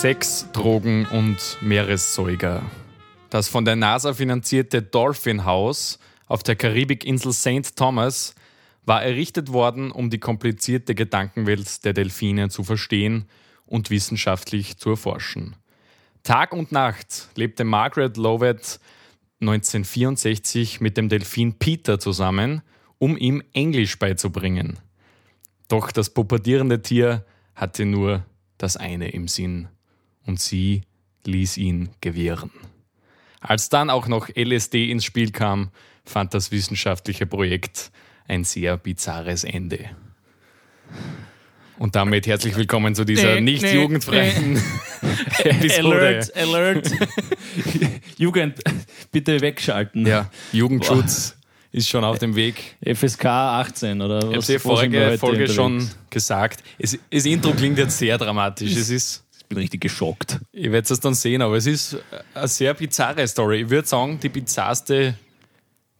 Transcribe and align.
Sex, 0.00 0.46
Drogen 0.52 1.06
und 1.06 1.56
Meeressäuger. 1.62 2.62
Das 3.30 3.48
von 3.48 3.64
der 3.64 3.76
NASA 3.76 4.12
finanzierte 4.12 4.82
Dolphin 4.82 5.46
House 5.46 5.98
auf 6.26 6.42
der 6.42 6.54
Karibikinsel 6.54 7.32
St. 7.32 7.74
Thomas 7.76 8.34
war 8.84 9.02
errichtet 9.02 9.54
worden, 9.54 9.90
um 9.90 10.10
die 10.10 10.18
komplizierte 10.18 10.94
Gedankenwelt 10.94 11.82
der 11.86 11.94
Delfine 11.94 12.50
zu 12.50 12.62
verstehen 12.62 13.24
und 13.64 13.88
wissenschaftlich 13.88 14.76
zu 14.76 14.90
erforschen. 14.90 15.56
Tag 16.22 16.52
und 16.52 16.72
Nacht 16.72 17.28
lebte 17.34 17.64
Margaret 17.64 18.18
Lovett 18.18 18.78
1964 19.40 20.82
mit 20.82 20.98
dem 20.98 21.08
Delfin 21.08 21.54
Peter 21.54 21.98
zusammen, 21.98 22.60
um 22.98 23.16
ihm 23.16 23.42
Englisch 23.54 23.98
beizubringen. 23.98 24.78
Doch 25.68 25.90
das 25.90 26.10
pubertierende 26.10 26.82
Tier 26.82 27.24
hatte 27.54 27.86
nur 27.86 28.26
das 28.58 28.76
eine 28.76 29.08
im 29.08 29.26
Sinn 29.26 29.68
und 30.26 30.40
sie 30.40 30.82
ließ 31.24 31.56
ihn 31.56 31.90
gewähren. 32.00 32.50
Als 33.40 33.68
dann 33.68 33.90
auch 33.90 34.08
noch 34.08 34.28
LSD 34.36 34.90
ins 34.90 35.04
Spiel 35.04 35.30
kam, 35.30 35.70
fand 36.04 36.34
das 36.34 36.50
wissenschaftliche 36.50 37.26
Projekt 37.26 37.90
ein 38.28 38.44
sehr 38.44 38.76
bizarres 38.76 39.44
Ende. 39.44 39.90
Und 41.78 41.94
damit 41.94 42.26
herzlich 42.26 42.56
willkommen 42.56 42.94
zu 42.94 43.04
dieser 43.04 43.34
Nee, 43.34 43.40
nicht 43.42 43.62
nee, 43.62 43.74
jugendfreien 43.74 44.60
Episode. 45.44 45.96
Alert, 45.96 46.36
Alert. 46.36 46.90
Jugend, 48.16 48.54
bitte 49.12 49.40
wegschalten. 49.40 50.06
Ja, 50.06 50.30
Jugendschutz 50.52 51.36
ist 51.72 51.88
schon 51.88 52.02
auf 52.04 52.18
dem 52.18 52.34
Weg. 52.34 52.76
FSK 52.82 53.26
18 53.26 54.00
oder 54.00 54.18
Ich 54.18 54.24
habe 54.24 54.36
was? 54.38 54.48
wir 54.48 54.60
vorige 54.60 55.06
heute 55.06 55.18
Folge 55.18 55.36
unterwegs? 55.42 55.54
schon 55.54 55.90
gesagt. 56.08 56.62
Es, 56.78 56.98
das 57.10 57.26
Intro 57.26 57.52
klingt 57.52 57.76
jetzt 57.76 57.98
sehr 57.98 58.16
dramatisch. 58.16 58.72
Es 58.74 58.88
ist, 58.88 59.24
Ich 59.25 59.25
bin 59.48 59.58
richtig 59.58 59.80
geschockt. 59.80 60.40
ihr 60.52 60.72
werdet 60.72 60.90
es 60.90 61.00
dann 61.00 61.14
sehen, 61.14 61.42
aber 61.42 61.56
es 61.56 61.66
ist 61.66 61.96
eine 62.34 62.48
sehr 62.48 62.74
bizarre 62.74 63.26
Story. 63.26 63.62
Ich 63.62 63.70
würde 63.70 63.86
sagen, 63.88 64.18
die 64.20 64.28
bizarrste, 64.28 65.14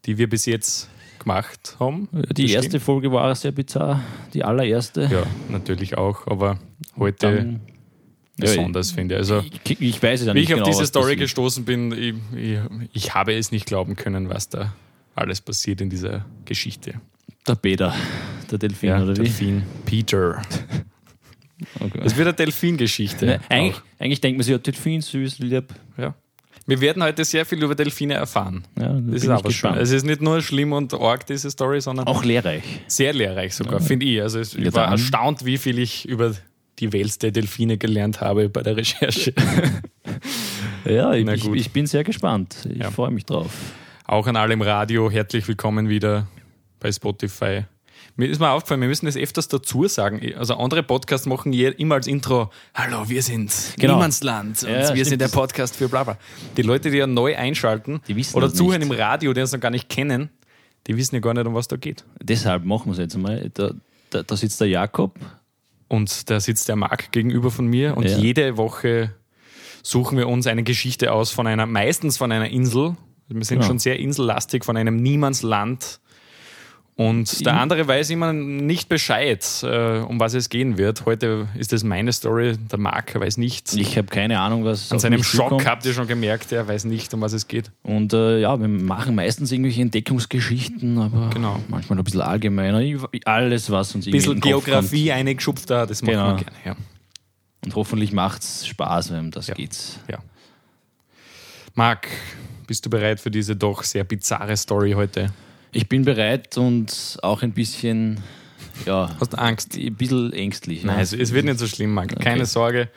die 0.04 0.18
wir 0.18 0.28
bis 0.28 0.46
jetzt 0.46 0.88
gemacht 1.18 1.76
haben. 1.80 2.08
Die 2.36 2.44
Das 2.44 2.52
erste 2.52 2.70
stimmt. 2.70 2.84
Folge 2.84 3.12
war 3.12 3.34
sehr 3.34 3.52
bizarr. 3.52 4.02
Die 4.34 4.44
allererste. 4.44 5.08
Ja, 5.10 5.24
natürlich 5.48 5.96
auch, 5.98 6.26
aber 6.26 6.58
heute 6.96 7.16
Dann, 7.36 7.60
besonders, 8.36 8.92
finde 8.92 9.14
ich. 9.14 9.18
Also, 9.20 9.44
ich, 9.64 9.80
ich 9.80 10.02
weiß 10.02 10.20
es 10.20 10.26
ja 10.26 10.34
wie 10.34 10.40
nicht 10.40 10.48
ich 10.50 10.54
auf 10.54 10.58
genau, 10.58 10.68
diese 10.70 10.82
was 10.82 10.88
Story 10.88 11.04
passiert. 11.04 11.20
gestoßen 11.20 11.64
bin, 11.64 11.92
ich, 11.92 12.14
ich, 12.36 12.58
ich 12.92 13.14
habe 13.14 13.34
es 13.34 13.50
nicht 13.50 13.66
glauben 13.66 13.96
können, 13.96 14.28
was 14.28 14.48
da 14.48 14.74
alles 15.14 15.40
passiert 15.40 15.80
in 15.80 15.90
dieser 15.90 16.24
Geschichte. 16.44 17.00
Der 17.48 17.54
Peter, 17.54 17.94
der 18.50 18.58
Delfin, 18.58 18.92
oder 18.92 19.12
wie? 19.16 19.22
Delfin 19.22 19.62
Peter. 19.84 20.42
Okay. 21.80 22.00
Es 22.04 22.16
wird 22.16 22.28
eine 22.28 22.34
Delfin-Geschichte. 22.36 23.26
Ne, 23.26 23.40
eigentlich, 23.48 23.80
eigentlich 23.98 24.20
denkt 24.20 24.38
man 24.38 24.44
sich, 24.44 24.52
ja, 24.52 24.58
Delfin, 24.58 25.00
süß, 25.00 25.38
lieb. 25.38 25.74
Ja. 25.96 26.14
Wir 26.68 26.80
werden 26.80 27.02
heute 27.02 27.24
sehr 27.24 27.46
viel 27.46 27.62
über 27.62 27.74
Delfine 27.74 28.14
erfahren. 28.14 28.64
Ja, 28.78 28.88
da 28.88 29.00
Das 29.00 29.22
ist 29.22 29.28
aber 29.28 29.38
schon. 29.38 29.48
gespannt. 29.50 29.78
Es 29.78 29.90
ist 29.92 30.04
nicht 30.04 30.20
nur 30.20 30.42
schlimm 30.42 30.72
und 30.72 30.92
arg, 30.94 31.24
diese 31.26 31.50
Story, 31.50 31.80
sondern 31.80 32.06
Auch 32.08 32.24
lehrreich. 32.24 32.62
sehr 32.88 33.12
lehrreich 33.12 33.54
sogar, 33.54 33.80
finde 33.80 34.04
ich. 34.06 34.20
Also 34.20 34.40
es- 34.40 34.54
ich 34.54 34.64
Ja, 34.64 34.72
war 34.74 34.88
erstaunt, 34.90 35.44
wie 35.44 35.58
viel 35.58 35.78
ich 35.78 36.08
über 36.08 36.34
die 36.80 36.92
Welt 36.92 37.22
der 37.22 37.30
Delfine 37.30 37.78
gelernt 37.78 38.20
habe 38.20 38.48
bei 38.48 38.62
der 38.62 38.76
Recherche. 38.76 39.32
Ja, 40.84 41.12
ich, 41.14 41.26
ich, 41.26 41.44
ich 41.52 41.70
bin 41.72 41.86
sehr 41.86 42.04
gespannt. 42.04 42.68
Ich 42.70 42.78
Ja. 42.78 42.90
freue 42.92 43.10
mich 43.10 43.24
drauf. 43.24 43.50
Auch 44.04 44.26
an 44.28 44.36
alle 44.36 44.52
im 44.52 44.62
Radio, 44.62 45.10
herzlich 45.10 45.46
willkommen 45.48 45.88
wieder 45.88 46.28
bei 46.78 46.92
Spotify. 46.92 47.64
Mir 48.18 48.28
ist 48.30 48.38
mal 48.40 48.52
aufgefallen, 48.52 48.80
wir 48.80 48.88
müssen 48.88 49.04
das 49.04 49.16
öfters 49.16 49.48
dazu 49.48 49.86
sagen. 49.88 50.20
Also 50.38 50.54
andere 50.56 50.82
Podcasts 50.82 51.26
machen 51.26 51.52
immer 51.52 51.96
als 51.96 52.06
Intro, 52.06 52.50
hallo, 52.74 53.08
wir 53.08 53.22
sind 53.22 53.52
Genau. 53.78 53.94
Niemandsland 53.96 54.62
und 54.62 54.68
Ja, 54.70 54.78
wir 54.78 54.86
stimmt. 54.86 55.06
sind 55.06 55.20
der 55.20 55.28
Podcast 55.28 55.76
für 55.76 55.88
bla 55.88 56.02
bla. 56.04 56.16
Die 56.56 56.62
Leute, 56.62 56.90
die 56.90 56.96
ja 56.96 57.06
neu 57.06 57.36
einschalten 57.36 58.00
oder 58.32 58.50
zuhören 58.52 58.80
nicht. 58.80 58.90
im 58.90 58.96
Radio, 58.98 59.34
die 59.34 59.40
uns 59.42 59.52
noch 59.52 59.60
gar 59.60 59.70
nicht 59.70 59.90
kennen, 59.90 60.30
die 60.86 60.96
wissen 60.96 61.14
ja 61.14 61.20
gar 61.20 61.34
nicht, 61.34 61.46
um 61.46 61.54
was 61.54 61.68
da 61.68 61.76
geht. 61.76 62.04
Deshalb 62.22 62.64
machen 62.64 62.86
wir 62.86 62.92
es 62.92 62.98
jetzt 62.98 63.14
einmal. 63.16 63.50
Da, 63.52 63.72
da, 64.10 64.22
da 64.22 64.36
sitzt 64.36 64.60
der 64.62 64.68
Jakob. 64.68 65.14
Und 65.88 66.30
da 66.30 66.40
sitzt 66.40 66.68
der 66.68 66.76
Marc 66.76 67.12
gegenüber 67.12 67.50
von 67.50 67.66
mir 67.66 67.96
und 67.96 68.08
Ja. 68.08 68.16
jede 68.18 68.56
Woche 68.56 69.12
suchen 69.82 70.16
wir 70.18 70.26
uns 70.26 70.46
eine 70.48 70.62
Geschichte 70.64 71.12
aus 71.12 71.30
von 71.30 71.46
einer, 71.46 71.66
meistens 71.66 72.16
von 72.16 72.32
einer 72.32 72.48
Insel. 72.48 72.96
Wir 73.28 73.44
sind 73.44 73.58
Genau. 73.58 73.66
schon 73.68 73.78
sehr 73.78 73.98
insellastig, 74.00 74.64
von 74.64 74.76
einem 74.76 74.96
Niemandsland. 74.96 76.00
Und 76.98 77.44
der 77.44 77.52
In- 77.52 77.58
andere 77.58 77.86
weiß 77.86 78.08
immer 78.08 78.32
nicht 78.32 78.88
Bescheid, 78.88 79.44
äh, 79.62 79.98
um 79.98 80.18
was 80.18 80.32
es 80.32 80.48
gehen 80.48 80.78
wird. 80.78 81.04
Heute 81.04 81.46
ist 81.54 81.74
es 81.74 81.84
meine 81.84 82.10
Story, 82.10 82.56
der 82.56 82.78
Marc 82.78 83.14
weiß 83.20 83.36
nicht. 83.36 83.74
Ich 83.74 83.98
habe 83.98 84.06
keine 84.08 84.40
Ahnung, 84.40 84.64
was 84.64 84.90
An 84.90 84.98
seinem 84.98 85.22
Schock 85.22 85.50
zukommt. 85.50 85.66
habt 85.66 85.84
ihr 85.84 85.92
schon 85.92 86.06
gemerkt, 86.06 86.52
er 86.52 86.66
weiß 86.66 86.86
nicht, 86.86 87.12
um 87.12 87.20
was 87.20 87.34
es 87.34 87.48
geht. 87.48 87.70
Und 87.82 88.14
äh, 88.14 88.40
ja, 88.40 88.58
wir 88.58 88.68
machen 88.68 89.14
meistens 89.14 89.52
irgendwelche 89.52 89.82
Entdeckungsgeschichten, 89.82 90.96
aber 90.96 91.28
Genau. 91.34 91.60
manchmal 91.68 91.98
ein 91.98 92.04
bisschen 92.04 92.22
allgemeiner. 92.22 92.78
Alles, 93.26 93.70
was 93.70 93.94
uns 93.94 94.06
Ein 94.06 94.08
irgendwie 94.08 94.16
bisschen 94.16 94.32
in 94.36 94.40
den 94.40 94.52
Kopf 94.54 94.64
Geografie 94.64 95.12
eingeschupft 95.12 95.68
da, 95.68 95.84
das 95.84 96.00
machen 96.00 96.12
Genau. 96.14 96.28
wir 96.28 96.36
gerne. 96.44 96.56
Ja. 96.64 96.76
Und 97.62 97.74
hoffentlich 97.74 98.12
macht 98.12 98.40
es 98.42 98.66
Spaß, 98.66 99.12
wenn 99.12 99.30
das 99.30 99.48
Ja. 99.48 99.54
geht's. 99.54 99.98
Ja. 100.10 100.18
Marc, 101.74 102.08
bist 102.66 102.86
du 102.86 102.90
bereit 102.90 103.20
für 103.20 103.30
diese 103.30 103.54
doch 103.54 103.82
sehr 103.82 104.04
bizarre 104.04 104.56
Story 104.56 104.92
heute? 104.92 105.30
Ich 105.72 105.88
bin 105.88 106.04
bereit 106.04 106.56
und 106.56 107.18
auch 107.22 107.42
ein 107.42 107.52
bisschen, 107.52 108.20
ja, 108.86 109.14
Hast 109.20 109.32
du 109.32 109.38
Angst? 109.38 109.76
ein 109.76 109.94
bisschen 109.94 110.32
ängstlich. 110.32 110.84
Nein, 110.84 110.96
ja. 110.96 111.02
es, 111.02 111.32
wird 111.32 111.44
nicht 111.44 111.58
so 111.58 111.66
schlimm, 111.66 111.92
Marc. 111.92 112.18
Keine 112.20 112.46
Sorge. 112.46 112.88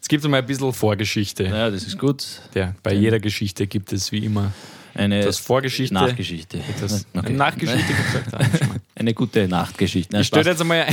Es 0.00 0.08
gibt 0.08 0.24
mal 0.28 0.38
ein 0.38 0.46
bisschen 0.46 0.72
Vorgeschichte. 0.72 1.44
Ja, 1.44 1.70
das 1.70 1.84
ist 1.84 1.98
gut. 1.98 2.24
Ja, 2.54 2.74
bei 2.82 2.94
jeder 2.94 3.18
Geschichte 3.20 3.66
gibt 3.66 3.92
es 3.92 4.12
wie 4.12 4.24
immer 4.24 4.52
Eine 4.94 5.24
das 5.24 5.38
Vorgeschichte. 5.38 5.94
Nachgeschichte. 5.94 6.60
Das 6.80 7.06
Okay. 7.14 7.32
Nachgeschichte. 7.32 7.92
Eine 8.94 9.14
gute 9.14 9.46
Nachtgeschichte. 9.46 10.12
Nein, 10.12 10.22
Ich 10.22 10.28
stelle 10.28 10.50
jetzt 10.50 10.60
einmal, 10.60 10.86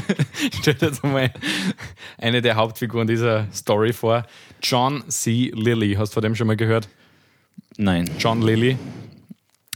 stell 0.60 0.76
jetzt 0.78 1.02
einmal 1.02 1.32
eine 2.18 2.42
der 2.42 2.56
Hauptfiguren 2.56 3.06
dieser 3.06 3.46
Story 3.52 3.94
vor. 3.94 4.26
John 4.62 5.02
C. 5.08 5.52
Lilly. 5.54 5.94
Hast 5.94 6.10
du 6.12 6.14
von 6.14 6.22
dem 6.22 6.34
schon 6.34 6.48
mal 6.48 6.56
gehört? 6.56 6.88
Nein. 7.78 8.10
John 8.18 8.42
Lilly. 8.42 8.76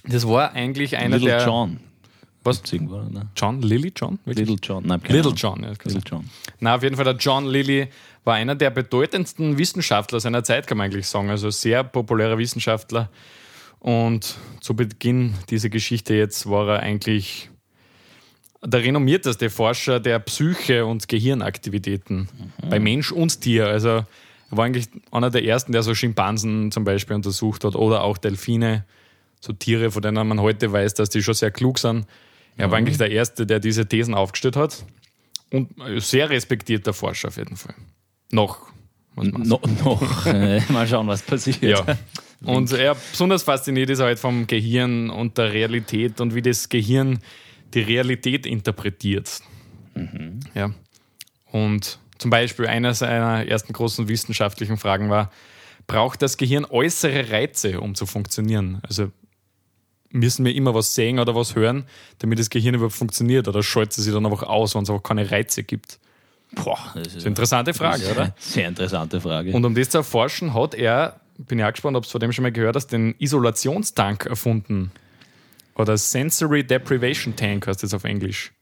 Das 0.04 0.26
war 0.26 0.52
eigentlich 0.52 0.96
einer 0.96 1.18
Little 1.18 1.36
der. 1.38 1.46
John. 1.46 1.80
Was? 2.42 2.62
Irgendwo, 2.72 3.02
ne? 3.02 3.28
John 3.36 3.60
Lilly? 3.60 3.92
John? 3.94 4.18
Wirklich? 4.24 4.48
Little 4.48 4.60
John. 4.62 4.86
Nein, 4.86 5.02
Little. 5.08 5.32
John, 5.32 5.62
ja. 5.62 5.70
Little. 5.70 6.00
John. 6.06 6.30
Na, 6.58 6.74
auf 6.74 6.82
jeden 6.82 6.96
Fall, 6.96 7.04
der 7.04 7.16
John 7.16 7.44
Lilly 7.44 7.88
war 8.24 8.34
einer 8.34 8.54
der 8.54 8.70
bedeutendsten 8.70 9.58
Wissenschaftler 9.58 10.20
seiner 10.20 10.42
Zeit, 10.42 10.66
kann 10.66 10.78
man 10.78 10.86
eigentlich 10.86 11.06
sagen. 11.06 11.28
Also 11.28 11.50
sehr 11.50 11.84
populärer 11.84 12.38
Wissenschaftler. 12.38 13.10
Und 13.78 14.36
zu 14.60 14.74
Beginn 14.74 15.34
dieser 15.50 15.68
Geschichte 15.68 16.14
jetzt 16.14 16.48
war 16.48 16.68
er 16.68 16.80
eigentlich 16.80 17.50
der 18.62 18.82
renommierteste 18.82 19.48
Forscher 19.48 20.00
der 20.00 20.18
Psyche 20.18 20.84
und 20.84 21.08
Gehirnaktivitäten 21.08 22.28
bei 22.68 22.78
Mensch 22.78 23.10
und 23.10 23.40
Tier. 23.40 23.66
Also 23.66 23.88
er 23.88 24.06
war 24.50 24.66
eigentlich 24.66 24.88
einer 25.10 25.30
der 25.30 25.44
ersten, 25.44 25.72
der 25.72 25.82
so 25.82 25.94
Schimpansen 25.94 26.70
zum 26.70 26.84
Beispiel 26.84 27.16
untersucht 27.16 27.64
hat 27.64 27.74
oder 27.74 28.02
auch 28.02 28.18
Delfine, 28.18 28.84
so 29.40 29.52
Tiere, 29.52 29.90
von 29.90 30.02
denen 30.02 30.28
man 30.28 30.40
heute 30.40 30.70
weiß, 30.70 30.94
dass 30.94 31.08
die 31.08 31.22
schon 31.22 31.34
sehr 31.34 31.50
klug 31.50 31.78
sind. 31.78 32.06
Er 32.56 32.70
war 32.70 32.78
eigentlich 32.78 32.98
der 32.98 33.10
Erste, 33.10 33.46
der 33.46 33.58
diese 33.58 33.86
Thesen 33.86 34.14
aufgestellt 34.14 34.56
hat. 34.56 34.84
Und 35.50 35.80
ein 35.80 36.00
sehr 36.00 36.28
respektierter 36.30 36.92
Forscher 36.92 37.28
auf 37.28 37.36
jeden 37.36 37.56
Fall. 37.56 37.74
Noch. 38.30 38.70
No, 39.16 39.60
noch. 39.84 40.26
Äh, 40.26 40.60
Mal 40.68 40.86
schauen, 40.86 41.06
was 41.08 41.22
passiert. 41.22 41.62
Ja. 41.62 41.84
Und 42.42 42.72
er 42.72 42.94
besonders 42.94 43.42
fasziniert 43.42 43.90
ist 43.90 44.00
halt 44.00 44.18
vom 44.18 44.46
Gehirn 44.46 45.10
und 45.10 45.36
der 45.36 45.52
Realität 45.52 46.22
und 46.22 46.34
wie 46.34 46.40
das 46.40 46.70
Gehirn 46.70 47.18
die 47.74 47.82
Realität 47.82 48.46
interpretiert. 48.46 49.42
Ja. 50.54 50.70
Und 51.52 51.98
zum 52.16 52.30
Beispiel 52.30 52.66
einer 52.66 52.94
seiner 52.94 53.46
ersten 53.46 53.74
großen 53.74 54.08
wissenschaftlichen 54.08 54.78
Fragen 54.78 55.10
war, 55.10 55.30
braucht 55.86 56.22
das 56.22 56.38
Gehirn 56.38 56.64
äußere 56.64 57.30
Reize, 57.30 57.78
um 57.78 57.94
zu 57.94 58.06
funktionieren? 58.06 58.80
Also 58.88 59.12
müssen 60.12 60.44
wir 60.44 60.54
immer 60.54 60.74
was 60.74 60.94
sehen 60.94 61.18
oder 61.18 61.34
was 61.34 61.54
hören, 61.54 61.84
damit 62.18 62.38
das 62.38 62.50
Gehirn 62.50 62.74
überhaupt 62.74 62.94
funktioniert 62.94 63.48
oder 63.48 63.62
schaltet 63.62 63.98
es 63.98 64.04
sich 64.04 64.12
dann 64.12 64.26
einfach 64.26 64.42
aus, 64.42 64.74
wenn 64.74 64.82
es 64.82 64.90
auch 64.90 65.02
keine 65.02 65.30
Reize 65.30 65.62
gibt? 65.62 65.98
Boah, 66.52 66.78
das 66.94 67.08
ist 67.08 67.16
eine 67.18 67.26
interessante 67.26 67.74
Frage, 67.74 68.02
ist 68.02 68.10
oder? 68.10 68.34
Sehr 68.38 68.68
interessante 68.68 69.20
Frage. 69.20 69.52
Und 69.52 69.64
um 69.64 69.74
das 69.74 69.90
zu 69.90 69.98
erforschen, 69.98 70.52
hat 70.52 70.74
er, 70.74 71.20
bin 71.38 71.60
ich 71.60 71.64
auch 71.64 71.70
gespannt, 71.70 71.96
ob 71.96 72.04
du 72.04 72.10
von 72.10 72.20
dem 72.20 72.32
schon 72.32 72.42
mal 72.42 72.50
gehört 72.52 72.74
hast, 72.74 72.88
den 72.88 73.14
Isolationstank 73.18 74.26
erfunden. 74.26 74.90
Oder 75.76 75.96
Sensory 75.96 76.64
Deprivation 76.64 77.36
Tank 77.36 77.68
heißt 77.68 77.82
das 77.82 77.94
auf 77.94 78.02
Englisch. 78.04 78.52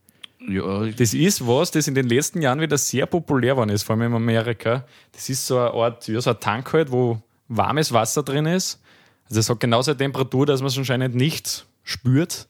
ja, 0.47 0.85
Das 0.87 1.15
ist 1.15 1.47
was, 1.47 1.71
das 1.71 1.89
in 1.89 1.95
den 1.95 2.09
letzten 2.09 2.43
Jahren 2.43 2.61
wieder 2.61 2.77
sehr 2.77 3.07
populär 3.07 3.55
geworden 3.55 3.71
ist, 3.71 3.85
vor 3.85 3.97
allem 3.97 4.09
in 4.09 4.15
Amerika. 4.15 4.85
Das 5.13 5.29
ist 5.31 5.47
so 5.47 5.59
eine 5.59 5.73
Art, 5.73 6.07
ja, 6.09 6.21
so 6.21 6.31
ein 6.31 6.41
Tank 6.41 6.71
halt, 6.75 6.93
wo 6.93 7.21
warmes 7.49 7.91
Wasser 7.93 8.23
drin 8.23 8.45
ist. 8.45 8.81
Also 9.29 9.41
es 9.41 9.51
hat 9.51 9.61
genauso 9.61 9.91
eine 9.91 9.99
Temperatur, 9.99 10.47
dass 10.47 10.61
man 10.61 10.69
es 10.69 10.79
anscheinend 10.79 11.15
nicht 11.15 11.67
spürt. 11.85 12.49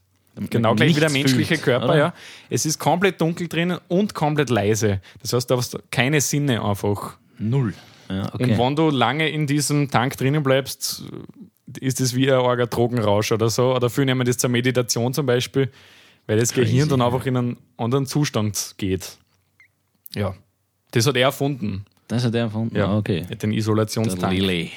Genau 0.50 0.74
gleich 0.74 0.94
wie 0.94 1.00
der 1.00 1.10
menschliche 1.10 1.54
fühlt, 1.54 1.62
Körper, 1.62 1.86
oder? 1.86 1.96
ja. 1.98 2.14
Es 2.48 2.64
ist 2.64 2.78
komplett 2.78 3.20
dunkel 3.20 3.48
drinnen 3.48 3.78
und 3.88 4.14
komplett 4.14 4.50
leise. 4.50 5.00
Das 5.20 5.32
heißt, 5.32 5.50
du 5.50 5.56
hast 5.56 5.78
keine 5.90 6.20
Sinne 6.20 6.64
einfach 6.64 7.18
Null. 7.38 7.74
Ja, 8.08 8.32
okay. 8.32 8.44
Und 8.44 8.58
wenn 8.58 8.76
du 8.76 8.90
lange 8.90 9.28
in 9.28 9.46
diesem 9.46 9.90
Tank 9.90 10.16
drinnen 10.16 10.42
bleibst, 10.42 11.04
ist 11.80 12.00
das 12.00 12.14
wie 12.14 12.30
ein 12.30 12.38
arger 12.38 12.66
Drogenrausch 12.66 13.32
oder 13.32 13.50
so. 13.50 13.74
Oder 13.74 13.90
viele 13.90 14.06
nehmen 14.06 14.26
das 14.26 14.38
zur 14.38 14.50
Meditation 14.50 15.12
zum 15.12 15.26
Beispiel, 15.26 15.70
weil 16.26 16.38
das 16.38 16.52
Crazy, 16.52 16.72
Gehirn 16.72 16.88
dann 16.88 17.02
einfach 17.02 17.26
in 17.26 17.36
einen 17.36 17.56
anderen 17.76 18.06
Zustand 18.06 18.74
geht. 18.78 19.18
Ja. 20.14 20.34
Das 20.92 21.06
hat 21.06 21.16
er 21.16 21.22
erfunden. 21.22 21.84
das 22.08 22.24
hat 22.24 22.34
er 22.34 22.42
erfunden. 22.42 22.76
Ja. 22.76 22.86
Ah, 22.86 22.96
okay. 22.96 23.22
Den 23.22 23.50
Der 23.50 23.58
Isolationstank. 23.58 24.32
Lilly. 24.32 24.70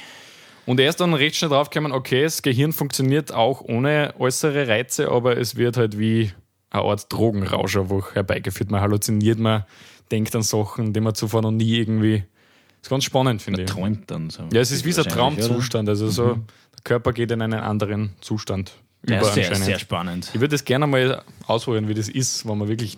Und 0.66 0.80
er 0.80 0.90
ist 0.90 1.00
dann 1.00 1.14
recht 1.14 1.36
schnell 1.36 1.50
draufgekommen, 1.50 1.92
okay, 1.92 2.24
das 2.24 2.42
Gehirn 2.42 2.72
funktioniert 2.72 3.34
auch 3.34 3.62
ohne 3.62 4.14
äußere 4.20 4.68
Reize, 4.68 5.10
aber 5.10 5.38
es 5.38 5.56
wird 5.56 5.78
halt 5.78 5.98
wie 5.98 6.32
eine 6.70 6.84
Art 6.84 7.12
Drogenrausch 7.12 7.78
einfach 7.78 8.16
herbeigeführt. 8.16 8.72
Man 8.72 8.82
halluziniert, 8.82 9.40
man 9.40 9.66
denkt 10.12 10.36
an 10.36 10.44
Sachen, 10.44 10.94
die 10.94 11.00
man 11.02 11.16
zuvor 11.16 11.42
noch 11.42 11.52
nie 11.52 11.78
irgendwie. 11.78 12.20
Das 12.20 12.84
ist 12.84 12.90
ganz 12.90 13.04
spannend, 13.04 13.42
finde 13.42 13.64
ich. 13.64 13.70
träumt 13.70 14.10
dann 14.10 14.30
so. 14.30 14.44
Ja, 14.54 14.62
es 14.62 14.72
ist 14.72 14.86
wie 14.86 14.92
so 14.92 15.04
ein? 15.04 15.10
Traumzustand. 15.10 15.90
Also 15.90 16.10
so, 16.10 16.34
der 16.36 16.82
Körper 16.84 17.14
geht 17.14 17.32
in 17.32 17.42
einen 17.42 17.60
anderen 17.60 18.12
Zustand 18.22 18.74
Der 19.04 19.18
über 19.18 19.28
ist 19.28 19.34
sehr, 19.36 19.56
sehr 19.56 19.80
spannend. 19.80 20.30
Ich 20.34 20.40
würde 20.40 20.54
das 20.56 20.66
gerne 20.66 20.88
mal 20.88 21.24
ausprobieren, 21.48 21.88
wie 21.88 21.94
das 21.94 22.10
ist, 22.10 22.48
wenn 22.48 22.58
man 22.58 22.68
wirklich, 22.68 22.98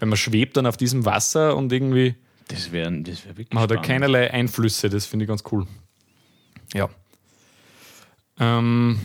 wenn 0.00 0.08
man 0.08 0.16
schwebt 0.18 0.56
dann 0.56 0.66
auf 0.66 0.76
diesem 0.76 1.04
Wasser 1.04 1.56
und 1.56 1.72
irgendwie, 1.72 2.14
Das 2.48 2.70
wäre 2.72 2.92
das 3.02 3.24
wär 3.24 3.36
wirklich 3.36 3.52
man 3.52 3.62
hat 3.62 3.70
ja 3.70 3.76
spannend. 3.76 3.86
keinerlei 3.86 4.30
Einflüsse, 4.32 4.88
das 4.88 5.06
finde 5.06 5.24
ich 5.24 5.28
ganz 5.28 5.42
cool. 5.50 5.66
Ja. 6.74 6.88
Ähm, 8.38 8.98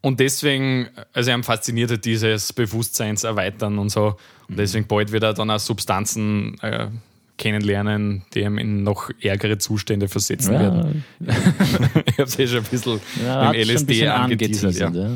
und 0.00 0.20
deswegen, 0.20 0.88
also 1.12 1.30
einem 1.30 1.44
fasziniert 1.44 1.90
halt 1.90 2.04
dieses 2.04 2.52
Bewusstseinserweitern 2.52 3.78
und 3.78 3.90
so. 3.90 4.16
Und 4.48 4.58
deswegen 4.58 4.86
bald 4.86 5.12
wird 5.12 5.24
er 5.24 5.34
dann 5.34 5.50
auch 5.50 5.58
Substanzen 5.58 6.58
äh, 6.60 6.88
kennenlernen, 7.36 8.24
die 8.34 8.40
ihm 8.40 8.58
in 8.58 8.82
noch 8.82 9.10
ärgere 9.20 9.58
Zustände 9.58 10.08
versetzen 10.08 10.52
werden. 10.52 11.04
Ja, 11.20 11.34
Ich 12.06 12.18
habe 12.18 12.22
es 12.24 12.38
eh 12.38 12.46
schon 12.46 12.58
ein 12.58 12.64
bisschen 12.64 13.00
ja, 13.24 13.50
mit 13.50 13.66
LSD 13.66 14.08
angeteasert. 14.08 14.94
Ja. 14.94 15.10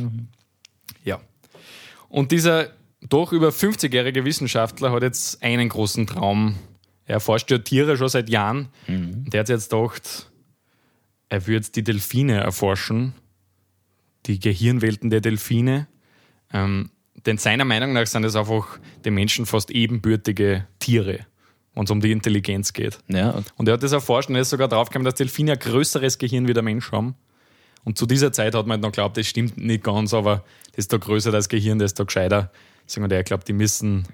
ja. 1.05 1.21
Und 2.09 2.33
dieser 2.33 2.69
doch 3.09 3.33
über 3.33 3.49
50-jährige 3.49 4.25
Wissenschaftler 4.25 4.93
hat 4.93 5.03
jetzt 5.03 5.43
einen 5.43 5.69
großen 5.69 6.07
Traum. 6.07 6.57
Er 7.05 7.21
forscht 7.21 7.51
ja 7.51 7.59
Tiere 7.59 7.97
schon 7.97 8.09
seit 8.09 8.29
Jahren. 8.31 8.69
Und 8.87 9.33
der 9.33 9.41
hat 9.41 9.49
jetzt 9.49 9.71
gedacht, 9.71 10.31
er 11.33 11.47
würde 11.47 11.57
jetzt 11.57 11.77
die 11.77 11.83
Delfine 11.83 12.41
erforschen, 12.41 13.15
die 14.27 14.39
Gehirnwelten 14.39 15.09
der 15.09 15.23
Delfine. 15.23 15.89
Ähm, 16.53 16.91
denn 17.25 17.39
seiner 17.39 17.65
Meinung 17.65 17.95
nach 17.95 18.07
sind 18.07 18.25
es 18.25 18.37
einfach 18.37 18.79
den 19.07 19.15
Menschen 19.15 19.47
fast 19.47 19.71
ebenbürtige 19.71 20.67
Tiere, 20.79 21.21
wenn 21.75 21.85
es 21.85 21.91
um 21.91 22.03
die 22.03 22.13
Intelligenz 22.13 22.75
geht. 22.75 22.99
Ja, 23.09 23.43
Und 23.57 23.67
er 23.67 23.75
hat 23.75 23.83
das 23.83 23.93
erforscht 23.93 24.29
und 24.29 24.35
er 24.35 24.43
ist 24.43 24.51
sogar 24.51 24.69
draufgekommen, 24.69 25.07
dass 25.07 25.15
Delfine 25.15 25.53
ein 25.53 25.59
größeres 25.59 26.19
Gehirn 26.19 26.47
wie 26.49 26.53
der 26.53 26.63
Mensch 26.63 26.93
haben. 26.93 27.15
Und 27.85 27.97
zu 27.97 28.05
dieser 28.05 28.31
Zeit 28.33 28.55
hat 28.55 28.67
man 28.67 28.75
halt 28.75 28.83
noch 28.83 28.91
geglaubt, 28.93 29.17
das 29.17 29.27
stimmt 29.27 29.57
nicht 29.57 29.83
ganz, 29.83 30.13
aber 30.13 30.45
desto 30.77 30.99
größer 30.99 31.33
das 31.33 31.49
Gehirn, 31.49 31.79
desto 31.79 32.05
gescheiter. 32.05 32.53
Deswegen 32.87 33.05
hat 33.05 33.13
er 33.13 33.23
geglaubt, 33.23 33.49
die 33.49 33.55
müssen, 33.55 34.07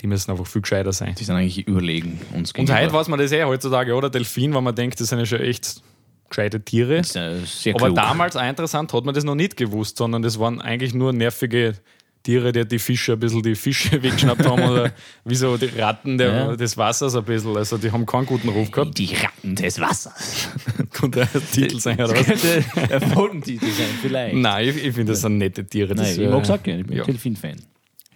die 0.00 0.06
müssen 0.06 0.30
einfach 0.30 0.46
viel 0.46 0.62
gescheiter 0.62 0.92
sein. 0.94 1.14
die 1.16 1.24
sind 1.24 1.36
eigentlich 1.36 1.68
überlegen 1.68 2.18
uns 2.32 2.50
Und 2.50 2.54
gegenüber. 2.54 2.80
heute 2.80 2.92
weiß 2.94 3.08
man 3.08 3.18
das 3.18 3.30
eh 3.30 3.44
heutzutage, 3.44 3.94
oder? 3.94 4.08
Delfin, 4.08 4.54
wenn 4.54 4.64
man 4.64 4.74
denkt, 4.74 4.98
das 5.00 5.08
sind 5.08 5.18
ja 5.18 5.26
schon 5.26 5.40
echt 5.40 5.82
gescheite 6.28 6.60
Tiere. 6.64 6.98
Das 6.98 7.14
äh, 7.16 7.72
Aber 7.74 7.90
damals 7.90 8.36
auch 8.36 8.48
interessant, 8.48 8.92
hat 8.92 9.04
man 9.04 9.14
das 9.14 9.24
noch 9.24 9.34
nicht 9.34 9.56
gewusst, 9.56 9.96
sondern 9.98 10.22
das 10.22 10.38
waren 10.38 10.60
eigentlich 10.60 10.94
nur 10.94 11.12
nervige 11.12 11.74
Tiere, 12.22 12.52
die 12.52 12.66
die 12.66 12.78
Fische 12.78 13.12
ein 13.12 13.18
bisschen 13.18 13.42
die 13.42 13.54
Fische 13.54 13.90
weggeschnappt 14.02 14.46
haben 14.46 14.62
oder 14.62 14.92
wie 15.26 15.34
so 15.34 15.56
die 15.58 15.66
Ratten 15.66 16.16
der, 16.16 16.32
Ja. 16.32 16.56
des 16.56 16.76
Wassers 16.78 17.14
ein 17.14 17.24
bisschen. 17.24 17.54
Also 17.56 17.76
die 17.76 17.92
haben 17.92 18.06
keinen 18.06 18.24
guten 18.24 18.48
Ruf 18.48 18.70
gehabt. 18.70 18.96
Die 18.96 19.14
Ratten 19.14 19.54
des 19.54 19.78
Wassers. 19.78 20.48
Könnte 20.90 21.22
ein 21.22 21.42
Titel 21.52 21.78
sein, 21.78 21.96
oder 21.96 22.14
was? 22.18 22.24
könnte 22.24 22.64
ein 22.94 23.10
Folgentitel 23.12 23.66
sein, 23.66 23.86
vielleicht. 24.00 24.36
Nein, 24.36 24.68
ich, 24.68 24.76
ich 24.76 24.94
finde, 24.94 25.12
das 25.12 25.20
sind 25.20 25.36
nette 25.36 25.66
Tiere. 25.66 25.94
Das, 25.94 26.06
Nein, 26.06 26.20
ich 26.20 26.26
äh, 26.26 26.30
mag 26.30 26.44
es 26.44 26.50
auch 26.50 26.62
gerne. 26.62 26.80
Ich 26.80 26.86
bin 26.86 26.96
ja. 26.96 27.04
Delfin-Fan. 27.04 27.56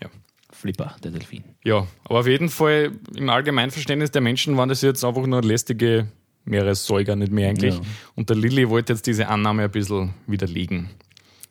Ja. 0.02 0.08
Flipper, 0.52 0.96
der 1.04 1.10
Delfin. 1.10 1.44
ja, 1.64 1.86
aber 2.04 2.20
auf 2.20 2.26
jeden 2.26 2.48
Fall 2.48 2.92
im 3.14 3.28
Allgemeinverständnis 3.28 4.10
der 4.10 4.22
Menschen 4.22 4.56
waren 4.56 4.70
das 4.70 4.80
jetzt 4.80 5.04
einfach 5.04 5.26
nur 5.26 5.42
lästige 5.42 6.06
Meeressäuger, 6.48 7.16
nicht 7.16 7.32
mehr 7.32 7.50
eigentlich. 7.50 7.74
Ja. 7.74 7.80
Und 8.14 8.30
der 8.30 8.36
Lilly 8.36 8.68
wollte 8.68 8.92
jetzt 8.92 9.06
diese 9.06 9.28
Annahme 9.28 9.64
ein 9.64 9.70
bisschen 9.70 10.14
widerlegen. 10.26 10.90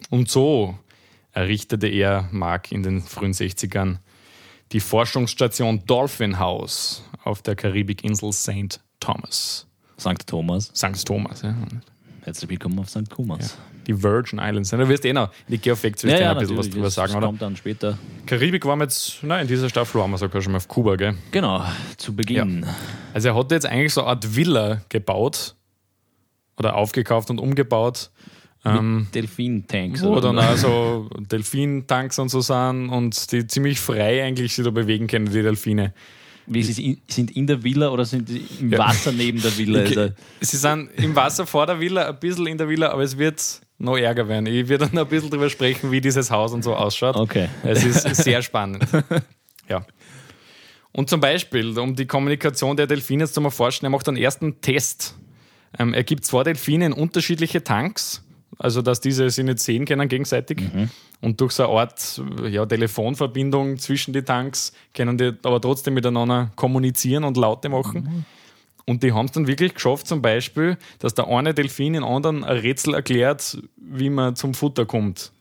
Und 0.09 0.29
so 0.29 0.77
errichtete 1.31 1.87
er, 1.87 2.27
Mark, 2.31 2.71
in 2.71 2.83
den 2.83 3.01
frühen 3.01 3.33
60ern 3.33 3.97
die 4.71 4.79
Forschungsstation 4.79 5.85
Dolphin 5.85 6.39
House 6.39 7.03
auf 7.23 7.41
der 7.41 7.55
Karibikinsel 7.55 8.33
St. 8.33 8.79
Thomas. 8.99 9.67
St. 9.99 10.27
Thomas. 10.27 10.71
St. 10.75 11.05
Thomas, 11.05 11.41
ja. 11.41 11.55
Herzlich 12.27 12.49
willkommen 12.49 12.77
auf 12.79 12.89
St. 12.89 13.09
Thomas. 13.09 13.57
Die 13.87 14.03
Virgin 14.03 14.37
Islands. 14.39 14.71
Da 14.71 14.89
wirst 14.89 15.05
du 15.05 15.07
eh 15.07 15.13
noch, 15.13 15.31
in 15.47 15.53
die 15.53 15.61
Geofacts 15.61 16.01
du 16.01 16.09
eh 16.09 16.19
noch 16.19 16.31
ein 16.31 16.37
bisschen 16.39 16.57
was 16.57 16.69
drüber 16.69 16.89
sagen, 16.89 17.13
das 17.13 17.15
oder? 17.15 17.27
kommt 17.27 17.41
dann 17.41 17.55
später. 17.55 17.97
Karibik 18.25 18.65
waren 18.65 18.79
wir 18.79 18.83
jetzt, 18.83 19.23
nein, 19.23 19.43
in 19.43 19.47
dieser 19.47 19.69
Staffel 19.69 20.01
waren 20.01 20.11
wir 20.11 20.17
sogar 20.17 20.41
schon 20.41 20.51
mal 20.51 20.57
auf 20.57 20.67
Kuba, 20.67 20.97
gell? 20.97 21.15
Genau, 21.31 21.63
zu 21.95 22.13
Beginn. 22.13 22.65
Also 23.13 23.29
er 23.29 23.35
hat 23.35 23.49
jetzt 23.51 23.65
eigentlich 23.65 23.93
so 23.93 24.01
eine 24.01 24.09
Art 24.09 24.35
Villa 24.35 24.81
gebaut 24.89 25.55
oder 26.57 26.75
aufgekauft 26.75 27.29
und 27.29 27.39
umgebaut, 27.39 28.11
ähm, 28.65 29.07
Delfin-Tanks. 29.15 30.03
wo 30.03 30.19
dann 30.19 30.37
auch 30.37 30.57
so 30.57 31.09
Delfintanks 31.31 32.19
und 32.19 32.27
so 32.27 32.41
sind 32.41 32.89
und 32.89 33.31
die 33.31 33.47
ziemlich 33.47 33.79
frei 33.79 34.25
eigentlich 34.25 34.53
sich 34.53 34.65
da 34.65 34.71
bewegen 34.71 35.07
können, 35.07 35.27
die 35.27 35.43
Delfine. 35.43 35.93
Wie 36.49 36.63
sie 36.63 36.85
in- 36.91 37.01
sind 37.09 37.31
in 37.35 37.45
der 37.45 37.61
Villa 37.63 37.89
oder 37.89 38.05
sind 38.05 38.29
sie 38.29 38.41
im 38.61 38.71
Ja. 38.71 38.79
Wasser 38.79 39.11
neben 39.11 39.41
der 39.41 39.57
Villa? 39.57 39.81
Okay. 39.81 39.97
Also, 39.99 40.13
Sie 40.39 40.57
sind 40.57 40.89
im 40.95 41.15
Wasser 41.15 41.45
vor 41.45 41.65
der 41.65 41.79
Villa, 41.79 42.07
ein 42.07 42.19
bisschen 42.19 42.47
in 42.47 42.57
der 42.57 42.69
Villa, 42.69 42.89
aber 42.91 43.03
es 43.03 43.17
wird 43.17 43.61
noch 43.77 43.97
ärger 43.97 44.27
werden. 44.27 44.45
Ich 44.47 44.67
werde 44.69 44.87
dann 44.87 44.97
ein 44.97 45.07
bisschen 45.07 45.29
drüber 45.29 45.49
sprechen, 45.49 45.91
wie 45.91 45.99
dieses 46.01 46.31
Haus 46.31 46.53
und 46.53 46.63
so 46.63 46.73
ausschaut. 46.75 47.15
Okay. 47.17 47.49
Es 47.63 47.83
ist 47.83 48.15
sehr 48.23 48.41
spannend. 48.41 48.85
Ja. 49.69 49.85
Und 50.93 51.09
zum 51.09 51.19
Beispiel, 51.19 51.77
um 51.77 51.93
die 51.95 52.05
Kommunikation 52.07 52.77
der 52.77 52.87
Delfine 52.87 53.27
zu 53.27 53.41
erforschen, 53.41 53.85
er 53.85 53.89
macht 53.89 54.07
einen 54.07 54.15
ersten 54.17 54.61
Test. 54.61 55.15
Ähm, 55.77 55.93
er 55.93 56.03
gibt 56.03 56.23
zwei 56.23 56.43
Delfine 56.43 56.85
in 56.85 56.93
unterschiedliche 56.93 57.61
Tanks, 57.63 58.23
also 58.59 58.81
dass 58.81 59.01
diese 59.01 59.29
sich 59.29 59.45
nicht 59.45 59.59
sehen 59.59 59.85
können 59.85 60.07
gegenseitig. 60.07 60.59
Und 61.21 61.41
durch 61.41 61.53
so 61.53 61.67
eine 61.67 61.79
Art 61.79 62.21
ja, 62.49 62.65
Telefonverbindung 62.65 63.77
zwischen 63.77 64.13
die 64.13 64.21
Tanks 64.21 64.73
können 64.93 65.17
die 65.17 65.33
aber 65.43 65.61
trotzdem 65.61 65.93
miteinander 65.93 66.51
kommunizieren 66.55 67.23
und 67.23 67.37
Laute 67.37 67.69
machen. 67.69 68.25
Und 68.85 69.03
die 69.03 69.11
haben 69.11 69.25
es 69.25 69.33
dann 69.33 69.47
wirklich 69.47 69.73
geschafft, 69.73 70.07
zum 70.07 70.21
Beispiel, 70.21 70.77
dass 70.99 71.13
der 71.13 71.27
eine 71.27 71.53
Delfin 71.53 71.93
den 71.93 72.03
anderen 72.03 72.43
ein 72.45 72.57
Rätsel 72.57 72.93
erklärt, 72.93 73.57
wie 73.75 74.09
man 74.09 74.35
zum 74.35 74.53
Futter 74.53 74.85
kommt. 74.85 75.33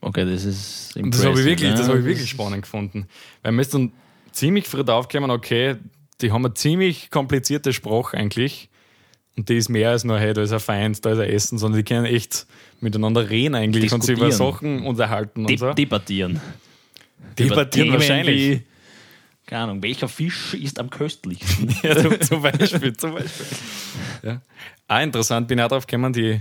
okay, 0.00 0.24
das 0.24 0.44
ist 0.44 0.94
das 0.94 1.24
habe 1.24 1.40
ich, 1.40 1.46
wirklich, 1.46 1.72
das 1.72 1.88
ja. 1.88 1.88
hab 1.88 1.98
ich 1.98 2.04
wirklich 2.04 2.30
spannend 2.30 2.62
gefunden. 2.62 3.08
Weil 3.42 3.52
man 3.52 3.60
ist 3.60 3.74
dann 3.74 3.92
ziemlich 4.30 4.68
früh 4.68 4.84
draufgekommen, 4.84 5.32
okay, 5.32 5.76
die 6.20 6.30
haben 6.30 6.44
eine 6.44 6.54
ziemlich 6.54 7.10
komplizierte 7.10 7.72
Sprache 7.72 8.16
eigentlich. 8.16 8.68
Und 9.36 9.48
die 9.48 9.56
ist 9.56 9.68
mehr 9.68 9.90
als 9.90 10.04
nur, 10.04 10.18
hey, 10.18 10.32
da 10.32 10.42
ist 10.42 10.52
ein 10.52 10.60
Feind, 10.60 11.04
da 11.04 11.12
ist 11.12 11.18
ein 11.18 11.28
Essen, 11.28 11.58
sondern 11.58 11.78
die 11.78 11.84
können 11.84 12.06
echt 12.06 12.46
miteinander 12.80 13.28
reden 13.28 13.54
eigentlich 13.54 13.92
und 13.92 14.02
sich 14.02 14.16
über. 14.16 14.32
Sachen 14.32 14.84
unterhalten 14.84 15.40
und 15.40 15.50
De 15.50 15.56
so. 15.56 15.72
Debattieren. 15.72 16.40
Debattieren 17.38 17.92
wahrscheinlich. 17.92 18.62
Keine 19.46 19.62
Ahnung, 19.62 19.82
welcher 19.82 20.08
Fisch 20.08 20.54
ist 20.54 20.80
am 20.80 20.90
köstlichsten? 20.90 21.72
Ja, 21.82 21.96
zum, 21.96 22.20
zum 22.20 22.42
Beispiel. 22.42 22.96
Zum 22.96 23.12
Beispiel. 23.12 23.46
Ja. 24.22 24.42
Auch 24.88 25.00
interessant, 25.00 25.46
bin 25.46 25.58
ich 25.58 25.64
auch 25.64 25.68
drauf 25.68 25.86
gekommen, 25.86 26.12
die, 26.12 26.40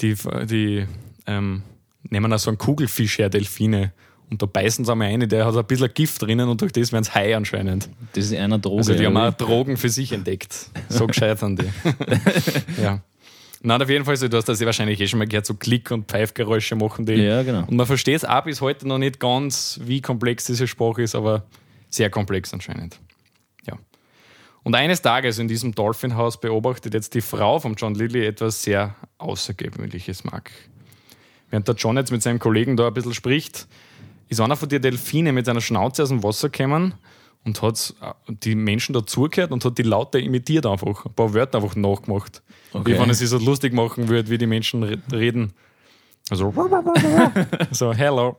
die, 0.00 0.14
die 0.44 0.86
ähm, 1.26 1.62
nehmen 2.04 2.32
auch 2.32 2.38
so 2.38 2.50
einen 2.50 2.58
Kugelfisch 2.58 3.18
her, 3.18 3.30
Delfine. 3.30 3.92
Und 4.28 4.42
da 4.42 4.46
beißen 4.46 4.84
sie 4.84 4.90
einmal 4.90 5.08
rein, 5.08 5.28
der 5.28 5.46
hat 5.46 5.56
ein 5.56 5.64
bisschen 5.66 5.92
Gift 5.94 6.20
drinnen 6.22 6.48
und 6.48 6.60
durch 6.60 6.72
das 6.72 6.90
werden 6.92 7.02
es 7.02 7.14
Hai 7.14 7.36
anscheinend. 7.36 7.88
Das 8.14 8.24
ist 8.24 8.34
einer 8.34 8.58
Droge. 8.58 8.78
Also 8.78 8.94
die 8.94 9.06
haben 9.06 9.16
auch 9.16 9.32
Drogen 9.32 9.76
für 9.76 9.88
sich 9.88 10.12
entdeckt. 10.12 10.70
So 10.88 11.06
gescheit 11.06 11.38
sind 11.38 11.60
die. 11.60 12.82
ja. 12.82 13.02
Nein, 13.62 13.82
auf 13.82 13.88
jeden 13.88 14.04
Fall 14.04 14.16
so, 14.16 14.28
du 14.28 14.36
hast 14.36 14.48
das 14.48 14.60
ja 14.60 14.66
wahrscheinlich 14.66 15.00
eh 15.00 15.06
schon 15.06 15.18
mal 15.18 15.26
gehört, 15.26 15.46
so 15.46 15.54
Klick- 15.54 15.90
und 15.90 16.08
Pfeifgeräusche 16.08 16.74
machen 16.76 17.06
die. 17.06 17.14
Ja, 17.14 17.42
genau. 17.42 17.64
Und 17.66 17.76
man 17.76 17.86
versteht 17.86 18.16
es 18.16 18.24
auch 18.24 18.44
bis 18.44 18.60
heute 18.60 18.86
noch 18.86 18.98
nicht 18.98 19.20
ganz, 19.20 19.80
wie 19.82 20.00
komplex 20.00 20.44
diese 20.44 20.66
Sprache 20.66 21.02
ist, 21.02 21.14
aber 21.14 21.46
sehr 21.88 22.10
komplex 22.10 22.52
anscheinend. 22.52 23.00
Ja. 23.66 23.78
Und 24.64 24.74
eines 24.74 25.02
Tages 25.02 25.38
in 25.38 25.48
diesem 25.48 25.74
Dolphin-Haus 25.74 26.40
beobachtet 26.40 26.94
jetzt 26.94 27.14
die 27.14 27.20
Frau 27.20 27.58
von 27.58 27.74
John 27.74 27.94
Lilly 27.94 28.26
etwas 28.26 28.62
sehr 28.62 28.96
Außergewöhnliches, 29.18 30.24
Mark. 30.24 30.50
Während 31.50 31.68
der 31.68 31.76
John 31.76 31.96
jetzt 31.96 32.10
mit 32.10 32.22
seinem 32.22 32.38
Kollegen 32.38 32.76
da 32.76 32.88
ein 32.88 32.94
bisschen 32.94 33.14
spricht, 33.14 33.66
ist 34.28 34.40
einer 34.40 34.56
von 34.56 34.68
den 34.68 34.82
Delfine 34.82 35.32
mit 35.32 35.46
seiner 35.46 35.60
Schnauze 35.60 36.02
aus 36.02 36.08
dem 36.10 36.22
Wasser 36.22 36.48
gekommen 36.48 36.94
und 37.44 37.62
hat 37.62 37.94
die 38.28 38.54
Menschen 38.54 38.92
dazugehört 38.92 39.52
und 39.52 39.64
hat 39.64 39.78
die 39.78 39.82
Laute 39.82 40.18
imitiert 40.18 40.66
einfach. 40.66 41.06
Ein 41.06 41.14
paar 41.14 41.32
Wörter 41.32 41.58
einfach 41.62 41.76
nachgemacht. 41.76 42.42
Okay. 42.72 42.94
Wie 42.94 42.98
wenn 42.98 43.10
es 43.10 43.18
sich 43.18 43.28
so 43.28 43.38
lustig 43.38 43.72
machen 43.72 44.08
würde, 44.08 44.28
wie 44.30 44.38
die 44.38 44.46
Menschen 44.46 44.82
re- 44.82 44.98
reden. 45.12 45.52
Also 46.28 46.52
so, 47.70 47.92
hello. 47.94 48.36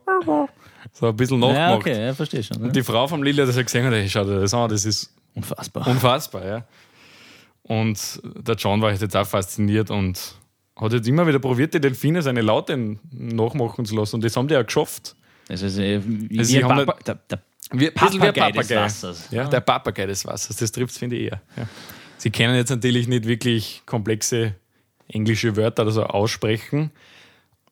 So 0.92 1.06
ein 1.08 1.16
bisschen 1.16 1.38
nachgemacht. 1.40 1.58
Ja, 1.68 1.74
okay, 1.76 2.06
ja, 2.06 2.14
verstehe 2.14 2.42
schon. 2.42 2.60
Ne? 2.60 2.72
Die 2.72 2.82
Frau 2.82 3.06
vom 3.06 3.22
Lilly 3.22 3.38
hat 3.38 3.48
das 3.48 3.56
ja 3.56 3.62
gesehen 3.62 3.86
und 3.86 3.92
hey, 3.92 4.08
schau 4.08 4.24
dir 4.24 4.40
das 4.40 4.52
an, 4.52 4.68
das 4.68 4.84
ist 4.84 5.12
Unfassbar. 5.34 5.86
unfassbar, 5.86 6.46
ja. 6.46 6.64
Und 7.62 8.20
der 8.24 8.54
John 8.56 8.80
war 8.80 8.92
jetzt 8.92 9.16
auch 9.16 9.26
fasziniert 9.26 9.90
und 9.90 10.34
hat 10.76 10.92
jetzt 10.92 11.06
immer 11.08 11.26
wieder 11.26 11.38
probiert, 11.38 11.74
die 11.74 11.80
Delfine 11.80 12.22
seine 12.22 12.40
Laute 12.40 12.96
nachmachen 13.10 13.84
zu 13.84 13.94
lassen. 13.96 14.16
Und 14.16 14.24
das 14.24 14.36
haben 14.36 14.48
die 14.48 14.56
auch 14.56 14.64
geschafft. 14.64 15.16
Also, 15.48 15.66
also 15.66 15.78
wie 15.80 16.38
Also 16.38 16.62
haben 16.62 16.86
Papa, 16.86 16.98
der, 17.06 17.14
der 17.30 17.38
Wie, 17.72 17.80
wie 17.80 17.86
ein 17.88 17.94
Papagei 17.94 18.52
des 18.52 18.68
Papagei. 18.68 18.76
Wassers. 18.76 19.28
Ja, 19.30 19.48
der 19.48 19.60
Papagei 19.60 20.06
des 20.06 20.24
Wassers. 20.26 20.56
Das 20.56 20.72
trifft 20.72 20.92
es, 20.92 20.98
finde 20.98 21.16
ich 21.16 21.30
eher. 21.30 21.40
Ja. 21.56 21.68
Sie 22.18 22.30
können 22.30 22.54
jetzt 22.56 22.70
natürlich 22.70 23.06
nicht 23.08 23.26
wirklich 23.26 23.82
komplexe 23.86 24.54
englische 25.08 25.56
Wörter 25.56 25.82
oder 25.82 25.92
so 25.92 26.02
aussprechen, 26.04 26.90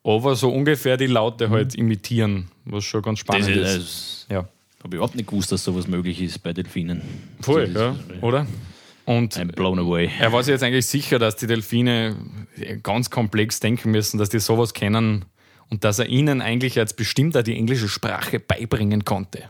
aber 0.03 0.35
so 0.35 0.51
ungefähr 0.51 0.97
die 0.97 1.07
Laute 1.07 1.49
halt 1.49 1.75
imitieren, 1.75 2.47
was 2.65 2.83
schon 2.85 3.01
ganz 3.01 3.19
Mhm. 3.23 3.25
das 3.27 3.37
spannend 3.45 3.57
ist, 3.61 3.75
ist. 3.75 4.25
das 4.27 4.27
Ja, 4.29 4.37
habe 4.37 4.47
ich 4.89 4.93
überhaupt 4.93 5.15
nicht 5.15 5.27
gewusst, 5.29 5.51
dass 5.51 5.63
sowas 5.63 5.87
möglich 5.87 6.21
ist 6.21 6.39
bei 6.41 6.53
Delfinen. 6.53 7.01
voll, 7.41 7.63
Also 7.65 7.79
ja, 7.79 7.91
ist- 7.91 8.23
oder? 8.23 8.47
Und 9.05 9.37
I'm 9.37 9.51
blown 9.53 9.79
away. 9.79 10.09
er 10.19 10.33
war 10.33 10.43
sich 10.43 10.51
jetzt 10.51 10.63
eigentlich 10.63 10.85
sicher, 10.85 11.17
dass 11.19 11.35
die 11.37 11.47
Delfine 11.47 12.15
ganz 12.83 13.09
komplex 13.09 13.59
denken 13.61 13.91
müssen, 13.91 14.17
dass 14.17 14.29
die 14.29 14.39
sowas 14.39 14.73
kennen 14.73 15.25
und 15.69 15.83
dass 15.83 15.99
er 15.99 16.07
ihnen 16.07 16.41
eigentlich 16.41 16.79
als 16.79 16.93
bestimmter 16.93 17.43
die 17.43 17.55
englische 17.55 17.87
Sprache 17.87 18.39
beibringen 18.39 19.05
konnte. 19.05 19.43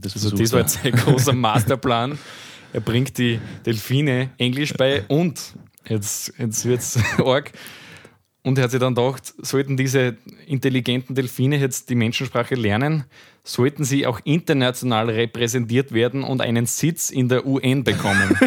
Das 0.00 0.14
Also 0.14 0.36
das 0.36 0.52
war 0.52 0.60
jetzt 0.60 0.82
sein 0.82 0.92
großer 0.92 1.32
Masterplan. 1.34 2.18
Er 2.72 2.80
bringt 2.80 3.18
die 3.18 3.40
Delfine 3.66 4.30
Englisch 4.38 4.74
bei 4.74 5.02
und 5.08 5.54
jetzt, 5.88 6.32
jetzt 6.38 6.64
wird 6.64 6.80
es 6.80 6.98
arg. 7.18 7.52
Und 8.42 8.56
er 8.56 8.64
hat 8.64 8.70
sich 8.70 8.80
dann 8.80 8.94
gedacht, 8.94 9.34
sollten 9.38 9.76
diese 9.76 10.16
intelligenten 10.46 11.14
Delfine 11.14 11.58
jetzt 11.58 11.90
die 11.90 11.94
Menschensprache 11.94 12.54
lernen, 12.54 13.04
sollten 13.44 13.84
sie 13.84 14.06
auch 14.06 14.20
international 14.24 15.10
repräsentiert 15.10 15.92
werden 15.92 16.22
und 16.22 16.40
einen 16.40 16.64
Sitz 16.66 17.10
in 17.10 17.28
der 17.28 17.46
UN 17.46 17.84
bekommen, 17.84 18.38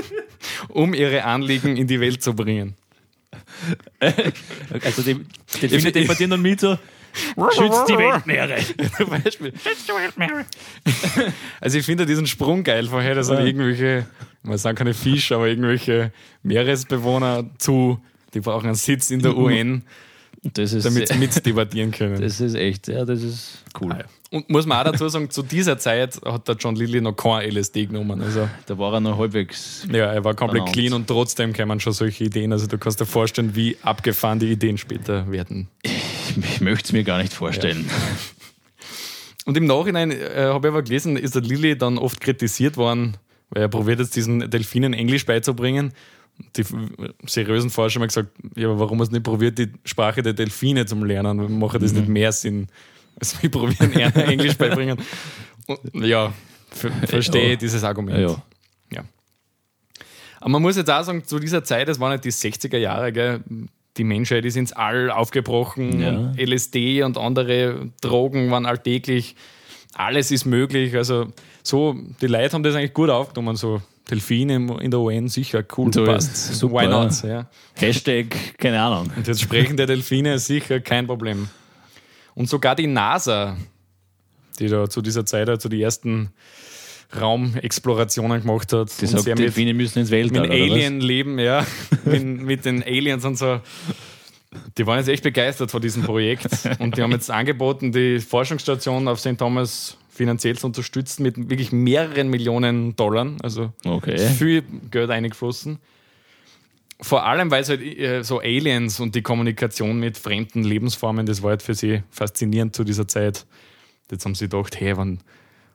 um 0.68 0.92
ihre 0.92 1.24
Anliegen 1.24 1.76
in 1.76 1.86
die 1.86 2.00
Welt 2.00 2.22
zu 2.22 2.34
bringen. 2.34 2.74
Also 4.84 5.02
die 5.02 5.16
Delfine 5.60 5.92
debattieren 5.92 6.30
dann 6.30 6.42
mit 6.42 6.60
so, 6.60 6.78
schützt 7.56 7.88
die 7.88 7.98
Weltmeere. 7.98 8.56
Zum 8.96 9.10
Beispiel. 9.10 9.52
Also 11.60 11.78
ich 11.78 11.84
finde 11.84 12.06
diesen 12.06 12.26
Sprung 12.26 12.64
geil 12.64 12.86
vorher, 12.86 13.14
dass 13.14 13.28
dann 13.28 13.46
irgendwelche, 13.46 14.06
man 14.42 14.58
sagen 14.58 14.76
keine 14.76 14.94
Fische, 14.94 15.34
aber 15.34 15.48
irgendwelche 15.48 16.12
Meeresbewohner 16.42 17.50
zu, 17.58 18.00
die 18.34 18.40
brauchen 18.40 18.66
einen 18.66 18.74
Sitz 18.76 19.10
in 19.10 19.20
der 19.20 19.36
UN, 19.36 19.82
Das 20.54 20.72
ist, 20.72 20.84
damit 20.86 21.08
sie 21.08 21.18
mitdebattieren 21.18 21.90
können. 21.90 22.20
das 22.20 22.40
ist 22.40 22.54
echt, 22.54 22.88
ja, 22.88 23.04
das 23.04 23.22
ist 23.22 23.64
cool. 23.80 24.04
Und 24.32 24.48
muss 24.48 24.64
man 24.64 24.78
auch 24.86 24.92
dazu 24.92 25.08
sagen, 25.08 25.28
zu 25.28 25.42
dieser 25.42 25.76
Zeit 25.78 26.20
hat 26.24 26.46
der 26.46 26.54
John 26.54 26.76
Lilly 26.76 27.00
noch 27.00 27.14
kein 27.14 27.50
LSD 27.50 27.86
genommen. 27.86 28.22
Also 28.22 28.48
Da 28.66 28.78
war 28.78 28.94
er 28.94 29.00
noch 29.00 29.18
halbwegs. 29.18 29.86
ja, 29.92 30.06
er 30.12 30.22
war 30.24 30.34
komplett 30.34 30.60
Verdammt. 30.60 30.76
clean 30.76 30.92
und 30.92 31.08
trotzdem 31.08 31.52
kämen 31.52 31.80
schon 31.80 31.92
solche 31.92 32.24
Ideen. 32.24 32.52
Also 32.52 32.68
du 32.68 32.78
kannst 32.78 33.00
dir 33.00 33.06
vorstellen, 33.06 33.56
wie 33.56 33.76
abgefahren 33.82 34.38
die 34.38 34.52
Ideen 34.52 34.78
später 34.78 35.30
werden. 35.32 35.66
Ich 35.84 36.60
möchte 36.60 36.84
es 36.86 36.92
mir 36.92 37.02
gar 37.02 37.18
nicht 37.20 37.32
vorstellen. 37.32 37.90
Und 39.46 39.56
im 39.56 39.66
Nachhinein 39.66 40.12
äh, 40.12 40.44
habe 40.44 40.68
ich 40.68 40.72
aber 40.72 40.82
gelesen, 40.82 41.16
ist 41.16 41.34
der 41.34 41.42
Lilly 41.42 41.76
dann 41.76 41.98
oft 41.98 42.20
kritisiert 42.20 42.76
worden, 42.76 43.16
weil 43.50 43.62
er 43.62 43.68
probiert 43.68 43.98
jetzt 43.98 44.14
diesen 44.14 44.48
Delfinen 44.50 44.92
Englisch 44.94 45.26
beizubringen. 45.26 45.92
Die 46.56 46.64
seriösen 47.26 47.70
Forscher 47.70 48.00
haben 48.00 48.06
gesagt, 48.06 48.30
ja, 48.54 48.78
warum 48.78 49.00
hast 49.00 49.08
du 49.08 49.14
nicht 49.14 49.24
probiert, 49.24 49.58
die 49.58 49.72
Sprache 49.84 50.22
der 50.22 50.34
Delfine 50.34 50.86
zu 50.86 50.94
lernen? 51.02 51.58
Macht 51.58 51.82
das 51.82 51.92
nicht 51.92 52.08
mehr 52.08 52.32
Sinn, 52.32 52.68
als 53.20 53.40
wir 53.42 53.50
probieren, 53.50 53.92
ihnen 53.92 54.12
Englisch 54.14 54.56
beibringen? 54.56 54.98
Und, 55.66 56.04
ja, 56.04 56.32
ver 56.70 56.90
verstehe 57.06 57.50
Ja. 57.50 57.56
dieses 57.56 57.84
Argument. 57.84 58.18
Ja. 58.18 58.42
Ja. 58.92 59.04
Aber 60.40 60.50
man 60.50 60.62
muss 60.62 60.76
jetzt 60.76 60.90
auch 60.90 61.02
sagen, 61.02 61.24
zu 61.24 61.38
dieser 61.38 61.62
Zeit, 61.64 61.88
das 61.88 62.00
waren 62.00 62.10
halt 62.10 62.24
die 62.24 62.32
60er 62.32 62.78
Jahre, 62.78 63.12
gell? 63.12 63.40
die 63.96 64.04
Menschheit 64.04 64.44
ist 64.44 64.56
ins 64.56 64.72
All 64.72 65.10
aufgebrochen, 65.10 66.00
Ja. 66.00 66.08
und 66.10 66.38
LSD 66.40 67.02
und 67.02 67.18
andere 67.18 67.90
Drogen 68.00 68.50
waren 68.50 68.64
alltäglich, 68.64 69.34
alles 69.94 70.30
ist 70.30 70.44
möglich. 70.46 70.96
Also 70.96 71.26
so, 71.62 71.96
die 72.22 72.26
Leute 72.28 72.54
haben 72.54 72.62
das 72.62 72.74
eigentlich 72.76 72.94
gut 72.94 73.10
aufgenommen, 73.10 73.56
so 73.56 73.82
Delfine 74.08 74.54
in 74.80 74.90
der 74.90 75.00
UN, 75.00 75.28
sicher 75.28 75.62
cool, 75.76 75.92
So, 75.92 76.04
passt. 76.04 76.54
super, 76.54 76.82
Why 76.82 76.86
not? 76.86 77.22
Ja. 77.24 77.48
Hashtag, 77.74 78.34
keine 78.58 78.80
Ahnung. 78.80 79.10
Und 79.14 79.26
jetzt 79.26 79.40
sprechen 79.42 79.76
der 79.76 79.86
Delfine 79.86 80.38
sicher 80.38 80.80
kein 80.80 81.06
Problem. 81.06 81.48
Und 82.34 82.48
sogar 82.48 82.74
die 82.76 82.86
NASA, 82.86 83.56
die 84.58 84.68
da 84.68 84.88
zu 84.88 85.02
dieser 85.02 85.24
Zeit 85.26 85.48
also 85.48 85.68
die 85.68 85.82
ersten 85.82 86.30
Raumexplorationen 87.18 88.40
gemacht 88.42 88.72
hat, 88.72 88.88
Die 89.00 89.06
sagt, 89.06 89.26
Delfine 89.38 89.74
müssen 89.74 89.98
ins 90.00 90.10
Weltall. 90.10 90.42
mit 90.42 90.50
oder 90.50 90.60
was? 90.60 90.70
Alien 90.72 91.00
leben, 91.00 91.38
ja, 91.38 91.66
mit, 92.04 92.24
mit 92.24 92.64
den 92.64 92.82
Aliens 92.82 93.24
und 93.24 93.36
so. 93.36 93.60
Die 94.78 94.86
waren 94.86 94.98
jetzt 94.98 95.08
echt 95.08 95.22
begeistert 95.22 95.70
von 95.70 95.80
diesem 95.80 96.02
Projekt 96.02 96.48
und 96.80 96.96
die 96.96 97.02
haben 97.02 97.12
jetzt 97.12 97.30
angeboten, 97.30 97.92
die 97.92 98.18
Forschungsstation 98.18 99.06
auf 99.08 99.20
St. 99.20 99.38
Thomas 99.38 99.96
finanziell 100.10 100.58
zu 100.58 100.66
unterstützen 100.66 101.22
mit 101.22 101.36
wirklich 101.50 101.72
mehreren 101.72 102.28
Millionen 102.28 102.94
Dollar, 102.96 103.32
also 103.42 103.72
Okay. 103.84 104.18
viel 104.18 104.62
Geld 104.90 105.10
eingeflossen. 105.10 105.78
Vor 107.02 107.24
allem, 107.24 107.50
weil 107.50 107.62
es 107.62 107.68
halt 107.68 107.80
äh, 107.80 108.22
so 108.22 108.40
Aliens 108.40 109.00
und 109.00 109.14
die 109.14 109.22
Kommunikation 109.22 109.98
mit 109.98 110.18
fremden 110.18 110.62
Lebensformen, 110.64 111.24
das 111.26 111.42
war 111.42 111.50
halt 111.50 111.62
für 111.62 111.74
sie 111.74 112.02
faszinierend 112.10 112.76
zu 112.76 112.84
dieser 112.84 113.08
Zeit. 113.08 113.46
Jetzt 114.10 114.24
haben 114.24 114.34
sie 114.34 114.48
gedacht, 114.48 114.78
hey, 114.80 114.96
wenn, 114.98 115.20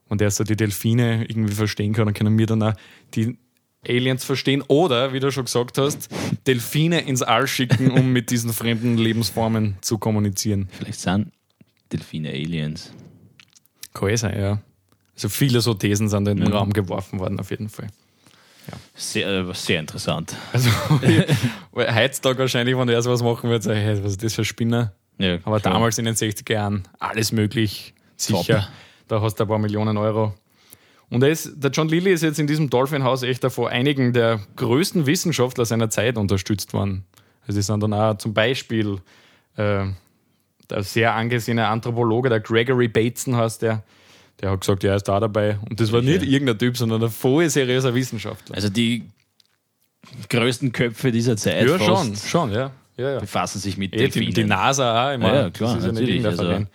wenn 0.07 0.17
der 0.17 0.29
so 0.29 0.43
die 0.43 0.55
Delfine 0.55 1.25
irgendwie 1.27 1.53
verstehen 1.53 1.93
kann, 1.93 2.05
dann 2.05 2.13
können 2.13 2.37
wir 2.37 2.45
dann 2.45 2.61
auch 2.61 2.73
die 3.15 3.37
Aliens 3.87 4.23
verstehen. 4.23 4.63
Oder, 4.67 5.13
wie 5.13 5.19
du 5.19 5.31
schon 5.31 5.45
gesagt 5.45 5.77
hast, 5.77 6.09
Delfine 6.47 7.01
ins 7.01 7.21
All 7.23 7.47
schicken, 7.47 7.91
um 7.91 8.11
mit 8.11 8.29
diesen 8.29 8.51
fremden 8.53 8.97
Lebensformen 8.97 9.77
zu 9.81 9.97
kommunizieren. 9.97 10.69
Vielleicht 10.71 10.99
sind 10.99 11.31
Delfine 11.91 12.29
Aliens. 12.29 12.91
Kann 13.93 14.09
eh 14.09 14.15
sein, 14.15 14.39
ja. 14.39 14.61
Also 15.15 15.29
viele 15.29 15.61
so 15.61 15.73
Thesen 15.73 16.09
sind 16.09 16.27
in 16.27 16.37
den 16.37 16.47
Mhm. 16.49 16.53
Raum 16.53 16.73
geworfen 16.73 17.19
worden, 17.19 17.39
auf 17.39 17.49
jeden 17.51 17.69
Fall. 17.69 17.87
Sehr, 18.95 19.27
äh, 19.27 19.53
sehr 19.53 19.79
interessant. 19.79 20.35
Also, 20.53 20.69
heutzutage 21.75 22.39
wahrscheinlich, 22.39 22.77
wenn 22.77 22.89
er 22.89 23.01
so 23.01 23.11
was 23.11 23.21
machen 23.23 23.49
würde, 23.49 23.63
sage 23.63 23.79
ich, 23.79 23.85
hey, 23.85 24.03
was 24.03 24.11
ist 24.11 24.23
das 24.23 24.33
für 24.33 24.41
ein 24.41 24.45
Spinner? 24.45 24.93
Ja, 25.17 25.35
Aber 25.43 25.59
klar. 25.59 25.73
damals 25.73 25.97
in 25.97 26.05
den 26.05 26.15
60er 26.15 26.53
Jahren 26.53 26.87
alles 26.99 27.31
möglich, 27.31 27.93
sicher. 28.17 28.59
Top. 28.59 28.67
Da 29.07 29.21
hast 29.21 29.35
du 29.35 29.43
ein 29.43 29.47
paar 29.47 29.59
Millionen 29.59 29.97
Euro. 29.97 30.33
Und 31.09 31.23
er 31.23 31.29
ist, 31.29 31.51
der 31.55 31.71
John 31.71 31.87
Lilly 31.87 32.11
ist 32.11 32.23
jetzt 32.23 32.39
in 32.39 32.47
diesem 32.47 32.69
Dolphin-Haus 32.69 33.23
echt 33.23 33.45
von 33.45 33.67
einigen 33.67 34.11
der 34.11 34.39
größten 34.55 35.05
Wissenschaftler 35.05 35.65
seiner 35.65 35.89
Zeit 35.89 36.17
unterstützt 36.17 36.73
worden. 36.73 37.05
Also 37.47 37.59
die 37.59 37.63
sind 37.63 37.81
dann 37.83 37.93
auch 37.93 38.17
zum 38.17 38.33
Beispiel 38.33 38.99
äh, 39.55 39.85
der 40.69 40.83
sehr 40.83 41.13
angesehene 41.13 41.67
Anthropologe, 41.67 42.29
der 42.29 42.39
Gregory 42.39 42.87
Bateson 42.87 43.35
heißt 43.35 43.61
der, 43.61 43.83
der 44.41 44.51
hat 44.51 44.61
gesagt, 44.61 44.83
ja, 44.83 44.91
er 44.91 44.95
ist 44.97 45.07
da 45.07 45.19
dabei. 45.19 45.57
Und 45.69 45.79
das 45.79 45.91
war 45.91 46.01
nicht 46.01 46.23
irgendein 46.23 46.57
Typ, 46.57 46.77
sondern 46.77 47.03
ein 47.03 47.09
voll 47.09 47.49
seriöser 47.49 47.93
Wissenschaftler. 47.93 48.55
Also 48.55 48.69
die 48.69 49.03
größten 50.29 50.71
Köpfe 50.71 51.11
dieser 51.11 51.37
Zeit 51.37 51.67
ja, 51.67 51.79
schon, 51.79 52.15
schon, 52.15 52.51
ja. 52.51 52.71
ja, 52.97 53.11
ja. 53.13 53.19
befassen 53.19 53.59
sich 53.59 53.77
mit 53.77 53.93
Eh, 53.93 54.07
die, 54.07 54.31
die 54.31 54.43
NASA 54.43 55.09
auch, 55.09 55.13
ich 55.13 55.19
meine, 55.19 55.37
Ja, 55.37 55.43
ja, 55.43 55.49
klar, 55.49 55.79
ja 55.79 55.87
natürlich, 55.87 56.23
irgendein 56.23 56.39
also-. 56.39 56.67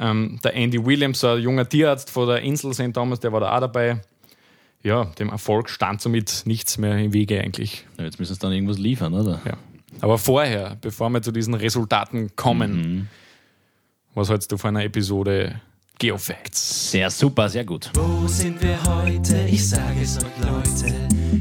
Ähm, 0.00 0.38
der 0.44 0.54
Andy 0.54 0.84
Williams, 0.84 1.24
ein 1.24 1.40
junger 1.40 1.68
Tierarzt 1.68 2.10
von 2.10 2.28
der 2.28 2.42
Insel 2.42 2.72
St. 2.72 2.92
Thomas, 2.94 3.18
der 3.18 3.32
war 3.32 3.40
da 3.40 3.56
auch 3.56 3.60
dabei. 3.60 4.00
Ja, 4.82 5.06
dem 5.18 5.28
Erfolg 5.30 5.70
stand 5.70 6.00
somit 6.00 6.42
nichts 6.44 6.78
mehr 6.78 6.96
im 6.98 7.12
Wege 7.12 7.40
eigentlich. 7.40 7.84
Ja, 7.98 8.04
jetzt 8.04 8.20
müssen 8.20 8.34
sie 8.34 8.38
dann 8.38 8.52
irgendwas 8.52 8.78
liefern, 8.78 9.12
oder? 9.14 9.40
Ja. 9.44 9.54
Aber 10.00 10.18
vorher, 10.18 10.76
bevor 10.80 11.10
wir 11.10 11.20
zu 11.20 11.32
diesen 11.32 11.54
Resultaten 11.54 12.36
kommen, 12.36 13.08
was 14.14 14.30
hältst 14.30 14.52
du 14.52 14.56
von 14.56 14.76
einer 14.76 14.84
Episode 14.84 15.60
Geofacts? 15.98 16.92
Sehr 16.92 17.10
super, 17.10 17.48
sehr 17.48 17.64
gut. 17.64 17.90
Wo 17.94 18.28
sind 18.28 18.62
wir 18.62 18.80
heute? 18.84 19.48
Ich 19.50 19.68
sage 19.68 20.00
es 20.00 20.16
euch, 20.18 20.38
Leute. 20.40 20.94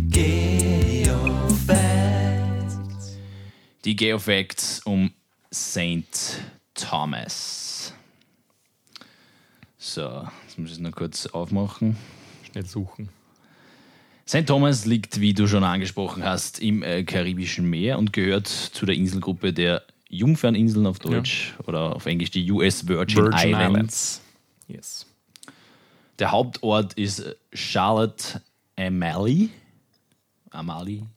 Geofacts. 0.10 1.68
Die 3.86 3.96
Geofacts 3.96 4.80
um 4.84 5.12
St. 5.54 6.42
Thomas. 6.74 7.94
So, 9.78 10.28
jetzt 10.48 10.58
muss 10.58 10.70
ich 10.70 10.78
es 10.78 10.80
noch 10.80 10.92
kurz 10.92 11.28
aufmachen. 11.28 11.96
Schnell 12.50 12.66
suchen. 12.66 13.10
St. 14.28 14.48
Thomas 14.48 14.86
liegt, 14.86 15.22
wie 15.22 15.36
du 15.36 15.48
schon 15.48 15.64
angesprochen 15.64 16.24
hast, 16.24 16.58
im 16.60 16.82
äh, 16.82 17.04
Karibischen 17.04 17.70
Meer 17.70 18.00
und 18.00 18.12
gehört 18.12 18.48
zu 18.48 18.88
der 18.88 18.96
Inselgruppe 18.96 19.54
der 19.54 19.84
Jungferninseln 20.10 20.88
auf 20.88 20.98
Deutsch 20.98 21.54
oder 21.68 21.96
auf 21.96 22.08
Englisch 22.08 22.32
die 22.32 22.52
US 22.52 22.88
Virgin, 22.88 23.18
Virgin 23.18 23.50
Islands. 23.50 23.70
Islands. 23.70 24.22
Yes. 24.68 25.08
Der 26.20 26.32
Hauptort 26.32 26.94
ist 26.94 27.36
Charlotte 27.54 28.42
Amalie. 28.76 29.50
Amalie, 30.52 31.08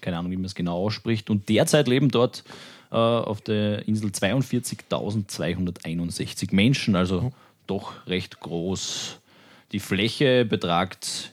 keine 0.00 0.16
Ahnung, 0.18 0.32
wie 0.32 0.36
man 0.36 0.46
es 0.46 0.54
genau 0.54 0.84
ausspricht. 0.84 1.28
Und 1.30 1.48
derzeit 1.48 1.88
leben 1.88 2.10
dort 2.10 2.44
äh, 2.90 2.96
auf 2.96 3.40
der 3.40 3.88
Insel 3.88 4.10
42.261 4.10 6.54
Menschen, 6.54 6.94
also 6.96 7.32
doch 7.66 8.06
recht 8.06 8.40
groß. 8.40 9.18
Die 9.72 9.80
Fläche 9.80 10.44
betragt 10.44 11.32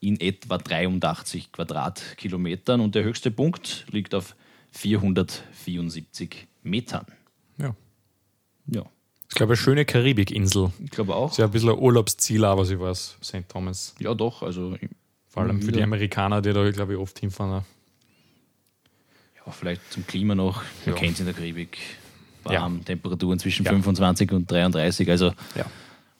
in 0.00 0.20
etwa 0.20 0.58
83 0.58 1.52
Quadratkilometern 1.52 2.80
und 2.80 2.94
der 2.94 3.04
höchste 3.04 3.30
Punkt 3.30 3.86
liegt 3.90 4.14
auf 4.14 4.34
474 4.72 6.46
Metern. 6.62 7.06
Ja. 7.58 7.74
Ja, 8.66 8.84
Ich 9.30 9.36
glaube, 9.36 9.52
eine 9.52 9.56
schöne 9.56 9.84
Karibikinsel. 9.84 10.72
ich 10.84 10.90
glaube 10.90 11.14
auch. 11.14 11.30
Ist 11.30 11.38
ja 11.38 11.44
ein 11.46 11.50
bisschen 11.52 11.70
ein 11.70 11.78
Urlaubsziel, 11.78 12.44
aber 12.44 12.64
sie 12.64 12.78
weiß, 12.78 13.16
St. 13.22 13.48
Thomas. 13.48 13.94
Ja, 14.00 14.12
doch. 14.14 14.42
Also, 14.42 14.76
Vor 15.28 15.44
allem 15.44 15.62
für 15.62 15.70
die 15.70 15.78
Ja. 15.78 15.84
Amerikaner, 15.84 16.42
die 16.42 16.52
da, 16.52 16.68
glaube 16.72 16.94
ich, 16.94 16.98
oft 16.98 17.16
hinfahren. 17.20 17.64
ja, 19.46 19.52
vielleicht 19.52 19.80
zum 19.92 20.06
Klima 20.06 20.34
noch. 20.34 20.56
Man 20.84 20.94
Ja. 20.94 21.00
kennt 21.00 21.14
es 21.14 21.20
in 21.20 21.26
der 21.26 21.34
Karibik. 21.34 21.78
Ja. 22.46 22.62
Warm, 22.62 22.84
Temperaturen 22.84 23.38
zwischen 23.38 23.64
Ja. 23.64 23.70
25 23.70 24.32
und 24.32 24.50
33. 24.50 25.08
Also, 25.10 25.26
Ja. 25.54 25.66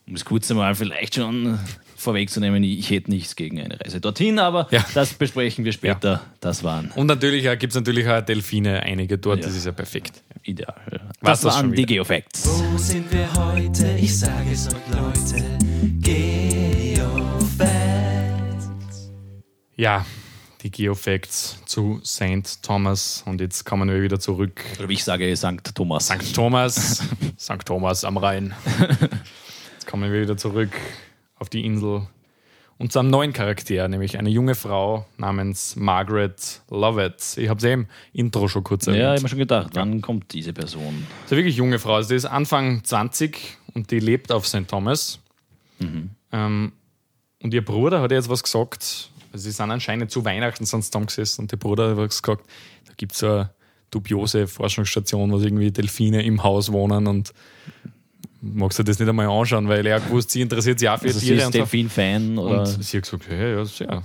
um 0.06 0.14
das 0.14 0.24
kurz 0.24 0.50
einmal 0.50 0.74
vielleicht 0.76 1.16
schon 1.16 1.58
vorwegzunehmen, 1.96 2.62
ich 2.62 2.88
hätte 2.90 3.10
nichts 3.10 3.34
gegen 3.36 3.58
eine 3.60 3.80
Reise 3.80 4.00
dorthin, 4.00 4.38
aber 4.38 4.68
Ja. 4.70 4.84
das 4.94 5.14
besprechen 5.14 5.64
wir 5.64 5.72
später. 5.72 6.22
Das 6.40 6.62
waren 6.62 6.90
Und 6.92 7.06
natürlich 7.08 7.42
gibt 7.58 7.72
es 7.72 7.74
natürlich 7.74 8.06
auch 8.08 8.20
Delfine, 8.20 8.82
einige 8.82 9.18
dort, 9.18 9.40
Ja. 9.40 9.46
das 9.46 9.56
ist 9.56 9.66
ja 9.66 9.72
perfekt. 9.72 10.22
ideal. 10.44 10.74
Ja. 10.92 10.99
Was 11.22 11.42
Das 11.42 11.54
waren 11.54 11.72
die 11.72 11.78
wieder? 11.78 11.96
Geofacts. 11.96 12.46
Wo 12.46 12.78
sind 12.78 13.12
wir 13.12 13.30
heute? 13.34 13.90
Ich 13.98 14.18
sage 14.18 14.52
es 14.52 14.68
euch, 14.68 14.74
Leute. 14.90 15.58
Geofacts. 16.96 17.60
Ja, 19.76 20.06
die 20.62 20.70
Geofacts 20.70 21.58
zu 21.66 22.00
St. 22.02 22.62
Thomas. 22.62 23.22
Und 23.26 23.42
jetzt 23.42 23.66
kommen 23.66 23.90
wir 23.90 24.00
wieder 24.00 24.18
zurück. 24.18 24.64
Oder 24.78 24.88
wie 24.88 24.94
ich 24.94 25.04
sage, 25.04 25.36
St. 25.36 25.74
Thomas. 25.74 26.06
St. 26.06 26.34
Thomas, 26.34 27.02
St. 27.38 27.66
Thomas 27.66 28.04
am 28.04 28.16
Rhein. 28.16 28.54
Jetzt 29.74 29.86
kommen 29.86 30.10
wir 30.10 30.22
wieder 30.22 30.38
zurück 30.38 30.70
auf 31.36 31.50
die 31.50 31.66
Insel 31.66 32.06
und 32.80 32.90
zu 32.92 32.98
einem 32.98 33.10
neuen 33.10 33.34
Charakter, 33.34 33.86
nämlich 33.88 34.18
eine 34.18 34.30
junge 34.30 34.54
Frau 34.54 35.04
namens 35.18 35.76
Margaret 35.76 36.62
Lovett. 36.70 37.36
Ich 37.36 37.50
habe 37.50 37.60
sie 37.60 37.72
im 37.72 37.86
Intro 38.14 38.48
schon 38.48 38.64
kurz 38.64 38.86
Ja, 38.86 38.92
ich 38.92 38.98
erwähnt. 38.98 39.12
habe 39.16 39.22
mir 39.22 39.28
schon 39.28 39.38
gedacht, 39.38 39.70
wann 39.74 40.00
kommt 40.00 40.32
diese 40.32 40.54
Person? 40.54 41.06
Das 41.08 41.26
ist 41.26 41.32
eine 41.32 41.38
wirklich 41.40 41.56
junge 41.56 41.78
Frau. 41.78 41.96
Also 41.96 42.08
die 42.08 42.14
ist 42.14 42.24
Anfang 42.24 42.82
20 42.82 43.58
und 43.74 43.90
die 43.90 44.00
lebt 44.00 44.32
auf 44.32 44.46
St. 44.46 44.66
Thomas. 44.66 45.20
Ähm, 46.32 46.72
und 47.42 47.54
ihr 47.54 47.64
Bruder 47.64 48.00
hat 48.00 48.12
ihr 48.12 48.16
jetzt 48.16 48.30
was 48.30 48.42
gesagt. 48.42 49.10
Also 49.32 49.44
sie 49.44 49.50
sind 49.50 49.70
anscheinend 49.70 50.10
zu 50.10 50.24
Weihnachten 50.24 50.64
sonst 50.64 50.86
zusammengesessen 50.86 51.44
und 51.44 51.52
der 51.52 51.58
Bruder 51.58 51.90
hat 51.90 51.96
was 51.98 52.22
gesagt, 52.22 52.46
da 52.86 52.94
gibt 52.96 53.12
es 53.12 53.22
eine 53.22 53.50
dubiose 53.90 54.46
Forschungsstation, 54.46 55.30
wo 55.32 55.38
irgendwie 55.38 55.70
Delfine 55.70 56.22
im 56.22 56.42
Haus 56.42 56.72
wohnen 56.72 57.06
und 57.06 57.34
magst 58.40 58.78
du 58.78 58.82
das 58.82 58.98
nicht 58.98 59.08
einmal 59.08 59.28
anschauen, 59.28 59.68
weil 59.68 59.86
er 59.86 60.00
gewusst, 60.00 60.30
sie 60.30 60.40
interessiert 60.40 60.78
sich 60.78 60.88
auch 60.88 60.98
für 60.98 61.06
Also 61.06 61.18
sie 61.18 61.26
Tiere 61.26 61.38
ist 61.40 61.46
und 61.46 61.52
so. 61.52 61.58
Delfin-Fan 61.58 62.38
oder? 62.38 62.60
Und 62.60 62.66
sie 62.66 62.96
hat 62.96 63.04
gesagt, 63.04 63.24
hey, 63.28 63.54
ja, 63.54 63.64
sehr. 63.64 64.02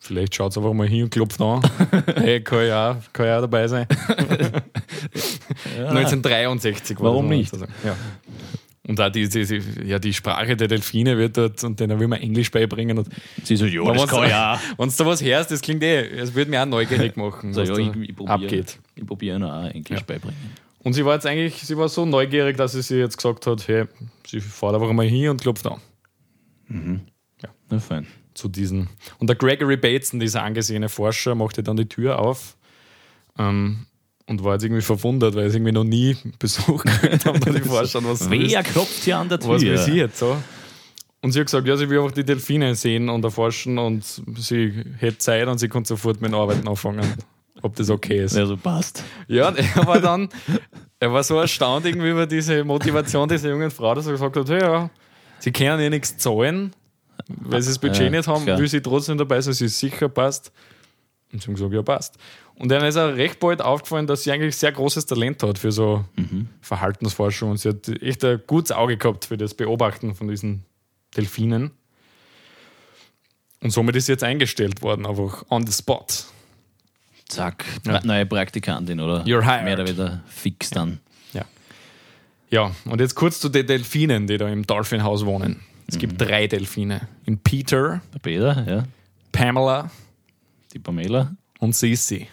Vielleicht 0.00 0.34
schaut 0.34 0.52
sie 0.52 0.60
einfach 0.60 0.72
mal 0.72 0.86
hin 0.88 1.04
und 1.04 1.10
klopft 1.10 1.40
an. 1.40 1.60
hey, 2.16 2.40
kann 2.40 2.64
ich 2.66 2.72
auch, 2.72 2.96
kann 3.12 3.28
auch 3.30 3.40
dabei 3.40 3.66
sein. 3.66 3.86
1963 5.76 6.98
war 6.98 7.06
Warum 7.06 7.28
das, 7.30 7.36
nicht? 7.38 7.52
Ja. 7.84 7.96
Und 8.86 8.98
auch 9.00 9.10
die, 9.10 9.28
die, 9.28 9.44
die, 9.44 9.62
ja, 9.86 9.98
die 9.98 10.14
Sprache 10.14 10.56
der 10.56 10.66
Delfine 10.66 11.18
wird 11.18 11.36
dort 11.36 11.62
und 11.62 11.78
denen 11.78 12.00
will 12.00 12.08
man 12.08 12.20
Englisch 12.22 12.50
beibringen. 12.50 12.96
Und 12.96 13.08
sie 13.44 13.56
so, 13.56 13.66
ja, 13.66 13.84
wenn 13.84 13.94
das 13.94 14.08
kann 14.08 14.28
ja. 14.30 14.58
du 14.78 14.86
da 14.98 15.06
was 15.06 15.22
hörst, 15.22 15.50
das 15.50 15.60
klingt 15.60 15.82
eh, 15.82 16.06
es 16.08 16.34
würde 16.34 16.50
mich 16.50 16.58
auch 16.58 16.64
neugierig 16.64 17.14
machen, 17.16 17.52
So, 17.52 17.60
was 17.60 17.68
ja, 17.68 17.74
da 17.74 17.80
ich, 17.80 17.88
ich 18.08 18.16
probiere 18.16 18.34
abgeht. 18.34 18.78
ich 18.94 19.06
probiere 19.06 19.44
auch 19.44 19.64
Englisch 19.68 19.98
Ja. 19.98 20.04
beibringen. 20.06 20.38
Und 20.88 20.94
sie 20.94 21.04
war 21.04 21.12
jetzt 21.12 21.26
eigentlich, 21.26 21.56
sie 21.60 21.76
war 21.76 21.90
so 21.90 22.06
neugierig, 22.06 22.56
dass 22.56 22.72
sie 22.72 22.80
sich 22.80 22.96
jetzt 22.96 23.18
gesagt 23.18 23.46
hat, 23.46 23.68
hey, 23.68 23.84
sie 24.26 24.40
fährt 24.40 24.74
einfach 24.74 24.90
mal 24.94 25.06
hin 25.06 25.28
und 25.28 25.38
klopft 25.38 25.66
an. 25.66 25.82
Na 27.68 27.78
fein. 27.78 28.06
zu 28.32 28.48
diesen. 28.48 28.88
Und 29.18 29.28
der 29.28 29.36
Gregory 29.36 29.76
Bateson, 29.76 30.18
dieser 30.18 30.42
angesehene 30.44 30.88
Forscher, 30.88 31.34
machte 31.34 31.62
dann 31.62 31.76
die 31.76 31.90
Tür 31.90 32.18
auf 32.18 32.56
ähm, 33.38 33.84
und 34.24 34.42
war 34.42 34.54
jetzt 34.54 34.62
irgendwie 34.62 34.80
verwundert, 34.80 35.34
weil 35.34 35.44
es 35.48 35.54
irgendwie 35.54 35.72
noch 35.72 35.84
nie 35.84 36.16
Besuch 36.38 36.82
gekriegt 36.82 37.26
haben, 37.26 37.38
die 37.38 37.60
Forscher, 37.68 38.02
was, 38.02 38.30
Wer 38.30 38.62
klopft 38.62 39.04
hier 39.04 39.18
an 39.18 39.28
der 39.28 39.40
Tür? 39.40 39.50
was 39.50 39.86
jetzt 39.88 40.18
so? 40.18 40.38
Und 41.20 41.32
sie 41.32 41.40
hat 41.40 41.48
gesagt, 41.48 41.68
ja, 41.68 41.76
sie 41.76 41.90
will 41.90 41.98
einfach 41.98 42.12
die 42.12 42.24
Delfine 42.24 42.74
sehen 42.74 43.10
und 43.10 43.22
erforschen 43.22 43.76
und 43.76 44.22
sie 44.38 44.84
hätte 44.96 45.18
Zeit 45.18 45.48
und 45.48 45.58
sie 45.58 45.68
konnte 45.68 45.88
sofort 45.88 46.22
mit 46.22 46.30
dem 46.30 46.36
Arbeiten 46.36 46.66
anfangen, 46.66 47.06
ob 47.62 47.76
das 47.76 47.90
okay 47.90 48.22
ist. 48.24 48.36
Ja, 48.36 48.46
so 48.46 48.56
passt. 48.56 49.02
Ja, 49.26 49.50
er 49.50 49.86
war 49.86 50.00
dann, 50.00 50.28
er 51.00 51.12
war 51.12 51.22
so 51.22 51.38
erstaunt 51.38 51.86
irgendwie 51.86 52.10
über 52.10 52.26
diese 52.26 52.64
Motivation 52.64 53.28
dieser 53.28 53.50
jungen 53.50 53.70
Frau, 53.70 53.94
dass 53.94 54.06
er 54.06 54.12
gesagt 54.12 54.36
hat, 54.36 54.48
hey, 54.48 54.60
ja, 54.60 54.90
sie 55.38 55.52
können 55.52 55.80
ja 55.80 55.90
nichts 55.90 56.16
zahlen, 56.16 56.74
weil 57.28 57.62
sie 57.62 57.70
das 57.70 57.78
Budget 57.78 58.00
Ja, 58.04 58.10
nicht 58.10 58.26
haben, 58.28 58.44
klar. 58.44 58.58
will 58.58 58.68
sie 58.68 58.80
trotzdem 58.80 59.18
dabei 59.18 59.40
sein, 59.40 59.54
sie 59.54 59.66
ist 59.66 59.78
sicher 59.78 60.08
passt. 60.08 60.52
Und 61.32 61.42
sie 61.42 61.46
haben 61.48 61.54
gesagt, 61.54 61.72
ja, 61.74 61.82
passt. 61.82 62.16
Und 62.54 62.70
dann 62.70 62.84
ist 62.84 62.96
auch 62.96 63.14
recht 63.14 63.38
bald 63.38 63.60
aufgefallen, 63.62 64.06
dass 64.06 64.24
sie 64.24 64.32
eigentlich 64.32 64.56
sehr 64.56 64.72
großes 64.72 65.06
Talent 65.06 65.42
hat 65.42 65.58
für 65.58 65.70
so 65.70 66.04
Verhaltensforschung 66.60 67.50
und 67.52 67.58
sie 67.58 67.68
hat 67.68 67.88
echt 68.02 68.24
ein 68.24 68.42
gutes 68.46 68.72
Auge 68.72 68.96
gehabt 68.96 69.26
für 69.26 69.36
das 69.36 69.54
Beobachten 69.54 70.14
von 70.14 70.26
diesen 70.26 70.64
Delfinen. 71.16 71.70
Und 73.62 73.70
somit 73.70 73.94
ist 73.96 74.06
sie 74.06 74.12
jetzt 74.12 74.24
eingestellt 74.24 74.82
worden, 74.82 75.06
einfach 75.06 75.44
on 75.50 75.66
the 75.66 75.72
spot. 75.72 76.06
Zack. 77.28 77.64
Pra 77.84 78.00
Neue 78.04 78.26
Praktikantin, 78.26 79.00
oder? 79.00 79.22
You're 79.24 79.42
hired. 79.44 79.64
Mehr 79.64 79.74
oder 79.74 79.86
weniger 79.86 80.20
fix 80.26 80.70
dann. 80.70 80.98
Ja. 81.32 81.44
Ja, 82.50 82.70
und 82.86 83.00
jetzt 83.00 83.14
kurz 83.14 83.38
zu 83.40 83.48
den 83.48 83.66
Delfinen, 83.66 84.26
die 84.26 84.38
da 84.38 84.48
im 84.48 84.66
Dolphinhaus 84.66 85.24
wohnen. 85.26 85.60
Es 85.86 85.98
gibt 85.98 86.20
drei 86.20 86.46
Delfine. 86.46 87.08
In 87.24 87.38
Peter, 87.38 88.00
Der 88.14 88.18
Peter, 88.18 88.64
ja. 88.68 88.84
Pamela 89.32 89.90
Die 90.72 90.78
Pamela. 90.78 91.34
und 91.60 91.74
Sissi. 91.74 92.28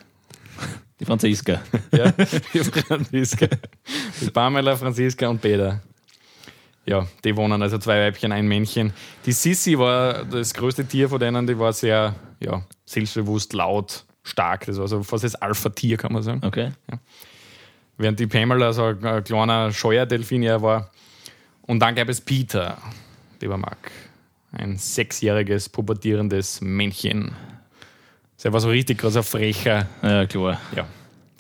Die 0.99 1.05
Franziska. 1.05 1.62
Ja, 1.91 2.12
die 2.12 2.60
Franziska. 2.63 3.47
Die 4.21 4.29
Pamela, 4.31 4.75
Franziska 4.77 5.27
und 5.27 5.41
Peter. 5.41 5.81
Ja, 6.86 7.08
die 7.23 7.36
wohnen 7.36 7.62
also 7.62 7.77
zwei 7.79 7.99
Weibchen, 8.08 8.31
ein 8.31 8.47
Männchen. 8.47 8.93
Die 9.25 9.31
Sissi 9.31 9.77
war 9.77 10.23
das 10.25 10.53
größte 10.53 10.86
Tier 10.86 11.10
von 11.10 11.19
denen, 11.19 11.47
die 11.47 11.58
war 11.58 11.73
sehr 11.73 12.15
ja, 12.39 12.62
selbstbewusst, 12.86 13.53
laut, 13.53 14.05
stark. 14.25 14.65
Das 14.65 14.77
war 14.77 14.88
so 14.89 15.01
fast 15.03 15.23
das 15.23 15.35
Alpha-Tier, 15.35 15.95
kann 15.95 16.11
man 16.11 16.21
sagen. 16.23 16.41
Okay. 16.43 16.71
während 17.97 18.19
die 18.19 18.27
Pamela 18.27 18.73
so 18.73 18.83
ein, 18.83 19.05
ein 19.05 19.23
kleiner 19.23 19.71
Scheuerdelfin 19.71 20.43
eher 20.43 20.61
war. 20.61 20.91
Und 21.61 21.79
dann 21.79 21.95
gab 21.95 22.09
es 22.09 22.19
Peter, 22.19 22.77
lieber 23.39 23.57
Marc, 23.57 23.91
ein 24.51 24.77
sechsjähriges, 24.77 25.69
pubertierendes 25.69 26.59
Männchen. 26.61 27.33
Der 28.43 28.53
war 28.53 28.59
so 28.59 28.69
richtig 28.69 28.99
großer 28.99 29.23
frecher, 29.23 29.88
Ja, 30.03 30.25
klar. 30.27 30.59
ja, 30.75 30.85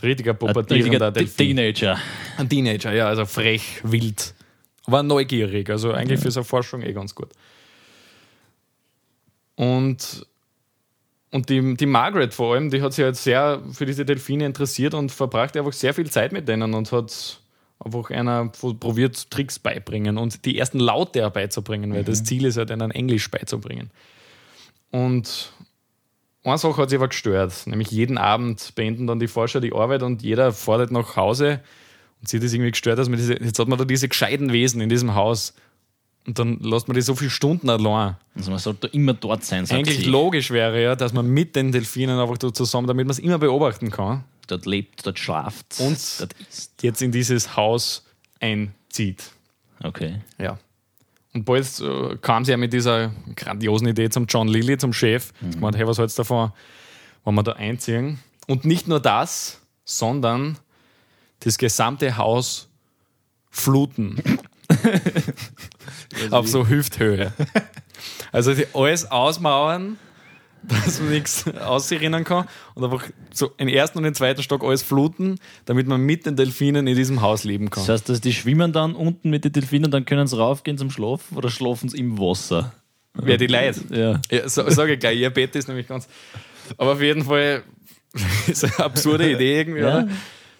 richtiger 0.01 0.33
pubertierender 0.33 1.11
Delfin. 1.11 1.55
Teenager. 1.55 1.99
Ein 2.37 2.49
Teenager, 2.49 2.93
ja, 2.93 3.07
also 3.07 3.25
frech, 3.25 3.81
wild. 3.83 4.33
Aber 4.85 5.03
neugierig, 5.03 5.69
also 5.69 5.91
eigentlich 5.91 6.19
für 6.19 6.31
so 6.31 6.39
eine 6.39 6.45
Forschung 6.45 6.81
eh 6.81 6.93
ganz 6.93 7.13
gut. 7.13 7.29
Und, 9.55 10.25
und 11.35 11.49
die, 11.49 11.75
die 11.75 11.85
Margaret 11.85 12.33
vor 12.33 12.53
allem, 12.53 12.69
die 12.69 12.81
hat 12.81 12.93
sich 12.93 13.03
halt 13.03 13.17
sehr 13.17 13.61
für 13.69 13.85
diese 13.85 14.05
Delfine 14.05 14.45
interessiert 14.45 14.93
und 14.93 15.11
verbrachte 15.11 15.59
einfach 15.59 15.73
sehr 15.73 15.93
viel 15.93 16.09
Zeit 16.09 16.31
mit 16.31 16.47
denen 16.47 16.73
und 16.73 16.93
hat 16.93 17.41
einfach 17.77 18.09
einer 18.09 18.47
probiert, 18.47 19.29
Tricks 19.29 19.59
beibringen 19.59 20.17
und 20.17 20.45
die 20.45 20.57
ersten 20.57 20.79
Laute 20.79 21.29
beizubringen, 21.29 21.93
weil 21.93 22.05
das 22.05 22.23
Ziel 22.23 22.45
ist 22.45 22.55
halt, 22.55 22.69
ihnen 22.69 22.89
Englisch 22.89 23.29
beizubringen. 23.29 23.91
Und 24.91 25.51
eine 26.45 26.57
Sache 26.57 26.81
hat 26.81 26.89
sie 26.89 26.95
aber 26.95 27.09
gestört, 27.09 27.67
nämlich 27.67 27.91
jeden 27.91 28.17
Abend 28.17 28.71
beenden 28.75 29.05
dann 29.05 29.19
die 29.19 29.27
Forscher 29.27 29.59
die 29.59 29.73
Arbeit 29.73 30.03
und 30.03 30.21
jeder 30.21 30.53
fordert 30.53 30.91
nach 30.91 31.17
Hause 31.17 31.59
und 32.21 32.29
sie 32.29 32.37
hat 32.37 32.45
das 32.45 32.53
irgendwie 32.53 32.71
gestört, 32.71 32.97
dass 32.97 33.09
man 33.09 33.17
diese, 33.17 33.33
jetzt 33.33 33.59
hat 33.59 33.67
man 33.67 33.77
da 33.77 33.83
diese 33.83 34.07
gescheiten 34.07 34.53
Wesen 34.53 34.79
in 34.79 34.87
diesem 34.87 35.15
Haus 35.15 35.53
und 36.27 36.37
dann 36.39 36.59
lässt 36.59 36.87
man 36.87 36.95
die 36.95 37.01
so 37.01 37.15
viele 37.15 37.29
Stunden 37.29 37.69
allein. 37.69 38.15
Also 38.35 38.49
man 38.51 38.59
sollte 38.59 38.87
immer 38.87 39.13
dort 39.13 39.43
sein, 39.43 39.65
sagt 39.65 39.77
Eigentlich 39.79 39.99
sie. 39.99 40.05
logisch 40.09 40.49
wäre 40.51 40.81
ja, 40.81 40.95
dass 40.95 41.13
man 41.13 41.27
mit 41.27 41.55
den 41.55 41.71
Delfinen 41.71 42.17
einfach 42.19 42.37
da 42.37 42.53
zusammen, 42.53 42.87
damit 42.87 43.05
man 43.05 43.11
es 43.11 43.19
immer 43.19 43.37
beobachten 43.37 43.91
kann, 43.91 44.23
Dort 44.47 44.65
lebt, 44.67 45.05
dort 45.05 45.17
schlaft. 45.17 45.75
Und- 45.79 46.19
dort 46.19 46.33
ist. 46.49 46.73
jetzt 46.83 47.01
in 47.01 47.11
dieses 47.11 47.55
Haus 47.55 48.05
einzieht. 48.39 49.31
Okay. 49.83 50.21
Ja. 50.37 50.59
Und 51.33 51.45
bald 51.45 51.79
äh, 51.81 52.15
kam 52.21 52.45
sie 52.45 52.51
ja 52.51 52.57
mit 52.57 52.71
dieser 52.71 53.11
grandiosen 53.35 53.87
Idee 53.87 54.09
zum 54.09 54.25
John 54.27 54.47
Lilly, 54.47 54.77
zum 54.77 54.93
Chef. 54.93 55.33
Mhm. 55.41 55.51
gemeint, 55.51 55.75
hey, 55.77 55.85
was 55.87 55.97
hältst 55.97 56.17
du 56.17 56.21
davon, 56.21 56.51
wenn 57.23 57.33
wir 57.35 57.43
da 57.43 57.53
einziehen? 57.53 58.19
Und 58.47 58.65
nicht 58.65 58.87
nur 58.87 58.99
das, 58.99 59.59
sondern 59.83 60.57
das 61.39 61.57
gesamte 61.57 62.15
Haus 62.17 62.69
fluten. 63.49 64.17
Auf 66.33 66.47
so 66.47 66.67
Hüfthöhe. 66.67 67.31
Also 68.31 68.53
die 68.53 68.65
alles 68.73 69.09
ausmauern, 69.09 69.97
dass 70.63 70.99
man 70.99 71.11
nichts 71.11 71.45
ausserinnen 71.47 72.25
kann 72.25 72.45
und 72.73 72.83
einfach 72.83 73.07
so 73.31 73.51
im 73.57 73.69
ersten 73.69 73.99
und 73.99 74.05
im 74.05 74.13
zweiten 74.13 74.43
Stock 74.43 74.63
alles 74.63 74.83
fluten, 74.83 75.39
damit 75.63 75.87
man 75.87 76.01
mit 76.01 76.25
den 76.25 76.35
Delfinen 76.35 76.85
in 76.87 76.95
diesem 76.95 77.21
Haus 77.21 77.45
leben 77.45 77.69
kann. 77.69 77.83
Das 77.85 77.89
heißt, 77.89 78.09
dass 78.09 78.19
die 78.19 78.33
schwimmen 78.33 78.73
dann 78.73 78.93
unten 78.95 79.29
mit 79.29 79.45
den 79.45 79.53
Delfinen, 79.53 79.89
dann 79.91 80.03
können 80.05 80.27
sie 80.27 80.37
raufgehen 80.37 80.77
zum 80.77 80.91
Schlafen 80.91 81.37
oder 81.37 81.49
schlafen 81.49 81.87
sie 81.87 81.97
im 81.97 82.19
Wasser? 82.19 82.73
Wer 83.13 83.37
die 83.37 83.47
Leute. 83.47 83.79
Ja. 83.91 84.19
Ja, 84.29 84.49
so, 84.49 84.69
sage 84.69 84.93
ich 84.95 84.99
gleich, 84.99 85.17
ihr 85.17 85.29
Bett 85.29 85.55
ist 85.55 85.67
nämlich 85.69 85.87
ganz. 85.87 86.07
Aber 86.77 86.91
auf 86.93 87.01
jeden 87.01 87.23
Fall 87.23 87.63
ist 88.47 88.65
eine 88.65 88.79
absurde 88.79 89.31
Idee 89.31 89.59
irgendwie, 89.61 89.79
Ja. 89.81 89.99
oder? 89.99 90.07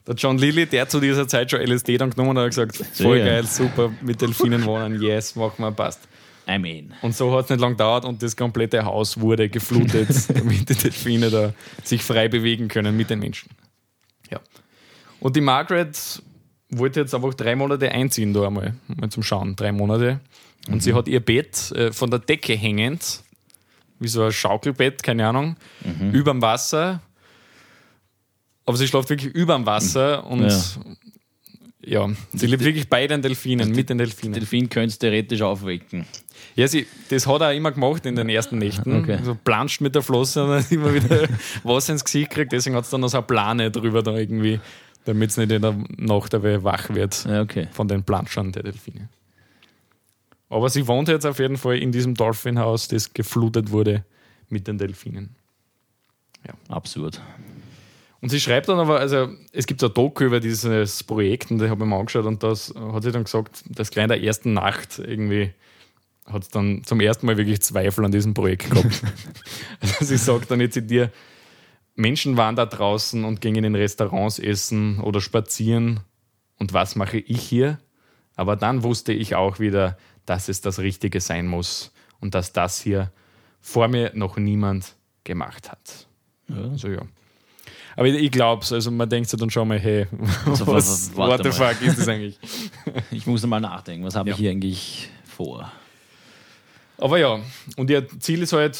Der 0.08 0.16
John 0.16 0.38
Lilly, 0.38 0.68
der 0.68 0.88
zu 0.88 1.00
dieser 1.00 1.28
Zeit 1.28 1.52
schon 1.52 1.62
LSD 1.62 1.98
dann 1.98 2.12
genommen 2.12 2.38
hat, 2.38 2.58
hat 2.58 2.70
gesagt: 2.70 2.98
voll 2.98 3.20
geil, 3.20 3.46
super, 3.46 3.92
mit 4.02 4.22
Delfinen 4.22 4.64
wohnen, 4.66 5.02
yes, 5.02 5.36
machen 5.36 5.64
wir, 5.64 5.72
passt. 5.72 6.08
I 6.48 6.60
mean. 6.60 6.94
Und 7.02 7.16
so 7.16 7.36
hat 7.36 7.46
es 7.46 7.50
nicht 7.50 7.60
lange 7.60 7.74
gedauert 7.74 8.06
und 8.06 8.22
das 8.22 8.36
komplette 8.36 8.86
Haus 8.86 9.20
wurde 9.20 9.50
geflutet, 9.50 10.10
damit 10.34 10.70
die 10.70 10.76
Delfine 10.76 11.30
da 11.30 11.54
sich 11.84 12.04
frei 12.04 12.28
bewegen 12.28 12.68
können 12.68 12.96
mit 12.96 13.10
den 13.10 13.20
Menschen. 13.20 13.50
Ja. 14.30 14.40
Und 15.20 15.36
die 15.36 15.42
Margaret 15.42 16.22
wollte 16.70 17.00
jetzt 17.00 17.16
einfach 17.16 17.34
drei 17.34 17.56
Monate 17.56 17.92
einziehen, 17.92 18.34
da 18.34 18.48
einmal, 18.48 18.76
mal 18.88 19.10
zum 19.10 19.24
Schauen, 19.24 19.56
drei 19.56 19.72
Monate. 19.72 20.20
Und 20.70 20.84
sie 20.84 20.94
hat 20.94 21.08
ihr 21.08 21.20
Bett 21.20 21.72
äh, 21.72 21.92
von 21.92 22.10
der 22.10 22.20
Decke 22.20 22.54
hängend, 22.54 23.24
wie 24.00 24.08
so 24.08 24.24
ein 24.24 24.32
Schaukelbett, 24.32 25.04
keine 25.04 25.28
Ahnung, 25.28 25.56
überm 26.12 26.42
Wasser. 26.42 27.02
Aber 28.66 28.78
sie 28.78 28.88
schläft 28.88 29.10
wirklich 29.10 29.34
überm 29.34 29.66
Wasser 29.66 30.26
und 30.26 30.50
ja, 31.88 32.10
sie 32.34 32.48
lebt 32.48 32.64
wirklich 32.64 32.90
bei 32.90 33.06
den 33.06 33.22
Delfinen, 33.22 33.72
mit 33.72 33.90
den 33.90 34.00
Delfinen. 34.00 34.34
Delfin 34.34 34.70
könntest 34.70 35.04
du 35.04 35.08
theoretisch 35.08 35.42
aufwecken. 35.42 36.06
Ja, 36.56 36.68
sie, 36.68 36.88
das 37.10 37.28
hat 37.28 37.42
er 37.42 37.50
auch 37.50 37.54
immer 37.56 37.72
gemacht 37.72 38.06
in 38.08 38.16
den 38.16 38.28
ersten 38.30 38.58
Nächten. 38.58 39.02
Okay. 39.02 39.20
So 39.24 39.36
planscht 39.36 39.82
mit 39.82 39.94
der 39.94 40.02
Flosse 40.02 40.44
und 40.44 40.50
dann 40.50 40.66
immer 40.72 40.94
wieder 40.94 41.28
Wasser 41.64 41.94
ins 41.94 42.04
Gesicht 42.04 42.32
kriegt. 42.32 42.52
Deswegen 42.54 42.76
hat 42.76 42.86
es 42.86 42.90
dann 42.90 43.02
noch 43.02 43.10
so 43.10 43.18
eine 43.18 43.28
Plane 43.28 43.70
drüber 43.70 44.02
da 44.02 44.16
irgendwie, 44.16 44.60
damit 45.04 45.30
es 45.30 45.38
nicht 45.38 45.52
in 45.52 45.62
der 45.62 45.76
Nacht 45.98 46.34
dabei 46.34 46.64
wach 46.64 46.90
wird 46.90 47.26
Ja, 47.26 47.42
okay. 47.42 47.68
von 47.72 47.88
den 47.88 48.04
Planschern 48.04 48.52
der 48.52 48.64
Delfine. 48.64 49.10
Aber 50.50 50.70
sie 50.70 50.88
wohnt 50.88 51.08
jetzt 51.08 51.26
auf 51.26 51.38
jeden 51.40 51.58
Fall 51.58 51.78
in 51.78 51.92
diesem 51.92 52.16
Dolphinhaus, 52.16 52.88
das 52.88 53.14
geflutet 53.14 53.72
wurde 53.72 54.06
mit 54.50 54.68
den 54.68 54.78
Delfinen. 54.78 55.36
Absurd. 56.70 57.22
Und 58.26 58.30
sie 58.30 58.40
schreibt 58.40 58.70
dann 58.70 58.80
aber, 58.80 59.00
also 59.00 59.30
es 59.52 59.68
gibt 59.68 59.82
so 59.82 59.86
ein 59.86 59.94
Doku 59.94 60.24
über 60.24 60.40
dieses 60.40 61.04
Projekt 61.04 61.52
und 61.52 61.62
ich 61.62 61.70
habe 61.70 61.86
mir 61.86 61.92
mal 61.92 62.00
angeschaut 62.00 62.26
und 62.26 62.42
das 62.42 62.74
hat 62.76 63.04
sie 63.04 63.12
dann 63.12 63.26
gesagt, 63.26 63.64
dass 63.70 63.92
gleich 63.92 64.06
in 64.06 64.10
der 64.10 64.24
ersten 64.24 64.54
Nacht 64.54 64.98
irgendwie 64.98 65.54
hat 66.26 66.42
es 66.42 66.50
dann 66.50 66.84
zum 66.86 67.02
ersten 67.02 67.28
Mal 67.28 67.38
wirklich 67.38 67.62
Zweifel 67.62 68.04
an 68.04 68.12
diesem 68.12 68.34
Projekt 68.34 68.72
gehabt. 68.72 69.04
also 69.80 70.06
sie 70.06 70.18
sagt 70.18 70.50
dann 70.50 70.60
jetzt 70.60 70.76
in 70.76 70.88
dir, 70.88 71.12
Menschen 71.94 72.36
waren 72.36 72.56
da 72.56 72.66
draußen 72.66 73.24
und 73.24 73.42
gingen 73.42 73.64
in 73.64 73.76
Restaurants 73.76 74.40
essen 74.40 75.02
oder 75.02 75.22
spazieren 75.22 76.00
und 76.58 76.74
was 76.74 76.96
mache 76.96 77.20
ich 77.20 77.44
hier? 77.44 77.78
Aber 78.36 78.56
dann 78.56 78.82
wusste 78.82 79.14
ich 79.14 79.36
auch 79.36 79.60
wieder, 79.60 80.00
dass 80.26 80.50
es 80.50 80.62
das 80.62 80.80
Richtige 80.80 81.22
sein 81.22 81.46
muss 81.46 81.94
und 82.22 82.34
dass 82.34 82.54
das 82.54 82.82
hier 82.82 83.12
vor 83.62 83.88
mir 83.88 84.14
noch 84.16 84.38
niemand 84.38 84.96
gemacht 85.24 85.72
hat. 85.72 86.08
Also 86.50 86.88
ja. 86.88 87.04
Aber 87.96 88.08
ich, 88.08 88.16
ich 88.16 88.32
glaube 88.32 88.64
es, 88.64 88.72
also 88.74 88.92
man 88.92 89.10
denkt 89.10 89.30
sich 89.30 89.40
dann 89.40 89.50
schon 89.50 89.68
mal, 89.68 89.80
hey, 89.80 90.08
Also, 90.46 90.68
was, 90.68 91.16
warte 91.16 91.44
what 91.46 91.54
the 91.54 91.58
fuck 91.58 91.82
ist 91.82 91.98
das 92.00 92.08
eigentlich? 92.08 92.38
Ich 93.12 93.26
muss 93.28 93.46
mal 93.46 93.60
nachdenken, 93.60 94.06
was 94.06 94.16
habe 94.16 94.30
Ja. 94.30 94.36
ich 94.36 94.40
hier 94.42 94.52
eigentlich 94.52 95.10
vor? 95.26 95.72
Aber 96.98 97.18
ja, 97.20 97.40
und 97.76 97.90
ihr 97.90 98.08
Ziel 98.20 98.42
ist 98.42 98.54
halt, 98.54 98.78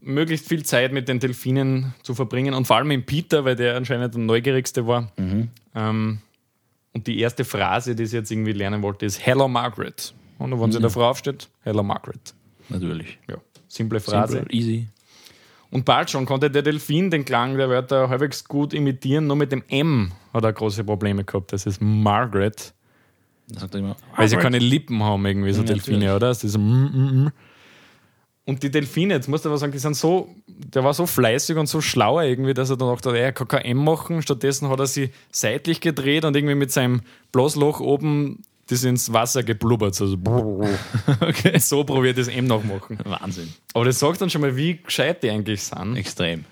möglichst 0.00 0.48
viel 0.48 0.64
Zeit 0.64 0.92
mit 0.92 1.06
den 1.08 1.20
Delfinen 1.20 1.94
zu 2.02 2.14
verbringen 2.14 2.54
und 2.54 2.66
vor 2.66 2.76
allem 2.76 2.88
mit 2.88 3.06
Peter, 3.06 3.44
weil 3.44 3.54
der 3.54 3.76
anscheinend 3.76 4.14
der 4.14 4.20
neugierigste 4.20 4.86
war. 4.86 5.12
Ähm, 5.74 6.18
und 6.92 7.06
die 7.06 7.20
erste 7.20 7.44
Phrase, 7.44 7.94
die 7.94 8.06
sie 8.06 8.16
jetzt 8.16 8.32
irgendwie 8.32 8.52
lernen 8.52 8.82
wollte, 8.82 9.06
ist 9.06 9.24
Hello 9.24 9.46
Margaret. 9.46 10.12
Und 10.38 10.58
wenn 10.60 10.72
sie 10.72 10.78
in 10.78 10.82
der 10.82 10.90
Frau 10.90 11.08
aufsteht, 11.08 11.48
Hello 11.62 11.82
Margaret. 11.84 12.34
Natürlich. 12.68 13.16
Ja, 13.28 13.36
simple 13.68 14.00
Phrase. 14.00 14.32
Simple, 14.38 14.52
easy. 14.52 14.88
Und 15.70 15.84
bald 15.84 16.10
schon 16.10 16.26
konnte 16.26 16.50
der 16.50 16.62
Delfin 16.62 17.10
den 17.10 17.24
Klang 17.24 17.56
der 17.56 17.68
Wörter 17.68 18.08
halbwegs 18.08 18.44
gut 18.44 18.72
imitieren, 18.72 19.26
nur 19.26 19.36
mit 19.36 19.52
dem 19.52 19.62
M 19.68 20.12
hat 20.32 20.44
er 20.44 20.52
große 20.52 20.84
Probleme 20.84 21.24
gehabt. 21.24 21.52
Das 21.52 21.66
ist 21.66 21.80
Margaret. 21.80 22.72
Da 23.48 23.60
sagt 23.60 23.74
er 23.74 23.80
immer, 23.80 23.96
Weil 24.16 24.28
sie 24.28 24.36
keine 24.36 24.58
Lippen 24.58 25.02
haben, 25.02 25.24
irgendwie 25.26 25.52
so 25.52 25.62
Ja, 25.62 25.68
Delfine, 25.68 25.98
natürlich. 25.98 26.16
oder? 26.16 26.28
Das 26.28 26.44
ist 26.44 26.52
so, 26.52 26.58
mm, 26.58 26.62
mm, 26.62 27.24
mm. 27.24 27.32
Und 28.48 28.62
die 28.62 28.70
Delfine, 28.70 29.14
jetzt 29.14 29.28
musst 29.28 29.44
du 29.44 29.48
aber 29.48 29.58
sagen, 29.58 29.72
die 29.72 29.78
sind 29.78 29.96
so, 29.96 30.28
der 30.46 30.84
war 30.84 30.94
so 30.94 31.04
fleißig 31.06 31.56
und 31.56 31.66
so 31.66 31.80
schlauer 31.80 32.22
irgendwie, 32.22 32.54
dass 32.54 32.70
er 32.70 32.76
dann 32.76 32.88
dachte, 32.88 33.10
ey, 33.10 33.22
er 33.22 33.32
kann 33.32 33.48
kein 33.48 33.62
M 33.62 33.82
machen. 33.82 34.22
Stattdessen 34.22 34.68
hat 34.68 34.78
er 34.78 34.86
sie 34.86 35.10
seitlich 35.32 35.80
gedreht 35.80 36.24
und 36.24 36.36
irgendwie 36.36 36.54
mit 36.54 36.70
seinem 36.70 37.00
Blasloch 37.32 37.80
oben 37.80 38.42
das 38.68 38.84
ins 38.84 39.12
Wasser 39.12 39.42
geblubbert. 39.42 40.00
Also, 40.00 40.16
okay. 41.20 41.58
So 41.58 41.84
probiert 41.84 42.18
das 42.18 42.28
M 42.28 42.46
nachmachen. 42.46 42.98
Wahnsinn. 43.04 43.52
Aber 43.74 43.84
das 43.84 43.98
sagt 43.98 44.20
dann 44.20 44.30
schon 44.30 44.40
mal, 44.40 44.56
wie 44.56 44.78
gescheit 44.78 45.22
die 45.22 45.30
eigentlich 45.30 45.62
sind 45.62 45.96
Extrem. 45.96 46.44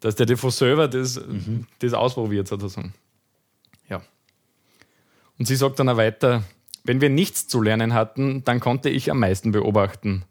dass 0.00 0.16
der 0.16 0.36
von 0.36 0.50
selber 0.50 0.88
das, 0.88 1.20
das 1.78 1.94
ausprobiert 1.94 2.48
sozusagen. 2.48 2.92
Ja. 3.88 4.02
Und 5.38 5.46
sie 5.46 5.56
sagt 5.56 5.78
dann 5.78 5.88
auch 5.88 5.96
weiter, 5.96 6.44
wenn 6.84 7.00
wir 7.00 7.10
nichts 7.10 7.48
zu 7.48 7.62
lernen 7.62 7.94
hatten, 7.94 8.44
dann 8.44 8.60
konnte 8.60 8.90
ich 8.90 9.10
am 9.10 9.20
meisten 9.20 9.52
beobachten. 9.52 10.24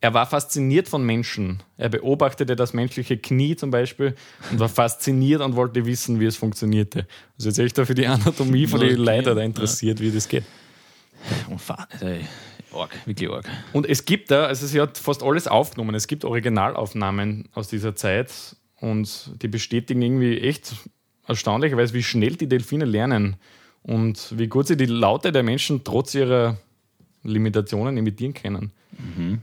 Er 0.00 0.14
war 0.14 0.26
fasziniert 0.26 0.88
von 0.88 1.04
Menschen. 1.04 1.60
Er 1.76 1.88
beobachtete 1.88 2.54
das 2.54 2.72
menschliche 2.72 3.18
Knie 3.18 3.56
zum 3.56 3.72
Beispiel 3.72 4.14
und 4.50 4.60
war 4.60 4.68
fasziniert 4.68 5.40
und 5.40 5.56
wollte 5.56 5.86
wissen, 5.86 6.20
wie 6.20 6.26
es 6.26 6.36
funktionierte. 6.36 7.06
Also 7.36 7.48
jetzt 7.48 7.58
echt 7.58 7.76
da 7.78 7.84
für 7.84 7.96
die 7.96 8.06
Anatomie 8.06 8.68
von 8.68 8.78
den 8.78 9.00
okay. 9.00 9.16
Leuten 9.16 9.36
da 9.36 9.42
interessiert, 9.42 10.00
wie 10.00 10.12
das 10.12 10.28
geht. 10.28 10.44
Unfassbar. 11.48 11.88
Also, 12.00 12.24
Org, 12.72 12.94
wirklich 13.06 13.30
arg. 13.30 13.48
Und 13.72 13.86
es 13.86 14.04
gibt 14.04 14.30
da, 14.30 14.44
also 14.44 14.66
sie 14.66 14.80
hat 14.80 14.98
fast 14.98 15.22
alles 15.22 15.48
aufgenommen. 15.48 15.94
Es 15.94 16.06
gibt 16.06 16.24
Originalaufnahmen 16.24 17.48
aus 17.54 17.68
dieser 17.68 17.96
Zeit 17.96 18.56
und 18.76 19.30
die 19.42 19.48
bestätigen 19.48 20.02
irgendwie 20.02 20.38
echt 20.38 20.74
erstaunlicherweise, 21.26 21.94
wie 21.94 22.02
schnell 22.02 22.36
die 22.36 22.48
Delfine 22.48 22.84
lernen 22.84 23.36
und 23.82 24.38
wie 24.38 24.48
gut 24.48 24.66
sie 24.66 24.76
die 24.76 24.86
Laute 24.86 25.32
der 25.32 25.42
Menschen 25.42 25.82
trotz 25.84 26.14
ihrer 26.14 26.58
Limitationen 27.22 27.96
imitieren 27.96 28.34
können. 28.34 28.72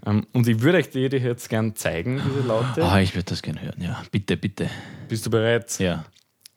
Ähm, 0.05 0.27
und 0.33 0.47
ich 0.47 0.61
würde 0.61 0.79
euch 0.79 0.89
die 0.89 0.99
jetzt 0.99 1.49
gern 1.49 1.75
zeigen, 1.75 2.21
diese 2.27 2.47
Laute. 2.47 2.83
Ah, 2.83 2.99
ich 2.99 3.15
würde 3.15 3.25
das 3.25 3.41
gerne 3.41 3.61
hören, 3.61 3.81
ja. 3.81 4.03
Bitte, 4.11 4.37
bitte. 4.37 4.69
Bist 5.07 5.25
du 5.25 5.29
bereit? 5.29 5.79
Ja. 5.79 6.05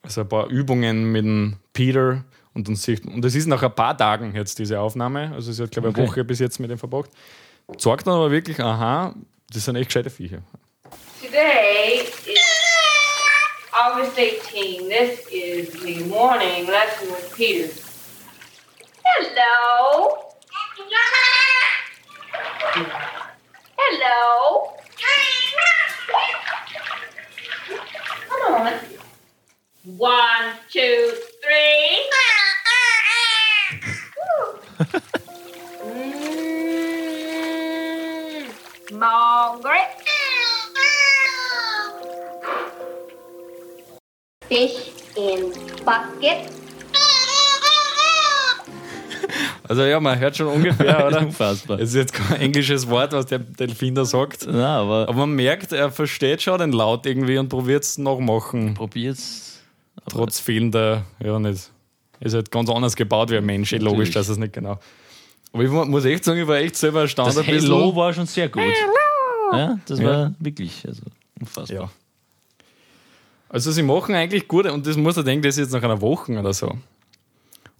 Also 0.01 0.21
ein 0.21 0.29
paar 0.29 0.47
Übungen 0.47 1.11
mit 1.11 1.23
dem 1.23 1.55
Peter 1.73 2.23
und 2.53 2.67
dann 2.67 2.75
sieht 2.75 3.05
und 3.05 3.23
es 3.25 3.35
ist 3.35 3.47
nach 3.47 3.61
ein 3.63 3.73
paar 3.73 3.97
Tagen 3.97 4.33
jetzt 4.35 4.59
diese 4.59 4.79
Aufnahme, 4.79 5.31
also 5.33 5.51
sie 5.51 5.63
hat 5.63 5.71
glaube 5.71 5.89
ich 5.89 5.95
eine 5.95 6.03
Okay. 6.03 6.11
Woche 6.11 6.23
bis 6.23 6.39
jetzt 6.39 6.59
mit 6.59 6.69
dem 6.69 6.77
verbracht. 6.77 7.09
Sagt 7.77 8.07
dann 8.07 8.15
aber 8.15 8.31
wirklich, 8.31 8.59
aha, 8.59 9.13
das 9.53 9.65
sind 9.65 9.75
echt 9.75 9.89
gescheite 9.89 10.09
Viecher. 10.09 10.41
Today 11.21 12.01
is 12.25 12.39
August 13.71 14.17
18. 14.17 14.89
This 14.89 15.19
is 15.31 15.71
the 15.83 16.03
morning 16.05 16.65
lesson 16.67 17.07
with 17.09 17.31
Peter. 17.35 17.69
Hello. 19.03 19.68
Also 49.69 49.83
ja, 49.83 49.99
man 49.99 50.17
hört 50.19 50.35
schon 50.35 50.47
ungefähr, 50.47 51.05
oder? 51.07 51.19
Unfassbar. 51.21 51.79
Es 51.79 51.89
ist 51.89 51.95
jetzt 51.95 52.13
kein 52.13 52.41
englisches 52.41 52.89
Wort, 52.89 53.13
was 53.13 53.27
der 53.27 53.37
Delfin 53.39 53.93
da 53.93 54.03
sagt. 54.03 54.47
Na, 54.49 54.79
aber, 54.81 55.03
Aber 55.07 55.13
man 55.13 55.31
merkt, 55.31 55.71
er 55.71 55.91
versteht 55.91 56.41
schon 56.41 56.57
den 56.59 56.71
Laut 56.71 57.05
irgendwie 57.05 57.37
und 57.37 57.49
probiert 57.49 57.83
es 57.83 57.97
nachmachen, 57.99 58.73
probiert's. 58.73 59.59
trotz 60.09 60.39
fehlender, 60.39 61.05
ja 61.23 61.37
nicht. 61.39 61.69
Ist 62.19 62.33
halt 62.33 62.49
ganz 62.51 62.69
anders 62.69 62.95
gebaut 62.95 63.29
wie 63.29 63.37
ein 63.37 63.45
Mensch, 63.45 63.71
eh 63.71 63.77
logisch, 63.77 63.91
Natürlich. 64.09 64.13
dass 64.15 64.29
es 64.29 64.37
nicht 64.37 64.53
genau. 64.53 64.79
Aber 65.53 65.63
ich 65.63 65.69
mu- 65.69 65.85
muss 65.85 66.03
echt 66.03 66.23
sagen, 66.25 66.39
ich 66.41 66.47
war 66.47 66.57
echt 66.57 66.75
selber 66.75 67.01
erstaunt. 67.01 67.37
Das. 67.37 67.45
Hello 67.45 67.95
war 67.95 68.11
schon 68.11 68.25
sehr 68.25 68.49
gut. 68.49 68.63
Ja, 69.53 69.77
das 69.85 69.99
Ja. 69.99 70.05
war 70.05 70.33
wirklich 70.39 70.83
also, 70.87 71.03
unfassbar. 71.39 71.81
Ja. 71.83 71.89
Also 73.49 73.71
sie 73.71 73.83
machen 73.83 74.13
eigentlich 74.15 74.47
gut 74.47 74.65
und 74.65 74.85
das 74.85 74.95
muss 74.97 75.15
er 75.17 75.23
denken, 75.23 75.43
das 75.43 75.57
ist 75.57 75.65
jetzt 75.65 75.73
nach 75.73 75.83
einer 75.83 76.01
Woche 76.01 76.31
oder 76.37 76.53
so. 76.53 76.75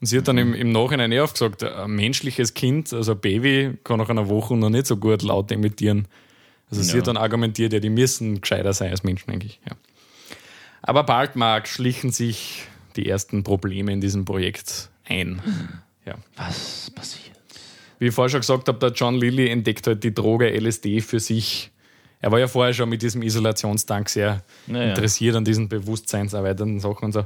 Und 0.01 0.07
sie 0.07 0.17
hat 0.17 0.27
dann 0.27 0.37
im, 0.37 0.53
im 0.53 0.71
Nachhinein 0.71 1.11
eh 1.11 1.19
aufgesagt, 1.19 1.63
ein 1.63 1.91
menschliches 1.91 2.53
Kind, 2.53 2.93
also 2.93 3.11
ein 3.13 3.19
Baby, 3.19 3.77
kann 3.83 3.97
nach 3.97 4.09
einer 4.09 4.29
Woche 4.29 4.55
noch 4.55 4.69
nicht 4.69 4.85
so 4.87 4.95
gut 4.97 5.21
laut 5.23 5.51
imitieren. 5.51 6.07
Also 6.69 6.81
sie 6.83 6.91
Ja. 6.93 6.97
hat 6.99 7.07
dann 7.07 7.17
argumentiert, 7.17 7.73
ja, 7.73 7.79
die 7.79 7.89
müssen 7.89 8.39
gescheiter 8.41 8.73
sein 8.73 8.91
als 8.91 9.03
Menschen 9.03 9.31
eigentlich. 9.31 9.59
Ja. 9.69 9.75
Aber 10.81 11.03
bald, 11.03 11.35
Marc, 11.35 11.67
schlichen 11.67 12.11
sich 12.11 12.63
die 12.95 13.09
ersten 13.09 13.43
Probleme 13.43 13.91
in 13.91 13.99
diesem 14.01 14.23
Projekt 14.25 14.89
ein. 15.05 15.41
Ja. 16.05 16.15
Was 16.37 16.91
passiert? 16.95 17.25
wie 18.01 18.07
ich 18.07 18.13
vorher 18.13 18.29
schon 18.29 18.39
gesagt 18.39 18.69
habe, 18.69 18.79
der 18.79 18.91
John 18.93 19.15
Lilly 19.15 19.49
entdeckt 19.49 19.85
halt 19.85 20.05
die 20.05 20.13
Droge 20.13 20.49
LSD 20.57 21.01
für 21.01 21.19
sich. 21.19 21.69
Er 22.21 22.31
war 22.31 22.39
ja 22.39 22.47
vorher 22.47 22.73
schon 22.73 22.87
mit 22.87 23.01
diesem 23.01 23.21
Isolationstank 23.21 24.07
sehr 24.07 24.41
Naja. 24.67 24.91
interessiert 24.91 25.35
an 25.35 25.43
diesen 25.43 25.67
bewusstseinserweiternden 25.67 26.79
Sachen 26.79 27.05
und 27.05 27.11
so. 27.11 27.25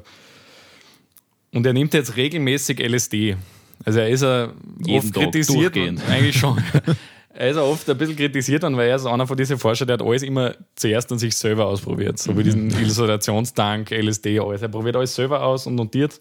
Und 1.54 1.66
er 1.66 1.74
nimmt 1.74 1.94
jetzt 1.94 2.16
regelmäßig 2.16 2.80
LSD. 2.80 3.38
Also 3.86 4.00
er 4.00 4.10
ist 4.10 4.22
ja 4.22 4.52
oft 4.90 5.14
Tag 5.14 5.24
kritisiert, 5.24 5.78
eigentlich 6.10 6.38
schon. 6.38 6.62
er 7.34 7.50
ist 7.50 7.56
ja 7.56 7.64
oft 7.64 7.90
ein 7.90 7.98
bisschen 7.98 8.16
kritisiert 8.16 8.64
weil 8.64 8.90
er 8.90 8.96
ist 8.96 9.06
einer 9.06 9.28
von 9.28 9.38
diesen 9.38 9.58
Forschern, 9.58 9.88
der 9.88 9.96
hat 9.96 10.02
alles 10.02 10.24
immer 10.24 10.56
zuerst 10.76 11.12
an 11.12 11.20
sich 11.20 11.36
selber 11.36 11.66
ausprobiert. 11.66 12.18
So 12.18 12.38
wie 12.38 12.44
diesen 12.44 12.70
Isolationstank, 12.70 13.92
LSD, 13.92 14.40
alles. 14.40 14.62
Er 14.62 14.70
probiert 14.70 14.96
alles 14.96 15.16
selber 15.16 15.44
aus 15.44 15.68
und 15.68 15.76
notiert. 15.76 16.20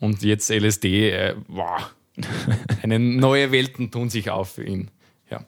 Und 0.00 0.22
jetzt 0.22 0.50
LSD, 0.50 1.10
äh, 1.10 1.34
wow. 1.48 1.94
Eine 2.82 2.98
neue 2.98 3.52
Welten 3.52 3.90
tun 3.90 4.10
sich 4.10 4.30
auf 4.30 4.54
für 4.54 4.64
ihn. 4.64 4.90
Ja. 5.30 5.44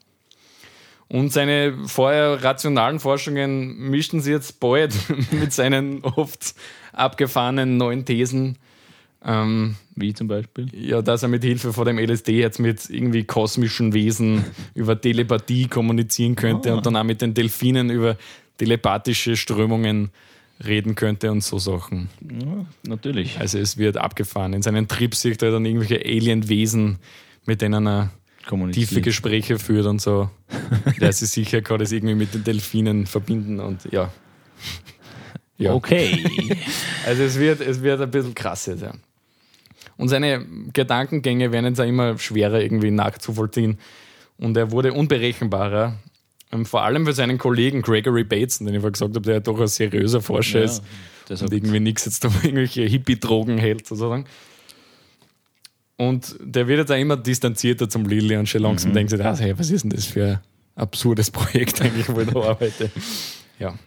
Und 1.09 1.33
seine 1.33 1.77
vorher 1.87 2.43
rationalen 2.43 3.01
Forschungen 3.01 3.90
mischten 3.90 4.21
sie 4.21 4.31
jetzt 4.31 4.61
bald 4.61 4.95
mit 5.33 5.53
seinen 5.53 6.03
oft 6.05 6.55
abgefahrenen 6.93 7.77
neuen 7.77 8.05
Thesen. 8.05 8.59
Ähm, 9.27 9.77
Wie 9.97 10.13
zum 10.13 10.29
Beispiel? 10.29 10.69
ja, 10.75 11.01
dass 11.01 11.23
er 11.23 11.29
mit 11.29 11.45
Hilfe 11.45 11.73
von 11.73 11.87
dem 11.87 11.99
LSD 11.99 12.39
jetzt 12.39 12.59
mit 12.59 12.91
irgendwie 12.91 13.25
kosmischen 13.25 13.95
Wesen 13.95 14.45
über 14.75 15.01
Telepathie 15.01 15.67
kommunizieren 15.67 16.37
könnte 16.37 16.75
und 16.77 16.85
dann 16.85 16.97
auch 16.97 17.05
mit 17.05 17.23
den 17.23 17.33
Delfinen 17.33 17.91
über 17.91 18.17
telepathische 18.59 19.37
Strömungen 19.37 20.11
reden 20.65 20.95
könnte 20.95 21.31
und 21.33 21.43
so 21.43 21.59
Sachen. 21.59 22.09
Ja, 22.21 22.67
natürlich. 22.87 23.41
Also 23.41 23.59
es 23.59 23.77
wird 23.77 23.97
abgefahren. 23.97 24.53
In 24.53 24.63
seinen 24.63 24.89
Trips 24.89 25.23
sieht 25.23 25.43
er 25.43 25.51
dann 25.51 25.65
irgendwelche 25.65 26.05
Alien-Wesen, 26.05 26.99
mit 27.47 27.61
denen 27.61 27.87
er 27.87 28.11
tiefe 28.73 29.01
Gespräche 29.01 29.59
führt 29.59 29.87
und 29.87 30.01
so. 30.01 30.31
Der 31.01 31.09
ist 31.09 31.21
sich 31.21 31.31
sicher, 31.31 31.63
kann 31.63 31.79
das 31.79 31.93
irgendwie 31.93 32.15
mit 32.15 32.35
den 32.35 32.45
Delfinen 32.45 33.07
verbinden 33.07 33.59
und 33.59 33.91
ja. 33.91 34.13
Ja. 35.57 35.75
Okay. 35.75 36.25
Also 37.07 37.23
es 37.23 37.39
wird, 37.39 37.61
es 37.61 37.83
wird 37.83 38.01
ein 38.01 38.11
bisschen 38.11 38.35
krass 38.35 38.65
jetzt, 38.65 38.81
ja. 38.81 38.93
Und 39.96 40.09
seine 40.09 40.44
Gedankengänge 40.72 41.52
werden 41.52 41.66
jetzt 41.66 41.80
auch 41.80 41.87
immer 41.87 42.18
schwerer 42.18 42.61
irgendwie 42.61 42.90
nachzuvollziehen. 42.90 43.78
Und 44.38 44.57
er 44.57 44.70
wurde 44.70 44.92
unberechenbarer. 44.92 45.94
Ähm, 46.52 46.66
Vor 46.66 46.83
allem 46.83 47.07
für 47.07 47.12
seinen 47.12 47.38
Kollegen 47.38 47.83
Gregory 47.83 48.24
Bateson, 48.24 48.66
den 48.66 48.74
ich 48.74 48.80
vorher 48.80 48.92
gesagt 48.92 49.14
habe, 49.14 49.22
der 49.22 49.35
ja 49.35 49.40
doch 49.40 49.61
ein 49.61 49.66
seriöser 49.66 50.20
Forscher 50.20 50.61
Ja, 50.61 50.64
ist 50.64 50.83
und 51.42 51.52
irgendwie 51.52 51.80
nichts 51.80 52.04
jetzt 52.04 52.24
da 52.24 52.28
irgendwelche 52.42 52.83
Hippie-Drogen 52.83 53.59
hält, 53.59 53.87
sozusagen. 53.87 54.26
Und 55.96 56.37
der 56.40 56.66
wird 56.66 56.80
jetzt 56.80 56.90
auch 56.90 56.98
immer 56.98 57.16
distanzierter 57.16 57.88
zum 57.88 58.07
Lilly 58.07 58.37
und 58.37 58.48
schon 58.48 58.62
langsam 58.62 58.92
denkt 58.92 59.11
sich, 59.11 59.24
ah, 59.24 59.37
hey, 59.37 59.57
was 59.57 59.70
ist 59.70 59.83
denn 59.83 59.90
das 59.90 60.07
für 60.07 60.24
ein 60.26 60.40
absurdes 60.74 61.30
Projekt 61.30 61.80
eigentlich, 61.80 62.09
wo 62.09 62.20
ich 62.20 62.28
da 62.28 62.40
arbeite. 62.40 62.90
Ja. 63.61 63.78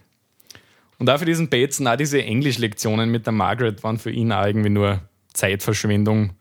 Und 0.98 1.10
auch 1.10 1.20
für 1.20 1.26
diesen 1.26 1.50
Bateson, 1.50 1.88
auch 1.90 1.98
diese 1.98 2.24
Englischlektionen 2.24 3.12
mit 3.12 3.26
der 3.26 3.34
Margaret 3.34 3.84
waren 3.84 4.00
für 4.00 4.12
ihn 4.12 4.32
auch 4.32 4.46
irgendwie 4.46 4.70
nur 4.70 5.02
Zeitverschwendung. 5.34 6.32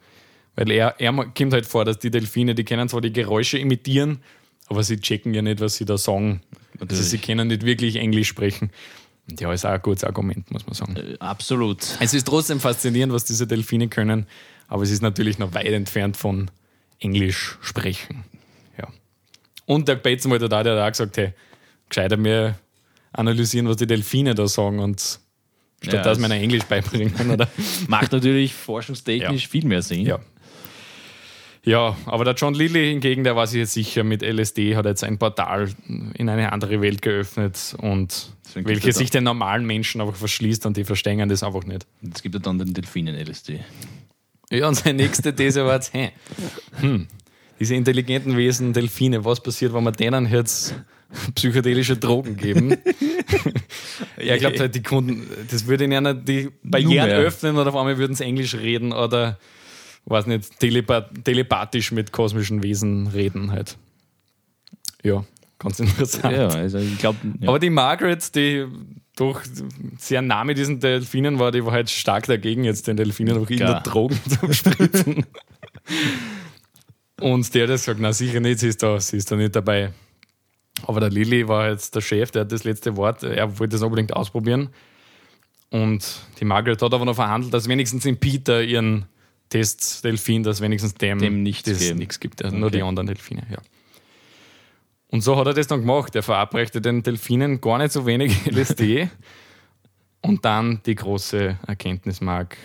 Weil 0.54 0.70
er, 0.70 0.94
er 0.98 1.12
kommt 1.12 1.52
halt 1.52 1.66
vor, 1.66 1.84
dass 1.84 1.98
die 1.98 2.10
Delfine, 2.10 2.54
die 2.54 2.64
können 2.64 2.88
zwar 2.88 3.02
die 3.02 3.12
Geräusche 3.12 3.58
imitieren, 3.58 4.20
aber 4.68 4.82
sie 4.82 4.98
checken 4.98 5.34
ja 5.34 5.42
nicht, 5.42 5.60
was 5.60 5.76
sie 5.76 5.84
da 5.84 5.98
sagen. 5.98 6.40
Also 6.74 6.84
Natürlich. 6.84 7.06
sie 7.06 7.18
können 7.18 7.48
nicht 7.48 7.64
wirklich 7.64 7.96
Englisch 7.96 8.28
sprechen. 8.28 8.70
Und 9.28 9.40
ja, 9.40 9.52
ist 9.52 9.66
auch 9.66 9.70
ein 9.70 9.82
gutes 9.82 10.04
Argument, 10.04 10.50
muss 10.50 10.66
man 10.66 10.74
sagen. 10.74 10.96
Äh, 10.96 11.16
Absolut. 11.18 11.82
Es 12.00 12.14
ist 12.14 12.26
trotzdem 12.26 12.60
faszinierend, 12.60 13.12
was 13.12 13.24
diese 13.24 13.46
Delfine 13.46 13.88
können, 13.88 14.26
aber 14.68 14.82
es 14.82 14.90
ist 14.90 15.02
natürlich 15.02 15.38
noch 15.38 15.52
weit 15.54 15.66
entfernt 15.66 16.16
von 16.16 16.50
Englisch 17.00 17.58
sprechen. 17.60 18.24
Ja. 18.78 18.88
Und 19.66 19.88
der 19.88 19.96
Bateson 19.96 20.30
wollte 20.30 20.48
da, 20.48 20.62
der 20.62 20.76
hat 20.76 20.82
auch 20.82 20.92
gesagt, 20.92 21.16
hey, 21.16 21.32
gescheiter 21.88 22.16
mir 22.16 22.58
analysieren, 23.12 23.68
was 23.68 23.76
die 23.76 23.86
Delfine 23.86 24.34
da 24.34 24.46
sagen 24.46 24.78
und 24.78 25.20
statt 25.82 25.94
Ja, 25.94 26.02
dass 26.02 26.18
ihnen 26.18 26.30
Englisch 26.32 26.64
beibringen, 26.64 27.30
oder? 27.30 27.48
Macht 27.88 28.12
natürlich 28.12 28.54
forschungstechnisch 28.54 29.44
Ja. 29.44 29.48
viel 29.48 29.64
mehr 29.66 29.82
Sinn. 29.82 30.02
Ja. 30.06 30.18
Ja, 31.64 31.96
aber 32.06 32.24
der 32.24 32.34
John 32.34 32.54
Lilly 32.54 32.90
hingegen, 32.90 33.24
der 33.24 33.34
war 33.34 33.48
sich 33.48 33.58
jetzt 33.58 33.72
sicher, 33.72 34.04
mit 34.04 34.22
LSD 34.22 34.76
hat 34.76 34.84
jetzt 34.86 35.02
ein 35.02 35.18
Portal 35.18 35.68
in 36.14 36.28
eine 36.28 36.52
andere 36.52 36.80
Welt 36.80 37.02
geöffnet 37.02 37.74
und 37.78 38.30
welche 38.54 38.92
sich 38.92 39.10
den 39.10 39.24
normalen 39.24 39.66
Menschen 39.66 40.00
einfach 40.00 40.14
verschließt 40.14 40.64
und 40.66 40.76
die 40.76 40.84
verstehen 40.84 41.28
das 41.28 41.42
einfach 41.42 41.64
nicht. 41.64 41.84
Es 42.14 42.22
gibt 42.22 42.36
ja 42.36 42.40
dann 42.40 42.58
den 42.58 42.72
Delfinen-LSD. 42.72 43.58
Ja, 44.50 44.68
und 44.68 44.76
seine 44.76 45.02
nächste 45.02 45.34
These 45.34 45.64
war 45.66 45.74
jetzt, 45.74 45.92
hey, 45.92 46.10
hm, 46.80 47.08
diese 47.58 47.74
intelligenten 47.74 48.36
Wesen, 48.36 48.72
Delfine, 48.72 49.24
was 49.24 49.42
passiert, 49.42 49.74
wenn 49.74 49.82
wir 49.82 49.90
denen 49.90 50.30
jetzt 50.30 50.72
psychedelische 51.34 51.96
Drogen 51.96 52.36
geben? 52.36 52.76
er 54.16 54.38
glaubt 54.38 54.60
halt, 54.60 54.74
die 54.74 54.82
Kunden, 54.82 55.28
das 55.50 55.66
würde 55.66 55.84
ihnen 55.84 56.24
die 56.24 56.50
Barrieren 56.62 57.08
mehr. 57.08 57.18
öffnen 57.18 57.56
oder 57.56 57.70
auf 57.70 57.76
einmal 57.76 57.98
würden 57.98 58.14
sie 58.14 58.24
Englisch 58.24 58.54
reden 58.54 58.92
oder, 58.92 59.38
weiß 60.06 60.26
nicht, 60.26 60.58
telepa 60.58 61.02
telepathisch 61.24 61.92
mit 61.92 62.12
kosmischen 62.12 62.62
Wesen 62.62 63.08
reden 63.08 63.52
halt. 63.52 63.76
Ja, 65.02 65.24
ganz 65.58 65.80
interessant. 65.80 66.36
Ja, 66.36 66.48
also 66.48 66.78
ich 66.78 66.98
glaube, 66.98 67.18
ja. 67.40 67.48
Aber 67.48 67.58
die 67.58 67.70
Margaret, 67.70 68.34
die 68.34 68.66
doch 69.16 69.42
sehr 69.98 70.22
nah 70.22 70.44
mit 70.44 70.58
diesen 70.58 70.78
Delfinen 70.78 71.38
war, 71.38 71.50
die 71.50 71.64
war 71.64 71.72
halt 71.72 71.90
stark 71.90 72.26
dagegen, 72.26 72.64
jetzt 72.64 72.86
den 72.86 72.96
Delfinen 72.96 73.34
noch 73.34 73.46
Klar. 73.46 73.60
irgendeine 73.60 73.82
Drogen 73.82 74.20
zu 74.28 74.52
spritzen. 74.52 75.26
Und 77.20 77.54
der 77.54 77.62
hat 77.62 77.70
gesagt, 77.70 77.98
na 78.00 78.12
sicher 78.12 78.40
nicht, 78.40 78.60
sie 78.60 78.68
ist 78.68 78.82
da, 78.82 79.00
sie 79.00 79.16
ist 79.16 79.30
da 79.30 79.36
nicht 79.36 79.56
dabei. 79.56 79.92
Aber 80.84 81.00
der 81.00 81.10
Lilly 81.10 81.48
war 81.48 81.70
jetzt 81.70 81.94
der 81.94 82.00
Chef, 82.00 82.30
der 82.30 82.42
hat 82.42 82.52
das 82.52 82.64
letzte 82.64 82.96
Wort, 82.96 83.22
er 83.22 83.58
wollte 83.58 83.76
das 83.76 83.82
unbedingt 83.82 84.12
ausprobieren. 84.14 84.68
Und 85.70 86.20
die 86.38 86.44
Margaret 86.44 86.80
hat 86.82 86.94
aber 86.94 87.04
noch 87.04 87.14
verhandelt, 87.14 87.52
dass 87.52 87.68
wenigstens 87.68 88.04
in 88.04 88.18
Peter 88.18 88.62
ihren 88.62 89.06
Testdelfin, 89.48 90.42
dass 90.42 90.60
wenigstens 90.60 90.94
dem, 90.94 91.18
Dem 91.18 91.42
nichts 91.42 91.92
nichts 91.94 92.20
gibt. 92.20 92.44
Also 92.44 92.56
Nur 92.56 92.68
Okay. 92.68 92.78
die 92.78 92.82
anderen 92.82 93.06
Delfine, 93.06 93.46
ja. 93.50 93.58
Und 95.08 95.22
so 95.22 95.36
hat 95.36 95.46
er 95.46 95.54
das 95.54 95.66
dann 95.66 95.80
gemacht. 95.80 96.14
Er 96.16 96.22
verabreichte 96.22 96.80
den 96.80 97.02
Delfinen 97.02 97.60
gar 97.60 97.78
nicht 97.78 97.92
so 97.92 98.06
wenig 98.06 98.46
LSD. 98.50 99.08
Und 100.20 100.44
dann 100.44 100.80
die 100.84 100.94
große 100.96 101.58
Erkenntnis, 101.66 102.20
Marc, 102.20 102.56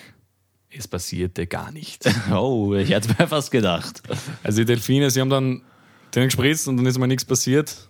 es 0.69 0.87
passierte 0.87 1.45
gar 1.47 1.71
nichts. 1.71 2.07
oh, 2.31 2.73
ich 2.73 2.89
hätte 2.89 3.09
mir 3.17 3.27
fast 3.27 3.51
gedacht. 3.51 4.01
Also 4.43 4.61
die 4.61 4.65
Delfine, 4.65 5.11
sie 5.11 5.21
haben 5.21 5.29
dann 5.29 5.61
den 6.15 6.25
gespritzt 6.25 6.67
und 6.67 6.77
dann 6.77 6.85
ist 6.85 6.97
mal 6.97 7.07
nichts 7.07 7.25
passiert. 7.25 7.87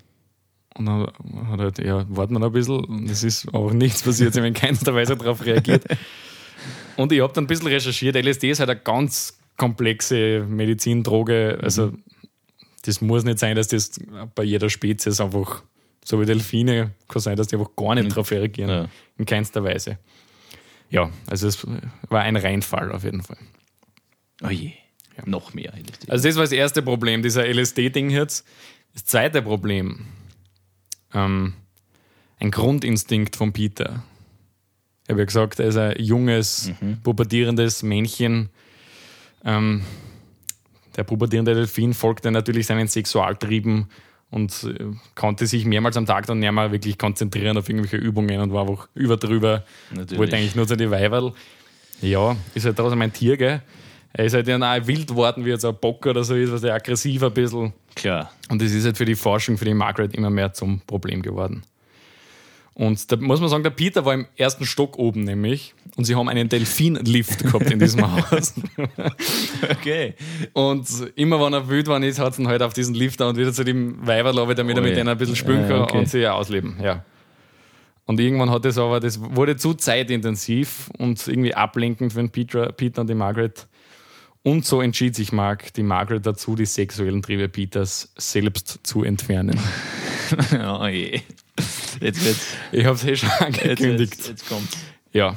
Und 0.75 0.85
dann 0.85 1.01
hat 1.47 1.59
er 1.59 1.65
halt, 1.65 1.79
ja, 1.79 2.05
warten 2.09 2.33
wir 2.33 2.39
noch 2.39 2.47
ein 2.47 2.53
bisschen. 2.53 2.83
Und 2.85 3.09
es 3.09 3.23
ist 3.23 3.53
auch 3.53 3.71
nichts 3.71 4.03
passiert. 4.03 4.33
Sie 4.33 4.39
haben 4.39 4.47
in 4.47 4.53
keinster 4.53 4.93
Weise 4.95 5.15
darauf 5.15 5.45
reagiert. 5.45 5.83
Und 6.95 7.11
ich 7.11 7.21
habe 7.21 7.33
dann 7.33 7.43
ein 7.43 7.47
bisschen 7.47 7.67
recherchiert. 7.67 8.15
LSD 8.15 8.51
ist 8.51 8.59
halt 8.59 8.69
eine 8.69 8.79
ganz 8.79 9.37
komplexe 9.57 10.45
Medizindroge. 10.47 11.59
Also 11.61 11.93
das 12.83 13.01
muss 13.01 13.23
nicht 13.23 13.39
sein, 13.39 13.55
dass 13.55 13.67
das 13.67 13.99
bei 14.33 14.43
jeder 14.43 14.69
Spezies 14.69 15.19
einfach, 15.19 15.63
so 16.03 16.19
wie 16.21 16.25
Delfine, 16.25 16.91
kann 17.07 17.21
sein, 17.21 17.35
dass 17.35 17.47
die 17.47 17.57
einfach 17.57 17.75
gar 17.75 17.95
nicht 17.95 18.11
darauf 18.11 18.31
reagieren. 18.31 18.69
Ja. 18.69 18.87
In 19.17 19.25
keinster 19.25 19.63
Weise. 19.63 19.99
Ja, 20.89 21.09
also 21.27 21.47
es 21.47 21.65
war 22.09 22.21
ein 22.21 22.35
Reinfall 22.35 22.91
auf 22.91 23.03
jeden 23.03 23.21
Fall. 23.23 23.37
Oh 24.43 24.49
je. 24.49 24.71
Noch 25.25 25.53
mehr 25.53 25.73
LSD. 25.73 26.09
Also 26.09 26.27
das 26.27 26.35
war 26.35 26.43
das 26.43 26.51
erste 26.51 26.81
Problem, 26.81 27.21
dieser 27.21 27.45
LSD-Ding 27.45 28.09
jetzt. 28.09 28.45
Das 28.93 29.05
zweite 29.05 29.41
Problem, 29.41 30.07
ähm, 31.13 31.53
ein 32.39 32.51
Grundinstinkt 32.51 33.35
von 33.35 33.53
Peter. 33.53 34.03
Ich 35.03 35.09
habe 35.09 35.21
ja 35.21 35.25
gesagt, 35.25 35.59
er 35.59 35.67
ist 35.67 35.77
ein 35.77 35.95
junges, 35.99 36.71
pubertierendes 37.03 37.83
Männchen. 37.83 38.49
Ähm, 39.43 39.83
der 40.95 41.03
pubertierende 41.03 41.55
Delfin 41.55 41.93
folgte 41.93 42.31
natürlich 42.31 42.67
seinen 42.67 42.87
Sexualtrieben 42.87 43.87
und 44.29 44.63
äh, 44.63 44.85
konnte 45.15 45.45
sich 45.45 45.65
mehrmals 45.65 45.97
am 45.97 46.05
Tag 46.05 46.25
dann 46.25 46.39
nicht 46.39 46.51
mehr 46.51 46.71
wirklich 46.71 46.97
konzentrieren 46.97 47.57
auf 47.57 47.69
irgendwelche 47.69 47.97
Übungen 47.97 48.39
und 48.39 48.53
war 48.53 48.67
einfach 48.67 48.87
überdrüber. 48.95 49.63
Natürlich. 49.91 50.17
Wollte 50.17 50.37
eigentlich 50.37 50.55
nur 50.55 50.67
zu 50.67 50.75
die 50.75 50.89
Weiberl. 50.89 51.33
Ja, 52.01 52.35
ist 52.55 52.65
halt 52.65 52.77
trotzdem 52.77 53.01
ein 53.01 53.13
Tier, 53.13 53.37
gell? 53.37 53.61
Er 54.13 54.25
ist 54.25 54.33
halt 54.33 54.47
dann 54.47 54.63
auch 54.63 54.87
wild 54.87 55.07
geworden, 55.07 55.45
wie 55.45 55.49
jetzt 55.49 55.65
ein 55.65 55.75
Bock 55.79 56.05
oder 56.05 56.23
so 56.23 56.35
ist, 56.35 56.51
was 56.51 56.61
der 56.61 56.73
aggressiv 56.73 57.23
ein 57.23 57.33
bisschen. 57.33 57.73
Klar. 57.95 58.31
Und 58.49 58.61
das 58.61 58.71
ist 58.71 58.85
halt 58.85 58.97
für 58.97 59.05
die 59.05 59.15
Forschung, 59.15 59.57
für 59.57 59.65
die 59.65 59.73
Margaret 59.73 60.13
immer 60.13 60.29
mehr 60.29 60.53
zum 60.53 60.81
Problem 60.81 61.21
geworden. 61.21 61.63
Und 62.73 63.11
da 63.11 63.17
muss 63.17 63.41
man 63.41 63.49
sagen, 63.49 63.63
der 63.63 63.69
Peter 63.71 64.05
war 64.05 64.13
im 64.13 64.25
ersten 64.37 64.65
Stock 64.65 64.97
oben 64.97 65.23
nämlich 65.23 65.73
und 65.97 66.05
sie 66.05 66.15
haben 66.15 66.29
einen 66.29 66.47
Delfin-Lift 66.47 67.43
gehabt 67.43 67.69
in 67.69 67.79
diesem 67.79 68.01
Haus. 68.31 68.53
Okay. 69.69 70.15
Und 70.53 70.87
immer 71.15 71.39
wenn 71.45 71.53
er 71.53 71.69
wütend 71.69 71.87
war, 71.89 72.01
ist, 72.01 72.19
hat 72.19 72.33
es 72.33 72.39
ihn 72.39 72.47
halt 72.47 72.61
auf 72.63 72.73
diesen 72.73 72.95
Lifter 72.95 73.27
und 73.27 73.37
wieder 73.37 73.51
zu 73.51 73.65
dem 73.65 74.05
Weiberl, 74.07 74.33
damit 74.55 74.77
er 74.77 74.83
Oh 74.83 74.85
mit 74.87 74.95
denen 74.95 75.09
ein 75.09 75.17
bisschen 75.17 75.35
spielen 75.35 75.61
Ja, 75.61 75.67
kann 75.67 75.81
okay. 75.81 75.97
und 75.97 76.09
sie 76.09 76.25
ausleben. 76.25 76.77
Ja. 76.81 77.03
Und 78.05 78.19
irgendwann 78.19 78.49
hat 78.49 78.65
es 78.65 78.77
aber, 78.77 78.99
das 78.99 79.19
wurde 79.21 79.57
zu 79.57 79.73
zeitintensiv 79.73 80.89
und 80.97 81.27
irgendwie 81.27 81.53
ablenkend 81.53 82.13
für 82.13 82.19
den 82.19 82.29
Peter, 82.29 82.71
Peter 82.71 83.01
und 83.01 83.09
die 83.09 83.15
Margaret. 83.15 83.67
Und 84.43 84.65
so 84.65 84.81
entschied 84.81 85.15
sich 85.15 85.31
Mark, 85.31 85.73
die 85.73 85.83
Margaret 85.83 86.25
dazu, 86.25 86.55
die 86.55 86.65
sexuellen 86.65 87.21
Triebe 87.21 87.47
Peters 87.47 88.11
selbst 88.17 88.79
zu 88.83 89.03
entfernen. 89.03 89.59
oh 90.79 90.87
je. 90.87 91.21
Jetzt 91.99 92.25
wird's. 92.25 92.47
Ich 92.71 92.85
habe 92.85 92.95
es 92.95 93.03
eh 93.05 93.15
schon 93.15 93.29
Jetzt, 93.29 93.41
angekündigt. 93.41 94.15
jetzt, 94.17 94.27
jetzt 94.29 94.49
kommt's. 94.49 94.77
Ja. 95.13 95.35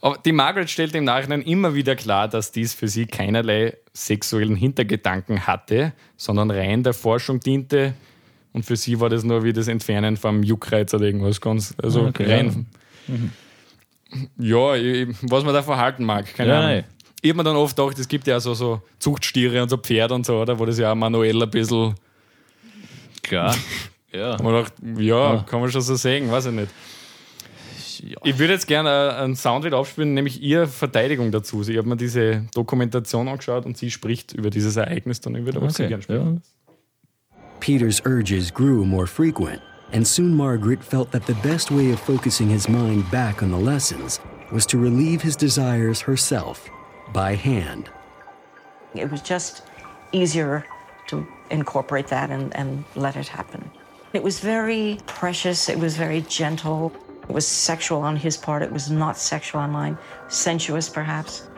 Aber 0.00 0.18
die 0.24 0.32
Margaret 0.32 0.68
stellt 0.70 0.94
im 0.96 1.04
Nachhinein 1.04 1.42
immer 1.42 1.74
wieder 1.74 1.94
klar, 1.96 2.26
dass 2.28 2.50
dies 2.52 2.72
für 2.74 2.88
sie 2.88 3.06
keinerlei 3.06 3.76
sexuellen 3.92 4.56
Hintergedanken 4.56 5.46
hatte, 5.46 5.92
sondern 6.16 6.50
rein 6.50 6.82
der 6.82 6.94
Forschung 6.94 7.38
diente. 7.40 7.94
Und 8.52 8.64
für 8.64 8.76
sie 8.76 8.98
war 8.98 9.10
das 9.10 9.22
nur 9.24 9.44
wie 9.44 9.52
das 9.52 9.68
Entfernen 9.68 10.16
vom 10.16 10.42
Juckreiz 10.42 10.92
oder 10.94 11.04
irgendwas 11.04 11.40
ganz. 11.40 11.74
Also 11.80 12.06
Okay, 12.06 12.32
rein. 12.32 12.66
Ja, 14.38 14.74
ich, 14.74 15.08
was 15.22 15.44
man 15.44 15.52
da 15.54 15.62
verhalten 15.62 16.04
mag. 16.04 16.32
Keine 16.34 16.50
Ja, 16.50 16.58
Ahnung. 16.58 16.70
nein. 16.70 16.84
Ich 17.20 17.30
habe 17.30 17.38
mir 17.38 17.44
dann 17.44 17.56
oft 17.56 17.76
gedacht, 17.76 17.98
es 17.98 18.06
gibt 18.08 18.26
ja 18.26 18.38
so, 18.38 18.54
so 18.54 18.80
Zuchtstiere 18.98 19.62
und 19.62 19.68
so 19.68 19.76
Pferde 19.76 20.14
und 20.14 20.24
so, 20.24 20.40
oder? 20.40 20.58
Wo 20.58 20.64
das 20.66 20.78
ja 20.78 20.92
auch 20.92 20.96
manuell 20.96 21.42
ein 21.42 21.50
bisschen. 21.50 21.94
Klar. 23.22 23.54
Ja. 24.10 24.38
Man 24.42 24.54
dachte, 24.54 24.72
ja, 25.02 25.44
kann 25.46 25.60
man 25.60 25.70
schon 25.70 25.82
so 25.82 25.94
sehen, 25.94 26.30
weiß 26.30 26.46
ich 26.46 26.52
nicht. 26.52 26.70
ja. 28.10 28.16
Ich 28.24 28.38
würde 28.38 28.54
jetzt 28.54 28.66
gerne 28.66 29.14
einen 29.16 29.36
Sound 29.36 29.66
wieder 29.66 29.76
aufspielen, 29.76 30.14
nämlich 30.14 30.40
ihre 30.40 30.66
Verteidigung 30.66 31.30
dazu. 31.30 31.60
Ich 31.68 31.76
habe 31.76 31.86
mir 31.86 31.96
diese 31.98 32.46
Dokumentation 32.54 33.28
angeschaut 33.28 33.66
und 33.66 33.76
sie 33.76 33.90
spricht 33.90 34.32
über 34.32 34.48
dieses 34.48 34.76
Ereignis 34.76 35.20
dann. 35.20 35.34
Ich 35.34 35.44
würde 35.44 35.58
aber 35.58 35.68
sehr 35.68 35.84
Okay. 35.84 35.88
gerne 35.90 36.02
spielen. 36.02 36.42
Ja. 36.42 37.40
Peter's 37.60 38.00
urges 38.06 38.50
grew 38.52 38.82
more 38.82 39.06
frequent, 39.06 39.60
and 39.92 40.06
soon 40.06 40.34
Margaret 40.34 40.82
felt 40.82 41.10
that 41.12 41.26
the 41.26 41.34
best 41.46 41.70
way 41.70 41.92
of 41.92 42.00
focusing 42.00 42.48
his 42.48 42.66
mind 42.66 43.04
back 43.10 43.42
on 43.42 43.50
the 43.50 43.62
lessons 43.62 44.20
was 44.50 44.66
to 44.66 44.78
relieve 44.78 45.20
his 45.22 45.36
desires 45.36 46.00
herself, 46.06 46.62
by 47.12 47.34
hand. 47.34 47.90
It 48.94 49.10
was 49.10 49.22
just 49.22 49.62
easier 50.12 50.64
to 51.08 51.26
incorporate 51.50 52.06
that 52.08 52.30
and, 52.30 52.54
and 52.56 52.84
let 52.94 53.16
it 53.16 53.28
happen. 53.28 53.70
It 54.12 54.22
was 54.22 54.40
very 54.40 54.98
precious, 55.06 55.68
it 55.68 55.78
was 55.78 55.96
very 55.96 56.22
gentle. 56.22 56.92
It 57.28 57.34
was 57.34 57.46
sexual 57.46 58.00
on 58.00 58.16
his 58.16 58.36
part, 58.36 58.62
it 58.62 58.72
was 58.72 58.90
not 58.90 59.18
sexual 59.18 59.60
on 59.60 59.70
mine, 59.70 59.98
sensuous 60.28 60.88
perhaps. 60.88 61.48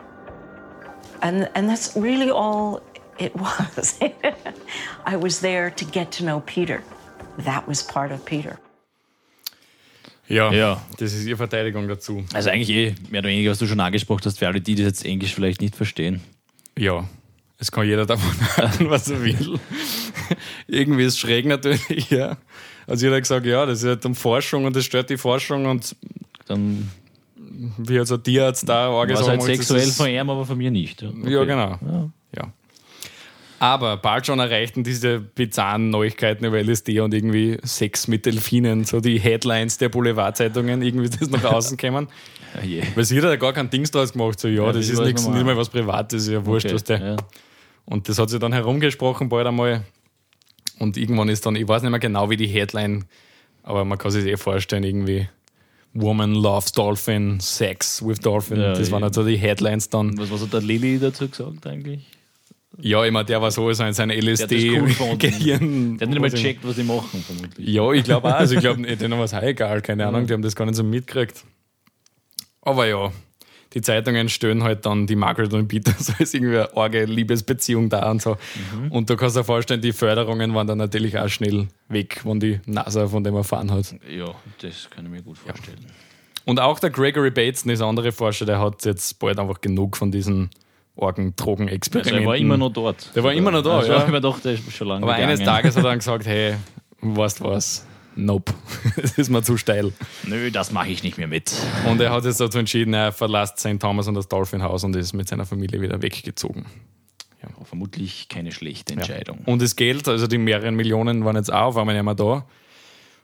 And, 1.21 1.49
and 1.55 1.69
that's 1.69 1.95
really 1.95 2.29
all 2.29 2.81
it 3.19 3.33
was. 3.35 3.99
I 5.05 5.15
was 5.15 5.39
there 5.39 5.69
to 5.71 5.85
get 5.85 6.11
to 6.13 6.25
know 6.25 6.41
Peter. 6.41 6.83
That 7.37 7.67
was 7.67 7.83
part 7.83 8.11
of 8.11 8.25
Peter. 8.25 8.59
Ja, 10.31 10.51
Ja. 10.53 10.81
das 10.97 11.13
ist 11.13 11.25
ihre 11.25 11.37
Verteidigung 11.37 11.87
dazu. 11.87 12.23
Also 12.33 12.49
eigentlich 12.49 12.69
eh 12.69 12.95
mehr 13.09 13.19
oder 13.19 13.29
weniger, 13.29 13.51
was 13.51 13.59
du 13.59 13.67
schon 13.67 13.79
angesprochen 13.79 14.21
hast, 14.25 14.39
für 14.39 14.47
alle, 14.47 14.61
die 14.61 14.75
das 14.75 14.85
jetzt 14.85 15.05
Englisch 15.05 15.33
vielleicht 15.35 15.61
nicht 15.61 15.75
verstehen. 15.75 16.21
Ja, 16.77 17.07
es 17.57 17.71
kann 17.71 17.85
jeder 17.87 18.05
davon 18.05 18.31
halten, 18.57 18.89
was 18.89 19.09
er 19.09 19.23
will. 19.23 19.59
Irgendwie 20.67 21.03
ist 21.03 21.13
es 21.13 21.19
schräg 21.19 21.45
natürlich, 21.45 22.09
ja. 22.09 22.37
Also 22.87 23.05
jeder 23.05 23.17
hat 23.17 23.23
gesagt, 23.23 23.45
ja, 23.45 23.65
das 23.65 23.79
ist 23.83 23.87
halt 23.87 24.05
um 24.05 24.15
Forschung 24.15 24.65
und 24.65 24.75
das 24.75 24.85
stört 24.85 25.09
die 25.09 25.17
Forschung 25.17 25.65
und 25.65 25.95
Dann 26.47 26.89
wie 27.77 28.03
so 28.05 28.15
ein 28.15 28.23
Tierarzt 28.23 28.67
da 28.67 29.01
es 29.03 29.07
gesagt 29.09 29.29
halt 29.29 29.41
sexuell 29.43 29.87
von 29.91 30.07
ihm, 30.09 30.29
aber 30.29 30.45
von 30.45 30.57
mir 30.57 30.71
nicht. 30.71 31.03
Okay. 31.03 31.31
Ja, 31.31 31.43
genau. 31.43 31.77
Ja. 31.81 32.09
Aber 33.61 33.95
bald 33.97 34.25
schon 34.25 34.39
erreichten 34.39 34.83
diese 34.83 35.19
bizarren 35.19 35.91
Neuigkeiten 35.91 36.45
über 36.45 36.59
LSD 36.59 36.99
und 36.99 37.13
irgendwie 37.13 37.59
Sex 37.61 38.07
mit 38.07 38.25
Delfinen, 38.25 38.85
so 38.85 39.01
die 39.01 39.19
Headlines 39.19 39.77
der 39.77 39.89
Boulevardzeitungen, 39.89 40.81
irgendwie 40.81 41.11
das 41.11 41.29
nach 41.29 41.43
außen 41.53 41.77
kämen. 41.77 42.07
Ja, 42.55 42.63
je. 42.63 42.83
Weil 42.95 43.03
sie 43.03 43.17
hat 43.17 43.25
ja 43.25 43.35
gar 43.35 43.53
keinen 43.53 43.69
Dings 43.69 43.91
draus 43.91 44.13
gemacht, 44.13 44.39
so 44.39 44.47
ja, 44.47 44.65
Ja, 44.65 44.71
das 44.71 44.87
wie 44.87 44.93
ist 44.93 44.99
nichts, 45.01 45.27
nicht 45.27 45.45
mal 45.45 45.55
was 45.55 45.69
Privates, 45.69 46.27
ja 46.27 46.43
wurscht, 46.43 46.65
Okay, 46.65 46.73
was 46.73 46.83
der. 46.85 46.99
ja. 46.99 47.17
Und 47.85 48.09
das 48.09 48.17
hat 48.17 48.31
sich 48.31 48.39
dann 48.39 48.51
herumgesprochen 48.51 49.29
bald 49.29 49.45
einmal. 49.45 49.83
Und 50.79 50.97
irgendwann 50.97 51.29
ist 51.29 51.45
dann, 51.45 51.55
ich 51.55 51.67
weiß 51.67 51.83
nicht 51.83 51.91
mehr 51.91 51.99
genau, 51.99 52.31
wie 52.31 52.37
die 52.37 52.47
Headline, 52.47 53.05
aber 53.61 53.85
man 53.85 53.99
kann 53.99 54.09
sich 54.09 54.25
eh 54.25 54.37
vorstellen, 54.37 54.83
irgendwie 54.83 55.29
Woman 55.93 56.33
loves 56.33 56.71
Dolphin, 56.71 57.39
Sex 57.39 58.03
with 58.03 58.21
Dolphin. 58.21 58.59
Ja, 58.59 58.73
das 58.73 58.89
waren 58.89 59.01
ja. 59.01 59.05
halt 59.05 59.13
so 59.13 59.23
die 59.23 59.37
Headlines 59.37 59.87
dann. 59.89 60.17
Was, 60.17 60.31
was 60.31 60.41
hat 60.41 60.53
der 60.53 60.61
Lilly 60.61 60.97
dazu 60.97 61.29
gesagt 61.29 61.67
eigentlich? 61.67 62.07
Ja, 62.79 62.99
meine, 63.11 63.25
der 63.25 63.41
war 63.41 63.51
sowieso 63.51 63.83
in 63.83 63.93
seinem 63.93 64.19
Der 64.19 64.33
hat 64.33 64.51
cool. 64.51 64.87
LSD-Gehirn. 64.89 65.97
Der 65.97 66.07
hat 66.07 66.13
nicht 66.13 66.21
mal 66.21 66.29
gecheckt, 66.29 66.59
was 66.63 66.75
sie 66.77 66.83
machen, 66.83 67.23
vermutlich. 67.23 67.67
Ja, 67.67 67.91
ich 67.91 68.03
glaube 68.03 68.29
auch. 68.29 68.39
Also 68.39 68.55
ich 68.55 68.61
glaube, 68.61 68.81
denen 68.95 69.11
war 69.11 69.25
es 69.25 69.33
egal, 69.33 69.81
keine 69.81 70.07
Ahnung, 70.07 70.25
die 70.25 70.33
haben 70.33 70.41
das 70.41 70.55
gar 70.55 70.65
nicht 70.65 70.75
so 70.75 70.83
mitgekriegt. 70.83 71.43
Aber 72.61 72.87
ja, 72.87 73.11
die 73.73 73.81
Zeitungen 73.81 74.29
stellen 74.29 74.63
halt 74.63 74.85
dann 74.85 75.07
die 75.07 75.15
Margaret 75.15 75.53
und 75.53 75.67
Peter 75.67 75.93
so 75.99 76.13
als 76.17 76.33
irgendwie 76.33 76.57
eine 76.57 76.75
arge 76.75 77.05
Liebesbeziehung 77.05 77.89
da 77.89 78.09
und 78.09 78.21
so. 78.21 78.37
Mhm. 78.75 78.91
Und 78.91 79.09
du 79.09 79.15
kannst 79.17 79.35
dir 79.35 79.43
vorstellen, 79.43 79.81
die 79.81 79.93
Förderungen 79.93 80.53
waren 80.53 80.67
dann 80.67 80.77
natürlich 80.77 81.17
auch 81.17 81.29
schnell 81.29 81.67
weg, 81.89 82.21
wenn 82.23 82.39
die 82.39 82.59
NASA 82.65 83.07
von 83.07 83.23
dem 83.23 83.35
erfahren 83.35 83.71
hat. 83.71 83.95
Ja, 84.09 84.33
das 84.61 84.89
kann 84.89 85.05
ich 85.05 85.11
mir 85.11 85.21
gut 85.21 85.37
vorstellen. 85.37 85.85
Und 86.45 86.59
auch 86.59 86.79
der 86.79 86.89
Gregory 86.89 87.31
Bateson 87.31 87.71
ist 87.71 87.81
ein 87.81 87.89
anderer 87.89 88.11
Forscher, 88.11 88.45
der 88.45 88.59
hat 88.59 88.83
jetzt 88.85 89.19
bald 89.19 89.39
einfach 89.39 89.61
genug 89.61 89.95
von 89.95 90.11
diesen 90.11 90.49
argen 90.97 91.33
Also 91.37 91.43
Drogenexperimenten. 91.43 92.21
er 92.23 92.27
war 92.27 92.37
immer 92.37 92.57
noch 92.57 92.69
dort. 92.71 93.15
Der 93.15 93.23
war 93.23 93.33
immer 93.33 93.51
noch 93.51 93.63
da, 93.63 93.79
also, 93.79 93.91
ja. 93.91 93.99
Ich 93.99 94.07
mir 94.07 94.13
gedacht, 94.13 94.43
der 94.45 94.53
ist 94.53 94.71
schon 94.73 94.87
lange 94.87 95.03
Aber 95.03 95.13
eines 95.13 95.39
gegangen. 95.39 95.57
Tages 95.57 95.75
hat 95.75 95.83
er 95.83 95.89
dann 95.89 95.99
gesagt, 95.99 96.25
hey, 96.25 96.55
weißt 97.01 97.39
du 97.39 97.43
was? 97.45 97.85
Nope, 98.15 98.53
das 99.01 99.17
ist 99.17 99.29
mir 99.29 99.41
zu 99.41 99.55
steil. 99.55 99.93
Nö, 100.23 100.51
das 100.51 100.71
mache 100.71 100.89
ich 100.89 101.01
nicht 101.01 101.17
mehr 101.17 101.27
mit. 101.27 101.53
Und 101.89 102.01
er 102.01 102.11
hat 102.11 102.25
jetzt 102.25 102.41
dazu 102.41 102.59
entschieden, 102.59 102.93
er 102.93 103.13
verlässt 103.13 103.59
St. 103.59 103.79
Thomas 103.79 104.07
und 104.07 104.15
das 104.15 104.27
Dolphin 104.27 104.61
House 104.61 104.83
und 104.83 104.95
ist 104.95 105.13
mit 105.13 105.29
seiner 105.29 105.45
Familie 105.45 105.81
wieder 105.81 106.01
weggezogen. 106.01 106.65
Vermutlich 107.63 108.27
keine 108.27 108.51
schlechte 108.51 108.93
Entscheidung. 108.93 109.39
Und 109.45 109.61
das 109.61 109.75
Geld, 109.75 110.07
also 110.07 110.27
die 110.27 110.37
mehreren 110.37 110.75
Millionen, 110.75 111.23
waren 111.23 111.35
jetzt 111.37 111.51
auch 111.51 111.67
auf 111.67 111.77
einmal 111.77 111.95
nicht 111.95 112.03
mehr 112.03 112.15
da. 112.15 112.45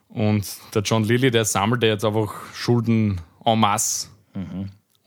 Und 0.09 0.47
der 0.73 0.83
John 0.83 1.03
Lilly, 1.03 1.31
der 1.31 1.43
sammelte 1.43 1.87
jetzt 1.87 2.05
einfach 2.05 2.33
Schulden 2.53 3.19
en 3.43 3.59
masse. 3.59 4.07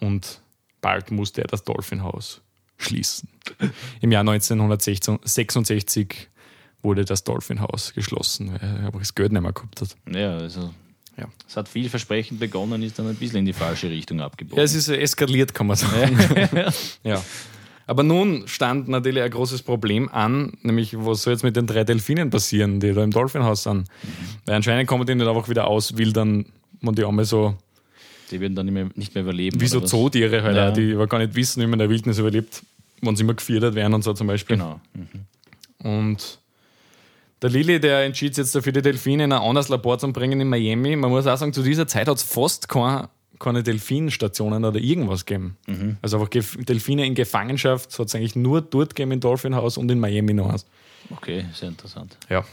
Und 0.01 0.41
bald 0.81 1.11
musste 1.11 1.43
er 1.43 1.47
das 1.47 1.65
Dolphin 1.65 2.03
House 2.03 2.43
schließen. 2.81 3.29
Im 4.01 4.13
Jahr 4.13 4.21
1966 4.29 6.29
wurde 6.83 7.05
das 7.05 7.25
Dolphin 7.25 7.61
House 7.61 7.93
geschlossen, 7.95 8.53
weil 8.53 8.61
er 8.63 8.87
einfach 8.87 9.01
das 9.01 9.15
Geld 9.15 9.33
nicht 9.33 9.43
mehr 9.43 9.53
gehabt 9.53 9.81
hat. 9.81 9.97
Ja, 10.11 10.37
also 10.39 10.71
Ja. 11.17 11.27
es 11.47 11.57
hat 11.57 11.69
vielversprechend 11.69 12.41
begonnen, 12.41 12.83
ist 12.83 12.99
dann 12.99 13.09
ein 13.09 13.17
bisschen 13.17 13.41
in 13.41 13.45
die 13.45 13.53
falsche 13.53 13.91
Richtung 13.91 14.21
abgebogen. 14.21 14.59
Ja, 14.59 14.65
es 14.65 14.75
ist 14.75 14.89
eskaliert, 14.89 15.53
kann 15.55 15.67
man 15.67 15.77
sagen. 15.77 16.19
ja. 17.05 17.23
Aber 17.87 18.03
nun 18.05 18.47
stand 18.47 18.89
natürlich 18.89 19.23
ein 19.23 19.31
großes 19.31 19.63
Problem 19.63 20.09
an, 20.09 20.53
nämlich 20.63 20.95
was 20.97 21.23
soll 21.23 21.33
jetzt 21.33 21.43
mit 21.43 21.57
den 21.57 21.67
drei 21.67 21.83
Delfinen 21.85 22.31
passieren, 22.31 22.79
die 22.79 22.95
da 22.95 23.03
im 23.03 23.11
Dolphinhaus 23.11 23.65
sind. 23.65 23.89
Weil 24.47 24.55
anscheinend 24.55 24.89
man 24.91 25.05
die 25.07 25.15
nicht 25.17 25.27
einfach 25.27 25.49
wieder 25.49 25.67
auswildern, 25.67 26.47
wenn 26.81 26.95
die 26.95 27.05
einmal 27.05 27.25
so, 27.25 27.57
die 28.31 28.41
würden 28.41 28.55
dann 28.55 28.67
nicht 28.67 28.75
mehr, 28.75 28.89
nicht 28.95 29.15
mehr 29.15 29.23
überleben. 29.25 29.61
wie 29.61 29.67
so? 29.67 29.81
Zootiere 29.81 30.43
halt, 30.43 30.57
Ja. 30.57 30.71
die 30.71 30.95
aber 30.95 31.07
gar 31.07 31.19
nicht 31.19 31.35
wissen, 31.35 31.61
wie 31.63 31.67
man 31.67 31.75
in 31.75 31.79
der 31.81 31.91
Wildnis 31.91 32.19
überlebt, 32.19 32.63
wenn 33.03 33.17
sie 33.17 33.23
immer 33.25 33.35
gefördert 33.35 33.75
werden 33.75 33.95
und 33.95 34.03
so 34.05 34.13
zum 34.13 34.27
Beispiel. 34.27 34.57
Genau. 34.57 34.81
Und 35.83 36.39
der 37.43 37.51
Lilly, 37.51 37.81
der 37.81 38.05
entschied 38.05 38.35
sich 38.35 38.45
jetzt 38.45 38.55
dafür, 38.55 38.73
die 38.73 38.83
Delfine 38.83 39.25
in 39.25 39.33
ein 39.33 39.41
anderes 39.41 39.69
Labor 39.69 39.99
zu 39.99 40.13
bringen 40.13 40.41
in 40.41 40.49
Miami. 40.49 40.95
Man 40.97 41.11
muss 41.11 41.27
auch 41.27 41.37
sagen, 41.39 41.53
zu 41.53 41.63
dieser 41.63 41.87
Zeit 41.87 42.07
hat 42.09 42.17
es 42.19 42.23
fast 42.23 42.69
kein, 42.69 43.07
keine 43.39 43.63
Delfinstationen 43.63 44.65
oder 44.65 44.79
irgendwas 44.79 45.25
gegeben. 45.25 45.57
Also 46.03 46.19
einfach 46.19 46.29
Delfine 46.29 47.07
in 47.07 47.15
Gefangenschaft 47.15 47.99
hat 47.99 48.09
es 48.09 48.15
eigentlich 48.15 48.37
nur 48.37 48.61
dort 48.61 48.95
gegeben 48.95 49.13
in 49.13 49.21
Dolphin 49.21 49.55
House 49.55 49.79
und 49.79 49.91
in 49.91 49.99
Miami 50.01 50.35
noch 50.35 50.51
eins. 50.51 50.67
Okay, 51.11 51.47
sehr 51.55 51.71
interessant. 51.71 52.17
Ja. 52.29 52.45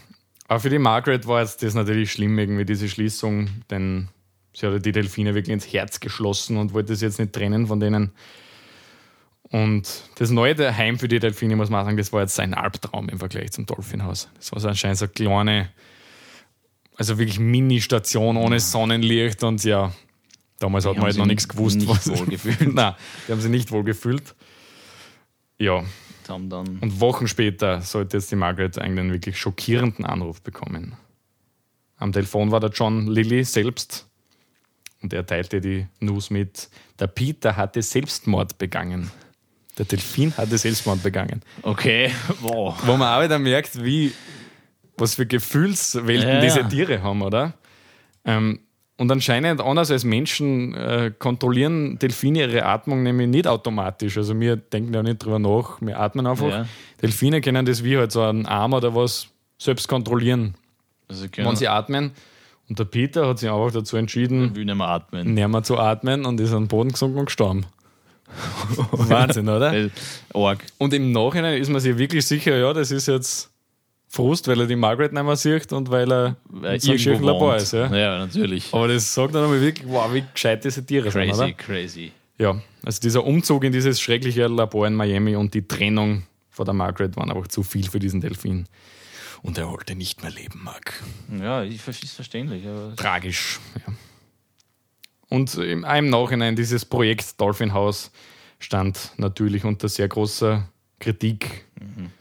Aber 0.48 0.60
für 0.60 0.70
die 0.70 0.78
Margaret 0.78 1.26
war 1.26 1.42
jetzt 1.42 1.62
das 1.62 1.74
natürlich 1.74 2.10
schlimm, 2.10 2.38
irgendwie 2.38 2.64
diese 2.64 2.88
Schließung, 2.88 3.48
denn 3.70 4.08
sie 4.58 4.66
hat 4.66 4.84
die 4.84 4.92
Delfine 4.92 5.34
wirklich 5.34 5.52
ins 5.52 5.72
Herz 5.72 6.00
geschlossen 6.00 6.56
und 6.56 6.72
wollte 6.74 6.92
das 6.92 7.00
jetzt 7.00 7.18
nicht 7.18 7.32
trennen 7.32 7.66
von 7.66 7.80
denen. 7.80 8.12
Und 9.50 10.02
das 10.16 10.30
neue 10.30 10.76
Heim 10.76 10.98
für 10.98 11.08
die 11.08 11.20
Delfine, 11.20 11.56
muss 11.56 11.70
man 11.70 11.84
sagen, 11.84 11.96
das 11.96 12.12
war 12.12 12.20
jetzt 12.20 12.34
sein 12.34 12.52
Albtraum 12.54 13.08
im 13.08 13.18
Vergleich 13.18 13.52
zum 13.52 13.64
Dolphinhaus. 13.66 14.28
Das 14.36 14.52
war 14.52 14.60
so 14.60 14.68
anscheinend 14.68 14.98
so 14.98 15.06
eine 15.06 15.12
kleine, 15.14 15.68
also 16.96 17.18
wirklich 17.18 17.38
Mini-Station 17.38 18.36
ohne 18.36 18.60
Sonnenlicht 18.60 19.42
und 19.44 19.64
ja, 19.64 19.92
damals 20.58 20.84
hat 20.84 20.94
Die 20.94 20.98
man 20.98 21.06
halt 21.06 21.16
noch 21.16 21.26
nichts 21.26 21.48
gewusst. 21.48 21.76
nicht 21.76 21.88
was- 21.88 22.08
wohl 22.08 22.26
gefühlt. 22.26 22.60
Nein, 22.74 22.94
die 23.26 23.32
haben 23.32 23.40
sich 23.40 23.50
nicht 23.50 23.70
wohl 23.70 23.84
gefühlt. 23.84 24.34
Ja, 25.58 25.82
haben 26.28 26.50
dann 26.50 26.78
und 26.80 27.00
Wochen 27.00 27.26
später 27.26 27.80
sollte 27.80 28.18
jetzt 28.18 28.30
die 28.30 28.36
Margaret 28.36 28.76
einen 28.78 29.10
wirklich 29.12 29.38
schockierenden 29.38 30.04
Anruf 30.04 30.42
bekommen. 30.42 30.94
Am 31.96 32.12
Telefon 32.12 32.50
war 32.50 32.60
der 32.60 32.68
John 32.68 33.06
Lilly 33.06 33.44
selbst 33.44 34.07
und 35.02 35.12
er 35.12 35.24
teilte 35.26 35.60
die 35.60 35.86
News 36.00 36.30
mit, 36.30 36.68
der 36.98 37.06
Peter 37.06 37.56
hatte 37.56 37.82
Selbstmord 37.82 38.58
begangen. 38.58 39.10
Der 39.78 39.84
Delfin 39.84 40.36
hatte 40.36 40.58
Selbstmord 40.58 41.02
begangen. 41.02 41.42
Okay, 41.62 42.10
wow. 42.40 42.76
Wo 42.84 42.96
man 42.96 43.16
auch 43.16 43.22
wieder 43.24 43.38
merkt, 43.38 43.82
wie, 43.84 44.12
was 44.96 45.14
für 45.14 45.26
Gefühlswelten 45.26 46.28
Ja, 46.28 46.40
diese. 46.40 46.66
Tiere 46.68 47.02
haben, 47.02 47.22
oder? 47.22 47.54
Ähm, 48.24 48.58
Und 48.96 49.12
anscheinend, 49.12 49.60
anders 49.60 49.92
als 49.92 50.02
Menschen, 50.02 50.74
äh, 50.74 51.12
kontrollieren 51.16 51.96
Delfine 52.00 52.40
ihre 52.40 52.64
Atmung 52.64 53.04
nämlich 53.04 53.28
nicht 53.28 53.46
automatisch. 53.46 54.16
Also 54.16 54.38
wir 54.40 54.56
denken 54.56 54.92
ja 54.92 55.04
nicht 55.04 55.18
drüber 55.18 55.38
nach, 55.38 55.80
wir 55.80 56.00
atmen 56.00 56.26
einfach. 56.26 56.48
Ja. 56.48 56.66
Delfine 57.00 57.40
können 57.40 57.64
das 57.64 57.84
wie 57.84 57.96
halt 57.96 58.10
so 58.10 58.22
einen 58.22 58.46
Arm 58.46 58.72
oder 58.72 58.96
was 58.96 59.28
selbst 59.58 59.86
kontrollieren, 59.86 60.54
Also 61.06 61.26
wenn 61.36 61.54
sie 61.54 61.68
atmen. 61.68 62.10
Und 62.68 62.78
der 62.78 62.84
Peter 62.84 63.26
hat 63.26 63.38
sich 63.38 63.50
einfach 63.50 63.72
dazu 63.72 63.96
entschieden, 63.96 64.54
will 64.54 64.64
nicht 64.64 64.74
mehr 64.74 64.88
atmen. 64.88 65.34
näher 65.34 65.48
mal 65.48 65.62
zu 65.62 65.78
atmen 65.78 66.26
und 66.26 66.38
ist 66.40 66.52
an 66.52 66.64
den 66.64 66.68
Boden 66.68 66.90
gesunken 66.90 67.18
und 67.18 67.26
gestorben. 67.26 67.66
Wahnsinn, 68.92 69.48
oder? 69.48 69.90
Org. 70.34 70.58
Und 70.76 70.92
im 70.92 71.12
Nachhinein 71.12 71.60
ist 71.60 71.70
man 71.70 71.80
sich 71.80 71.96
wirklich 71.96 72.26
sicher, 72.26 72.56
ja, 72.56 72.72
das 72.74 72.90
ist 72.90 73.08
jetzt 73.08 73.50
Frust, 74.06 74.48
weil 74.48 74.60
er 74.60 74.66
die 74.66 74.76
Margaret 74.76 75.12
nicht 75.12 75.22
mehr 75.22 75.36
sieht 75.36 75.72
und 75.72 75.90
weil 75.90 76.10
er 76.10 76.36
Weil 76.48 76.80
schönen 76.80 76.98
irgendwo 76.98 77.26
Labor 77.26 77.56
ist. 77.56 77.72
Ja. 77.72 77.94
ja, 77.94 78.18
natürlich. 78.18 78.72
Aber 78.72 78.88
das 78.88 79.12
sagt 79.12 79.34
dann 79.34 79.44
einmal 79.44 79.60
wirklich, 79.60 79.86
wow, 79.88 80.12
wie 80.12 80.24
gescheit 80.32 80.64
diese 80.64 80.84
Tiere 80.84 81.10
sind, 81.10 81.30
Crazy, 81.30 81.52
crazy. 81.54 82.12
Ja, 82.38 82.60
also 82.84 83.00
dieser 83.00 83.24
Umzug 83.24 83.64
in 83.64 83.72
dieses 83.72 84.00
schreckliche 84.00 84.46
Labor 84.46 84.86
in 84.86 84.94
Miami 84.94 85.36
und 85.36 85.52
die 85.52 85.66
Trennung 85.66 86.22
von 86.50 86.64
der 86.64 86.74
Margaret 86.74 87.16
waren 87.16 87.30
einfach 87.30 87.48
zu 87.48 87.62
viel 87.62 87.88
für 87.88 87.98
diesen 87.98 88.20
Delfin. 88.20 88.66
Und 89.42 89.58
er 89.58 89.68
wollte 89.68 89.94
nicht 89.94 90.22
mehr 90.22 90.30
leben, 90.30 90.62
Mark. 90.62 91.02
Ja, 91.40 91.62
ich 91.62 91.86
ist 91.86 92.12
verständlich. 92.12 92.66
Aber 92.66 92.94
Tragisch, 92.96 93.60
ja. 93.74 93.92
Und 95.28 95.54
im, 95.56 95.84
im 95.84 96.10
Nachhinein, 96.10 96.56
dieses 96.56 96.84
Projekt 96.84 97.40
Dolphin 97.40 97.72
House 97.74 98.10
stand 98.58 99.12
natürlich 99.18 99.64
unter 99.64 99.88
sehr 99.88 100.08
großer 100.08 100.68
Kritik. 100.98 101.66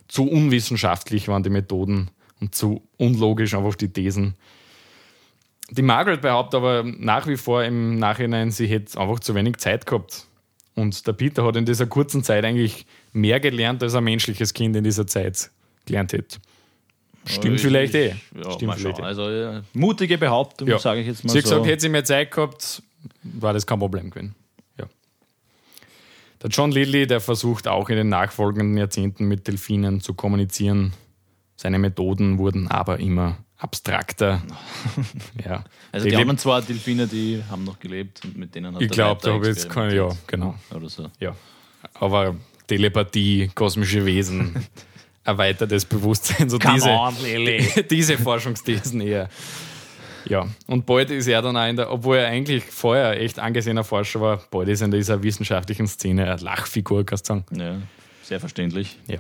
Zu 0.08 0.30
unwissenschaftlich 0.30 1.28
waren 1.28 1.44
die 1.44 1.50
Methoden 1.50 2.12
und 2.40 2.54
zu 2.54 2.88
unlogisch 2.98 3.54
einfach 3.54 3.76
die 3.76 3.92
Thesen. 3.92 4.36
Die 5.70 5.82
Margaret 5.82 6.22
behauptet 6.22 6.56
aber 6.56 6.84
nach 6.84 7.28
wie 7.28 7.38
vor 7.38 7.64
im 7.64 7.98
Nachhinein, 7.98 8.52
sie 8.52 8.68
hätte 8.68 9.00
einfach 9.00 9.20
zu 9.20 9.36
wenig 9.36 9.58
Zeit 9.58 9.86
gehabt. 9.86 10.28
Und 10.76 11.08
der 11.08 11.14
Peter 11.14 11.44
hat 11.44 11.56
in 11.56 11.66
dieser 11.66 11.88
kurzen 11.88 12.24
Zeit 12.24 12.46
eigentlich 12.46 12.86
mehr 13.12 13.40
gelernt, 13.40 13.82
als 13.82 13.96
ein 13.96 14.04
menschliches 14.04 14.54
Kind 14.54 14.76
in 14.76 14.84
dieser 14.84 15.08
Zeit 15.08 15.50
gelernt 15.86 16.14
hätte. 16.14 16.38
Stimmt 17.28 17.56
ich- 17.56 17.62
vielleicht 17.62 17.94
eh. 17.96 18.16
Ja, 18.36 18.52
Stimmt 18.52 18.76
vielleicht 18.76 19.00
eh. 19.00 19.04
Also 19.04 19.30
ja, 19.30 19.62
mutige 19.74 20.18
Behauptung, 20.18 20.68
Ja. 20.68 20.80
sage 20.80 21.02
ich 21.02 21.08
jetzt 21.08 21.24
mal 21.24 21.32
Sie 21.32 21.38
hat 21.40 21.46
so. 21.46 21.52
gesagt, 21.56 21.68
hätte 21.68 21.82
sie 21.82 21.90
mehr 21.90 22.06
Zeit 22.06 22.32
gehabt, 22.32 22.82
war 23.24 23.54
das 23.54 23.66
kein 23.66 23.80
Problem 23.80 24.10
gewesen. 24.10 24.36
Ja. 24.80 24.86
Der 26.42 26.50
John 26.50 26.72
Lilly, 26.72 27.08
der 27.08 27.20
versucht 27.22 27.68
auch 27.68 27.90
in 27.90 27.96
den 27.98 28.10
nachfolgenden 28.10 28.78
Jahrzehnten 28.78 29.26
mit 29.28 29.48
Delfinen 29.48 30.02
zu 30.02 30.14
kommunizieren. 30.14 30.94
Seine 31.56 31.80
Methoden 31.80 32.38
wurden 32.38 32.68
aber 32.68 33.00
immer 33.00 33.38
abstrakter. 33.58 34.42
ja. 35.44 35.64
also 35.92 36.04
Die 36.06 36.12
die 36.12 36.18
haben 36.18 36.38
zwar 36.38 36.62
Delfine, 36.62 37.08
die 37.08 37.42
haben 37.50 37.64
noch 37.64 37.80
gelebt 37.80 38.22
und 38.24 38.38
mit 38.38 38.54
denen 38.54 38.76
hat 38.76 38.82
Ich 38.82 38.92
glaube, 38.92 39.20
da 39.24 39.34
habe 39.34 39.50
ich 39.50 39.56
jetzt 39.56 39.70
keine, 39.70 39.96
ja, 39.96 40.10
genau. 40.28 40.56
Oder 40.76 40.90
so. 40.90 41.10
Ja. 41.20 41.36
Aber 41.96 42.36
Telepathie, 42.68 43.50
kosmische 43.56 44.06
Wesen, 44.06 44.54
erweitertes 45.28 45.86
Bewusstsein, 45.86 46.50
so 46.50 46.58
Come 46.58 46.76
diese, 46.76 46.90
on, 46.90 47.16
diese 47.90 48.18
Forschungsthesen 48.18 49.02
eher. 49.02 49.30
Ja, 50.26 50.48
und 50.68 50.86
bald 50.86 51.10
ist 51.12 51.28
er 51.28 51.42
dann 51.42 51.56
auch 51.56 51.68
in 51.68 51.76
der, 51.76 51.92
obwohl 51.92 52.18
er 52.18 52.28
eigentlich 52.28 52.64
vorher 52.64 53.20
echt 53.22 53.40
angesehener 53.40 53.84
Forscher 53.84 54.20
war, 54.20 54.42
bald 54.52 54.68
ist 54.70 54.82
er 54.82 54.86
in 54.86 54.92
dieser 54.92 55.22
wissenschaftlichen 55.24 55.88
Szene 55.88 56.32
eine 56.32 56.42
Lachfigur, 56.42 57.06
kannst 57.06 57.30
du 57.30 57.36
sagen. 57.36 57.46
Ja, 57.56 57.82
sehr 58.24 58.40
verständlich. 58.40 58.98
Ja. 59.08 59.20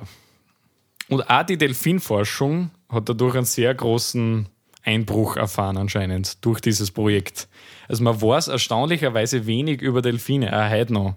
Und 1.09 1.29
auch 1.29 1.43
die 1.43 1.57
Delfinforschung 1.57 2.71
hat 2.89 3.07
dadurch 3.07 3.35
einen 3.35 3.45
sehr 3.45 3.73
großen 3.73 4.47
Einbruch 4.83 5.37
erfahren, 5.37 5.77
anscheinend, 5.77 6.43
durch 6.45 6.61
dieses 6.61 6.91
Projekt. 6.91 7.47
Also 7.87 8.03
man 8.03 8.21
weiß 8.21 8.47
erstaunlicherweise 8.49 9.45
wenig 9.45 9.81
über 9.81 10.01
Delfine, 10.01 10.51
auch 10.57 10.69
heute 10.69 10.93
noch. 10.93 11.15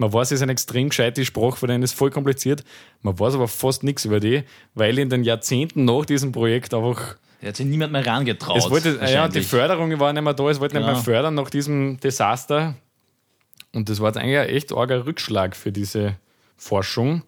Man 0.00 0.10
weiß, 0.14 0.28
es 0.28 0.36
ist 0.36 0.42
eine 0.42 0.52
extrem 0.52 0.88
gescheite 0.88 1.20
denen 1.68 1.82
ist 1.82 1.92
voll 1.92 2.10
kompliziert. 2.10 2.64
Man 3.02 3.18
weiß 3.18 3.34
aber 3.34 3.48
fast 3.48 3.82
nichts 3.84 4.06
über 4.06 4.18
die, 4.18 4.44
weil 4.74 4.98
in 4.98 5.10
den 5.10 5.24
Jahrzehnten 5.24 5.84
nach 5.84 6.06
diesem 6.06 6.32
Projekt 6.32 6.72
einfach 6.72 7.16
Da 7.42 7.48
hat 7.48 7.56
sich 7.56 7.66
niemand 7.66 7.92
mehr 7.92 8.06
rangetraut. 8.06 8.56
es 8.56 8.70
wollte, 8.70 8.98
ja, 9.12 9.28
die. 9.28 9.42
Förderung 9.42 10.00
war 10.00 10.10
nicht 10.14 10.22
mehr 10.22 10.32
da, 10.32 10.48
es 10.48 10.58
wollte 10.58 10.76
nicht 10.76 10.86
Genau. 10.86 10.94
mehr 10.94 11.04
fördern 11.04 11.34
nach 11.34 11.50
diesem 11.50 12.00
Desaster. 12.00 12.76
Und 13.74 13.90
das 13.90 14.00
war 14.00 14.08
jetzt 14.08 14.16
eigentlich 14.16 14.38
ein 14.38 14.48
echt 14.48 14.72
arger 14.72 15.04
Rückschlag 15.04 15.54
für 15.54 15.70
diese 15.70 16.16
Forschung. 16.56 17.22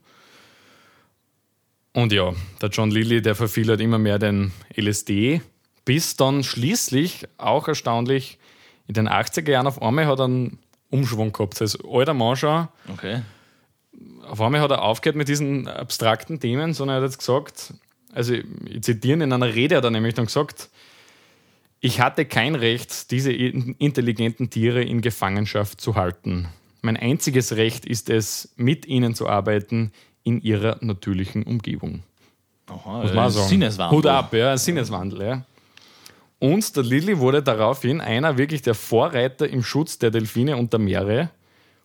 Und 1.93 2.11
ja, 2.11 2.33
der 2.63 2.71
John 2.71 2.91
Lilly, 2.91 3.21
der 3.21 3.35
verfiel 3.35 3.69
halt 3.69 3.83
immer 3.83 3.99
mehr 3.99 4.19
den 4.19 4.51
LSD, 4.75 5.43
bis 5.85 6.17
dann 6.17 6.43
schließlich, 6.43 7.27
auch 7.37 7.69
erstaunlich, 7.69 8.39
in 8.89 8.95
den 8.95 9.11
80er 9.11 9.51
Jahren 9.51 9.67
auf 9.67 9.83
einmal 9.83 10.07
hat 10.07 10.21
einen 10.23 10.59
Umschwung 10.93 11.33
gehabt. 11.33 11.61
Als 11.61 11.77
alter 11.85 12.15
Mann 12.15 12.37
schon, 12.37 12.69
Okay. 12.93 13.23
auf 14.29 14.41
einmal 14.41 14.61
hat 14.61 14.71
er 14.71 14.83
aufgehört 14.83 15.17
mit 15.17 15.29
diesen 15.29 15.67
abstrakten 15.69 16.39
Themen, 16.39 16.75
sondern 16.75 16.97
er 16.99 17.03
hat 17.03 17.11
jetzt 17.11 17.19
gesagt, 17.19 17.75
also 18.13 18.35
ich 18.35 18.83
zitiere 18.83 19.23
in 19.25 19.33
einer 19.33 19.55
Rede 19.55 19.77
hat 19.77 19.85
er 19.85 19.91
nämlich 19.91 20.15
dann 20.15 20.27
gesagt, 20.27 20.69
ich 21.81 22.01
hatte 22.01 22.25
kein 22.25 22.55
Recht, 22.55 23.11
diese 23.11 23.33
in- 23.33 23.75
intelligenten 23.79 24.51
Tiere 24.51 24.83
in 24.85 25.01
Gefangenschaft 25.01 25.81
zu 25.81 25.97
halten. 25.97 26.47
Mein 26.83 26.97
einziges 26.97 27.57
Recht 27.57 27.87
ist 27.87 28.11
es, 28.11 28.53
mit 28.57 28.87
ihnen 28.87 29.15
zu 29.15 29.29
arbeiten 29.29 29.93
in 30.25 30.41
ihrer 30.41 30.79
natürlichen 30.81 31.43
Umgebung. 31.43 32.03
Aha, 32.67 33.03
Muss 33.03 33.13
man 33.15 33.27
auch 33.27 33.31
sagen. 33.31 33.49
Sinneswandel. 33.49 33.99
Hut 33.99 34.07
ab, 34.07 34.33
ja, 34.33 34.57
Sinneswandel, 34.57 35.23
ja. 35.23 35.45
Und 36.43 36.75
der 36.77 36.83
Lilly 36.83 37.21
wurde 37.21 37.41
daraufhin 37.41 38.01
einer 38.01 38.37
wirklich 38.37 38.63
der 38.63 38.75
Vorreiter 38.75 39.49
im 39.49 39.63
Schutz 39.63 39.99
der 39.99 40.11
Delfine 40.11 40.57
und 40.57 40.73
der 40.73 40.81
Meere 40.81 41.31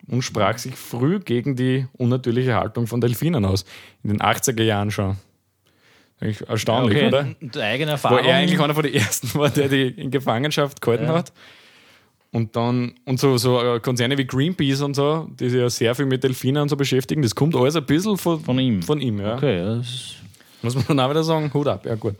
und 0.08 0.22
sprach 0.22 0.58
sich 0.58 0.74
früh 0.74 1.20
gegen 1.20 1.54
die 1.54 1.86
unnatürliche 1.96 2.54
Haltung 2.56 2.88
von 2.88 3.00
Delfinen 3.00 3.44
aus. 3.44 3.64
In 4.02 4.10
den 4.10 4.20
80er 4.20 4.64
Jahren 4.64 4.90
schon. 4.90 5.16
Erstaunlich, 6.48 6.96
okay. 6.98 7.06
oder? 7.06 7.28
Und 7.40 7.56
eigene 7.56 7.90
Wo 7.90 7.92
Erfahrung. 7.92 8.18
er 8.24 8.34
eigentlich 8.34 8.60
einer 8.60 8.74
von 8.74 8.82
den 8.82 8.94
ersten 8.94 9.32
war, 9.38 9.48
der 9.48 9.68
die 9.68 9.86
in 9.90 10.10
Gefangenschaft 10.10 10.80
gehalten 10.80 11.04
Ja. 11.04 11.14
hat. 11.14 11.32
Und 12.32 12.56
dann, 12.56 12.94
und 13.04 13.20
so, 13.20 13.38
so 13.38 13.62
äh, 13.62 13.78
Konzerne 13.78 14.18
wie 14.18 14.26
Greenpeace 14.26 14.80
und 14.82 14.94
so, 14.94 15.28
die 15.38 15.50
sich 15.50 15.60
ja 15.60 15.70
sehr 15.70 15.94
viel 15.94 16.06
mit 16.06 16.24
Delfinen 16.24 16.62
und 16.62 16.68
so 16.68 16.76
beschäftigen, 16.76 17.22
das 17.22 17.32
kommt 17.36 17.54
alles 17.54 17.76
ein 17.76 17.86
bisschen 17.86 18.18
von, 18.18 18.40
Von 18.40 18.58
ihm. 18.58 18.82
Von 18.82 19.00
ihm, 19.00 19.20
ja. 19.20 19.36
Okay, 19.36 19.58
das 19.64 20.16
Muss 20.62 20.74
man 20.74 20.84
dann 20.88 20.98
auch 20.98 21.10
wieder 21.10 21.22
sagen, 21.22 21.48
Hut 21.54 21.68
ab, 21.68 21.86
ja 21.86 21.94
gut. 21.94 22.16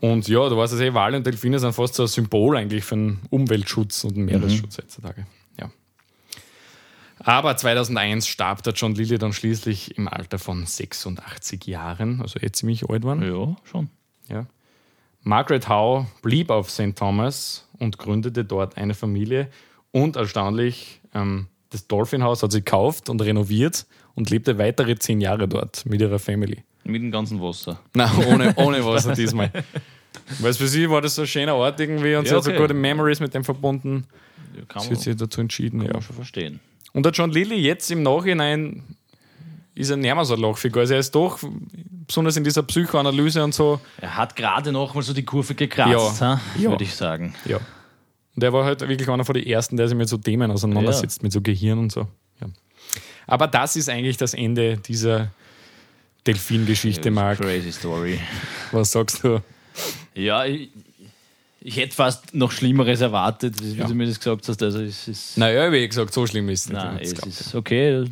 Und 0.00 0.28
ja, 0.28 0.48
du 0.48 0.56
weißt 0.56 0.74
es 0.74 0.80
eh, 0.80 0.92
Wale 0.92 1.16
und 1.16 1.26
Delfine 1.26 1.58
sind 1.58 1.72
fast 1.72 1.94
so 1.94 2.02
ein 2.02 2.08
Symbol 2.08 2.56
eigentlich 2.56 2.84
für 2.84 2.96
den 2.96 3.20
Umweltschutz 3.30 4.04
und 4.04 4.16
den 4.16 4.26
Meeresschutz 4.26 4.78
heutzutage. 4.78 5.26
Ja. 5.58 5.70
Aber 7.20 7.56
2001 7.56 8.26
starb 8.26 8.62
der 8.64 8.74
John 8.74 8.94
Lilly 8.94 9.18
dann 9.18 9.32
schließlich 9.32 9.96
im 9.96 10.08
Alter 10.08 10.38
von 10.38 10.66
86 10.66 11.66
Jahren, 11.66 12.20
also 12.20 12.38
eh 12.40 12.52
ziemlich 12.52 12.88
alt 12.88 13.04
waren. 13.04 13.22
ja, 13.22 13.56
schon. 13.64 13.88
Ja. 14.28 14.46
Margaret 15.22 15.68
Howe 15.70 16.06
blieb 16.20 16.50
auf 16.50 16.70
St. 16.70 16.96
Thomas 16.96 17.66
und 17.78 17.96
gründete 17.96 18.44
dort 18.44 18.76
eine 18.76 18.92
Familie. 18.92 19.48
Und 19.90 20.16
erstaunlich, 20.16 21.00
ähm, 21.14 21.46
das 21.70 21.86
Dolphin 21.86 22.22
House 22.22 22.42
hat 22.42 22.52
sie 22.52 22.58
gekauft 22.58 23.08
und 23.08 23.22
renoviert 23.22 23.86
und 24.14 24.28
lebte 24.28 24.58
weitere 24.58 24.96
zehn 24.96 25.20
Jahre 25.22 25.48
dort 25.48 25.86
mit 25.86 26.00
ihrer 26.00 26.18
Family. 26.18 26.62
Mit 26.84 27.02
dem 27.02 27.10
ganzen 27.10 27.40
Wasser. 27.40 27.80
Nein, 27.94 28.10
ohne, 28.28 28.54
ohne 28.56 28.84
Wasser 28.84 29.14
diesmal. 29.14 29.50
Weil 30.40 30.52
für 30.54 30.68
sie 30.68 30.88
war 30.88 31.00
das 31.00 31.14
so 31.14 31.22
ein 31.22 31.28
schöner 31.28 31.54
Ort 31.54 31.80
irgendwie 31.80 32.14
und 32.14 32.24
sie 32.26 32.30
Ja, 32.32 32.36
hat 32.38 32.44
so 32.44 32.52
gute 32.52 32.74
Memories 32.74 33.20
mit 33.20 33.34
dem 33.34 33.44
verbunden. 33.44 34.04
Ja, 34.56 34.62
kann 34.66 34.82
Sie 34.82 34.88
man, 34.90 34.96
hat 34.96 35.02
sich 35.04 35.16
dazu 35.16 35.40
entschieden. 35.40 35.78
kann 35.80 35.88
Ja. 35.88 35.92
man 35.94 36.02
schon 36.02 36.16
verstehen. 36.16 36.60
Und 36.92 37.04
der 37.04 37.12
John 37.12 37.30
Lilly 37.30 37.56
jetzt 37.56 37.90
im 37.90 38.02
Nachhinein 38.02 38.82
ist 39.74 39.90
er 39.90 39.96
nicht 39.96 40.14
mehr 40.14 40.24
so 40.24 40.34
eine 40.34 40.46
Lachfigur. 40.46 40.82
Also 40.82 40.94
er 40.94 41.00
ist 41.00 41.12
doch, 41.14 41.40
besonders 42.06 42.36
in 42.36 42.44
dieser 42.44 42.62
Psychoanalyse 42.62 43.42
und 43.42 43.52
so, 43.54 43.80
Er 44.00 44.16
hat 44.16 44.36
gerade 44.36 44.70
noch 44.70 44.94
mal 44.94 45.02
so 45.02 45.12
die 45.12 45.24
Kurve 45.24 45.54
gekratzt, 45.54 46.20
Ja. 46.20 46.40
Ja. 46.58 46.70
würde 46.70 46.84
ich 46.84 46.94
sagen. 46.94 47.34
Ja. 47.46 47.58
Und 48.36 48.42
er 48.42 48.52
war 48.52 48.64
halt 48.64 48.80
wirklich 48.82 49.08
einer 49.08 49.24
von 49.24 49.34
den 49.34 49.46
ersten, 49.46 49.76
der 49.76 49.88
sich 49.88 49.96
mit 49.96 50.08
so 50.08 50.16
Themen 50.16 50.50
auseinandersetzt, 50.50 51.22
mit 51.22 51.32
so 51.32 51.40
Gehirn 51.40 51.78
und 51.78 51.90
so. 51.92 52.02
Ja. 52.40 52.46
Aber 53.26 53.46
das 53.48 53.74
ist 53.76 53.88
eigentlich 53.88 54.16
das 54.16 54.34
Ende 54.34 54.76
dieser 54.76 55.28
Delfin-Geschichte, 56.26 57.10
Marc. 57.10 57.38
Crazy 57.40 57.72
Story. 57.72 58.18
Was 58.72 58.92
sagst 58.92 59.22
du? 59.24 59.40
Ja, 60.14 60.44
ich, 60.44 60.70
ich 61.60 61.76
hätte 61.76 61.94
fast 61.94 62.34
noch 62.34 62.50
Schlimmeres 62.52 63.00
erwartet, 63.00 63.56
wie 63.62 63.72
Ja. 63.74 63.86
du 63.86 63.94
mir 63.94 64.06
das 64.06 64.18
gesagt 64.18 64.48
hast. 64.48 64.62
Also 64.62 64.80
es 64.80 65.08
ist, 65.08 65.36
Naja, 65.38 65.70
wie 65.72 65.86
gesagt, 65.86 66.12
so 66.14 66.26
schlimm 66.26 66.48
ist 66.48 66.66
es 66.66 66.68
nicht. 66.72 66.76
nein, 66.82 66.98
es 67.00 67.14
glaubt 67.14 67.26
ist 67.40 67.54
okay. 67.54 68.04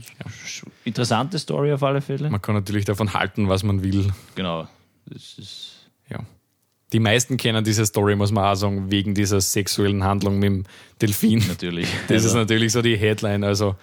Interessante 0.85 1.39
Story 1.39 1.73
auf 1.73 1.83
alle 1.83 2.01
Fälle. 2.01 2.29
Man 2.31 2.43
kann 2.43 2.55
natürlich 2.55 2.85
davon 2.85 3.13
halten, 3.15 3.49
was 3.49 3.63
man 3.63 3.83
will. 3.83 4.13
Genau. 4.35 4.69
Das 5.07 5.35
ist, 5.39 5.71
Ja. 6.11 6.19
Die 6.93 7.01
meisten 7.01 7.39
kennen 7.39 7.65
diese 7.65 7.87
Story, 7.87 8.17
muss 8.17 8.33
man 8.33 8.45
auch 8.45 8.55
sagen, 8.55 8.91
wegen 8.91 9.15
dieser 9.15 9.41
sexuellen 9.41 10.05
Handlung 10.05 10.39
mit 10.39 10.45
dem 10.49 10.65
Delfin. 11.01 11.43
natürlich. 11.49 11.89
Das 12.09 12.19
ist 12.19 12.25
Also, 12.33 12.39
natürlich 12.39 12.73
so 12.73 12.83
die 12.83 12.97
Headline. 12.97 13.45
Also 13.45 13.77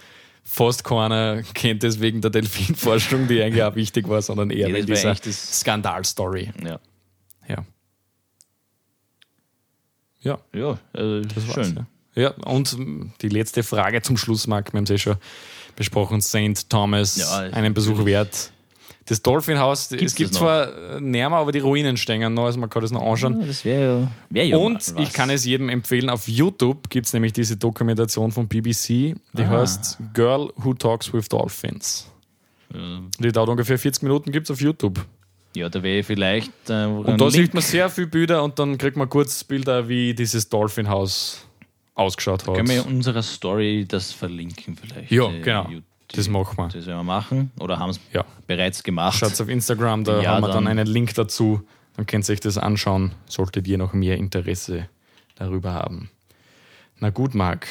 fast 0.44 0.84
keiner 0.84 1.44
kennt 1.54 1.84
es 1.84 2.00
wegen 2.00 2.22
der 2.22 2.32
Delfinforschung, 2.32 3.28
die 3.28 3.42
eigentlich 3.42 3.64
auch 3.64 3.76
wichtig 3.76 4.08
war, 4.08 4.22
sondern 4.22 4.50
eher 4.52 4.70
Ja, 4.70 4.76
wegen 4.76 4.88
dieser 4.88 5.16
Skandalstory. 5.16 6.52
ja. 6.64 6.80
Ja. 7.48 7.66
Ja, 10.22 10.40
Ja, 10.54 10.72
äh, 10.94 11.22
das 11.22 11.48
war's. 11.48 11.68
schön. 11.68 11.86
Ja. 12.16 12.22
ja, 12.24 12.30
und 12.46 12.76
die 13.22 13.30
letzte 13.30 13.64
Frage 13.64 14.02
zum 14.02 14.18
Schluss, 14.18 14.48
Marc, 14.48 14.74
wir 14.74 14.78
haben 14.78 14.84
es 14.84 14.90
eh 14.90 14.98
schon 14.98 15.16
besprochen, 15.76 16.22
St. 16.22 16.70
Thomas, 16.70 17.16
Ja, 17.16 17.38
einen 17.52 17.74
Besuch 17.74 18.04
wert. 18.06 18.52
Das 19.10 19.22
Dolphin 19.24 19.58
House, 19.58 19.90
Gibt's 19.90 20.06
es 20.06 20.16
gibt 20.16 20.34
zwar 20.36 20.98
äh, 20.98 21.02
näher, 21.02 21.32
aber 21.32 21.52
die 21.52 21.60
Ruinen 21.60 21.98
stehen 21.98 22.34
noch, 22.34 22.46
also 22.46 22.60
man 22.60 22.70
kann 22.70 22.84
das 22.84 22.92
noch 22.92 23.02
anschauen. 23.02 23.42
Ja, 23.42 23.48
das 23.48 23.66
wäre 23.66 24.02
ja, 24.02 24.12
wär 24.30 24.46
ja 24.46 24.58
Und 24.58 24.94
mal 24.94 25.02
ich 25.02 25.08
was. 25.10 25.14
kann 25.14 25.30
es 25.32 25.46
jedem 25.46 25.68
empfehlen, 25.70 26.10
auf 26.12 26.28
YouTube 26.28 26.90
gibt 26.90 27.08
es 27.08 27.14
nämlich 27.14 27.34
diese 27.34 27.58
Dokumentation 27.58 28.32
von 28.32 28.48
BBC, 28.48 28.88
die 28.88 29.16
Ah. 29.44 29.48
heißt 29.50 29.98
Girl 30.14 30.52
Who 30.58 30.74
Talks 30.76 31.12
with 31.12 31.28
Dolphins. 31.28 32.06
Die 32.72 33.32
dauert 33.32 33.50
ungefähr 33.50 33.80
40 33.80 34.04
Minuten, 34.04 34.32
gibt 34.32 34.46
es 34.48 34.52
auf 34.52 34.62
YouTube. 34.62 35.04
Ja, 35.56 35.70
da 35.70 35.82
wäre 35.82 36.04
vielleicht. 36.04 36.52
Äh, 36.70 36.86
Und 36.86 37.20
da 37.20 37.32
sieht 37.32 37.56
man 37.56 37.64
sehr 37.64 37.90
viele 37.90 38.06
Bilder 38.08 38.44
und 38.44 38.60
dann 38.60 38.78
kriegt 38.78 38.96
man 38.96 39.10
kurz 39.10 39.44
Bilder, 39.44 39.90
wie 39.90 40.14
dieses 40.14 40.48
Dolphin 40.50 40.88
House 40.88 41.48
ausgeschaut 41.96 42.46
hat. 42.48 42.54
Können 42.56 42.70
wir 42.70 42.84
in 42.86 42.98
unserer 42.98 43.24
Story 43.24 43.86
das 43.88 44.12
verlinken 44.12 44.78
vielleicht? 44.78 45.10
Ja, 45.12 45.32
Äh, 45.32 45.42
genau. 45.42 45.64
die- 45.68 45.82
Das 46.14 46.28
machen 46.28 46.58
wir. 46.58 46.68
Das 46.70 46.86
werden 46.86 47.00
wir 47.00 47.04
machen 47.04 47.52
oder 47.60 47.78
haben 47.80 47.92
es 47.92 48.00
Ja. 48.14 48.26
bereits 48.48 48.84
gemacht. 48.84 49.18
Schaut 49.20 49.40
auf 49.40 49.48
Instagram, 49.50 50.04
da 50.04 50.22
Ja, 50.22 50.32
haben 50.36 50.42
wir 50.42 50.48
dann 50.48 50.66
dann- 50.66 50.68
einen 50.80 50.88
Link 50.88 51.14
dazu. 51.16 51.62
Dann 51.96 52.06
könnt 52.06 52.28
ihr 52.30 52.34
euch 52.34 52.40
das 52.40 52.58
anschauen, 52.58 53.12
solltet 53.28 53.68
ihr 53.68 53.78
noch 53.78 53.94
mehr 53.94 54.18
Interesse 54.18 54.88
darüber 55.36 55.74
haben. 55.74 56.10
Na 57.00 57.10
gut, 57.10 57.36
Marc, 57.36 57.68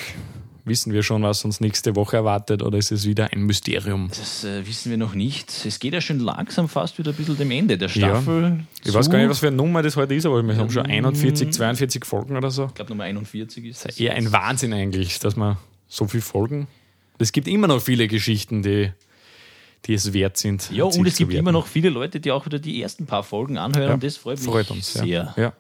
wissen 0.65 0.93
wir 0.93 1.03
schon, 1.03 1.23
was 1.23 1.45
uns 1.45 1.61
nächste 1.61 1.97
Woche 1.97 2.17
erwartet 2.19 2.63
oder 2.63 2.77
ist 2.79 2.93
es 2.93 3.07
wieder 3.07 3.33
ein 3.33 3.43
Mysterium? 3.45 4.09
Das 4.09 4.45
äh, 4.45 4.67
wissen 4.67 4.91
wir 4.91 4.99
noch 4.99 5.15
nicht. 5.15 5.65
Es 5.67 5.79
geht 5.81 5.95
ja 5.95 6.01
schon 6.01 6.19
langsam 6.21 6.69
fast 6.69 6.99
wieder 6.99 7.11
ein 7.13 7.17
bisschen 7.17 7.37
dem 7.39 7.51
Ende 7.51 7.77
der 7.79 7.89
Staffel. 7.89 8.61
Ich 8.85 8.93
weiß 8.93 9.11
gar 9.11 9.19
nicht, 9.19 9.31
was 9.31 9.39
für 9.41 9.49
eine 9.49 9.57
Nummer 9.57 9.83
das 9.83 9.97
heute 9.97 10.15
ist, 10.15 10.27
aber 10.27 10.43
wir 10.43 10.57
haben 10.57 10.71
schon 10.71 10.85
41, 10.87 11.53
42 11.53 12.05
Folgen 12.05 12.37
oder 12.37 12.51
so. 12.51 12.67
Ich 12.67 12.75
glaube, 12.75 12.91
Nummer 12.91 13.05
41 13.05 13.65
ist 13.65 13.85
das. 13.87 13.99
Eher 13.99 14.15
ein 14.15 14.31
Wahnsinn 14.33 14.73
eigentlich, 14.75 15.19
dass 15.19 15.37
man 15.37 15.57
so 15.89 16.07
viele 16.07 16.23
Folgen. 16.23 16.69
Es 17.19 17.33
gibt 17.33 17.49
immer 17.49 17.67
noch 17.67 17.81
viele 17.83 18.07
Geschichten, 18.09 18.63
die, 18.63 18.93
die 19.87 19.95
es 19.95 20.13
wert 20.13 20.37
sind. 20.37 20.71
Ja, 20.71 20.85
und 20.85 21.07
es 21.07 21.17
gibt 21.17 21.31
werden. 21.31 21.41
immer 21.41 21.53
noch 21.53 21.67
viele 21.67 21.89
Leute, 21.91 22.21
die 22.21 22.31
auch 22.31 22.47
wieder 22.47 22.59
die 22.59 22.81
ersten 22.83 23.07
paar 23.07 23.23
Folgen 23.23 23.59
anhören 23.59 23.89
Ja, 23.89 23.95
und 23.95 24.03
das 24.05 24.17
freut 24.17 24.39
mich 24.39 24.47
freut 24.49 24.71
uns 24.71 24.93
sehr. 24.95 25.07
Ja. 25.07 25.35
Ja. 25.37 25.53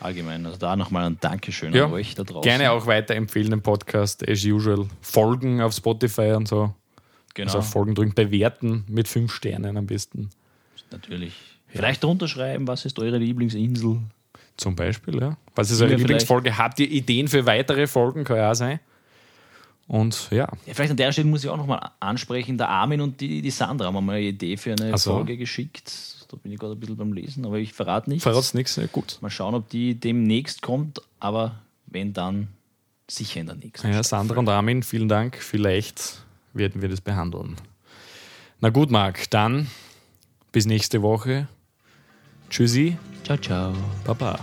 Allgemein. 0.00 0.46
Also 0.46 0.56
da 0.58 0.76
nochmal 0.76 1.04
ein 1.04 1.18
Dankeschön 1.20 1.74
Ja. 1.74 1.84
an 1.86 1.92
euch 1.92 2.14
da 2.14 2.22
draußen. 2.24 2.42
Gerne 2.42 2.70
auch 2.70 2.86
weiterempfehlen 2.86 3.50
den 3.50 3.60
Podcast, 3.62 4.26
as 4.28 4.44
usual. 4.44 4.86
Folgen 5.02 5.60
auf 5.60 5.74
Spotify 5.74 6.32
und 6.32 6.48
so. 6.48 6.72
Genau, 7.34 7.52
Also 7.54 7.62
Folgen 7.62 7.94
drücken, 7.94 8.14
bewerten 8.14 8.84
mit 8.88 9.08
fünf 9.08 9.32
Sternen 9.34 9.76
am 9.76 9.86
besten. 9.86 10.30
natürlich. 10.90 11.34
Vielleicht 11.68 12.02
drunter 12.02 12.26
schreiben, 12.26 12.66
was 12.66 12.84
ist 12.84 12.98
eure 12.98 13.18
Lieblingsinsel? 13.18 13.98
Zum 14.56 14.74
Beispiel, 14.74 15.20
ja. 15.20 15.36
Was 15.54 15.70
ist 15.70 15.80
eure 15.80 15.90
vielleicht. 15.90 16.00
Lieblingsfolge? 16.00 16.58
Habt 16.58 16.80
ihr 16.80 16.90
Ideen 16.90 17.28
für 17.28 17.46
weitere 17.46 17.86
Folgen? 17.86 18.24
Kann 18.24 18.38
ja 18.38 18.50
auch 18.50 18.54
sein. 18.54 18.80
Und 19.90 20.28
ja, 20.30 20.46
Ja, 20.66 20.74
vielleicht 20.74 20.92
an 20.92 20.96
der 20.96 21.10
Stelle 21.10 21.26
muss 21.26 21.42
ich 21.42 21.50
auch 21.50 21.56
nochmal 21.56 21.90
ansprechen, 21.98 22.56
der 22.56 22.68
Armin 22.68 23.00
und 23.00 23.20
die, 23.20 23.42
die 23.42 23.50
Sandra 23.50 23.86
haben 23.86 23.94
mir 23.94 24.00
mal 24.00 24.12
eine 24.18 24.26
Idee 24.26 24.56
für 24.56 24.76
eine 24.78 24.96
so. 24.96 25.14
Folge 25.14 25.36
geschickt. 25.36 25.92
Da 26.28 26.36
bin 26.36 26.52
ich 26.52 26.60
gerade 26.60 26.74
ein 26.74 26.78
bisschen 26.78 26.96
beim 26.96 27.12
Lesen, 27.12 27.44
aber 27.44 27.58
ich 27.58 27.72
verrate 27.72 28.08
nichts. 28.08 28.22
verrat's 28.22 28.54
nichts. 28.54 28.76
Ja, 28.76 28.86
gut. 28.86 29.18
Mal 29.20 29.30
schauen, 29.30 29.52
ob 29.56 29.68
die 29.68 29.96
demnächst 29.96 30.62
kommt, 30.62 31.00
aber 31.18 31.56
wenn 31.86 32.12
dann, 32.12 32.46
sicher 33.08 33.40
in 33.40 33.46
der 33.46 33.56
nächsten. 33.56 33.90
Ja, 33.92 34.00
Sandra 34.04 34.38
und 34.38 34.48
Armin, 34.48 34.84
vielen 34.84 35.08
Dank. 35.08 35.36
Vielleicht 35.38 36.22
werden 36.54 36.82
wir 36.82 36.88
das 36.88 37.00
behandeln. 37.00 37.56
Na 38.60 38.68
gut, 38.68 38.92
Marc, 38.92 39.28
dann 39.30 39.66
bis 40.52 40.66
nächste 40.66 41.02
Woche. 41.02 41.48
Tschüssi, 42.48 42.96
Ciao, 43.24 43.38
ciao. 43.38 43.74
Baba. 44.04 44.38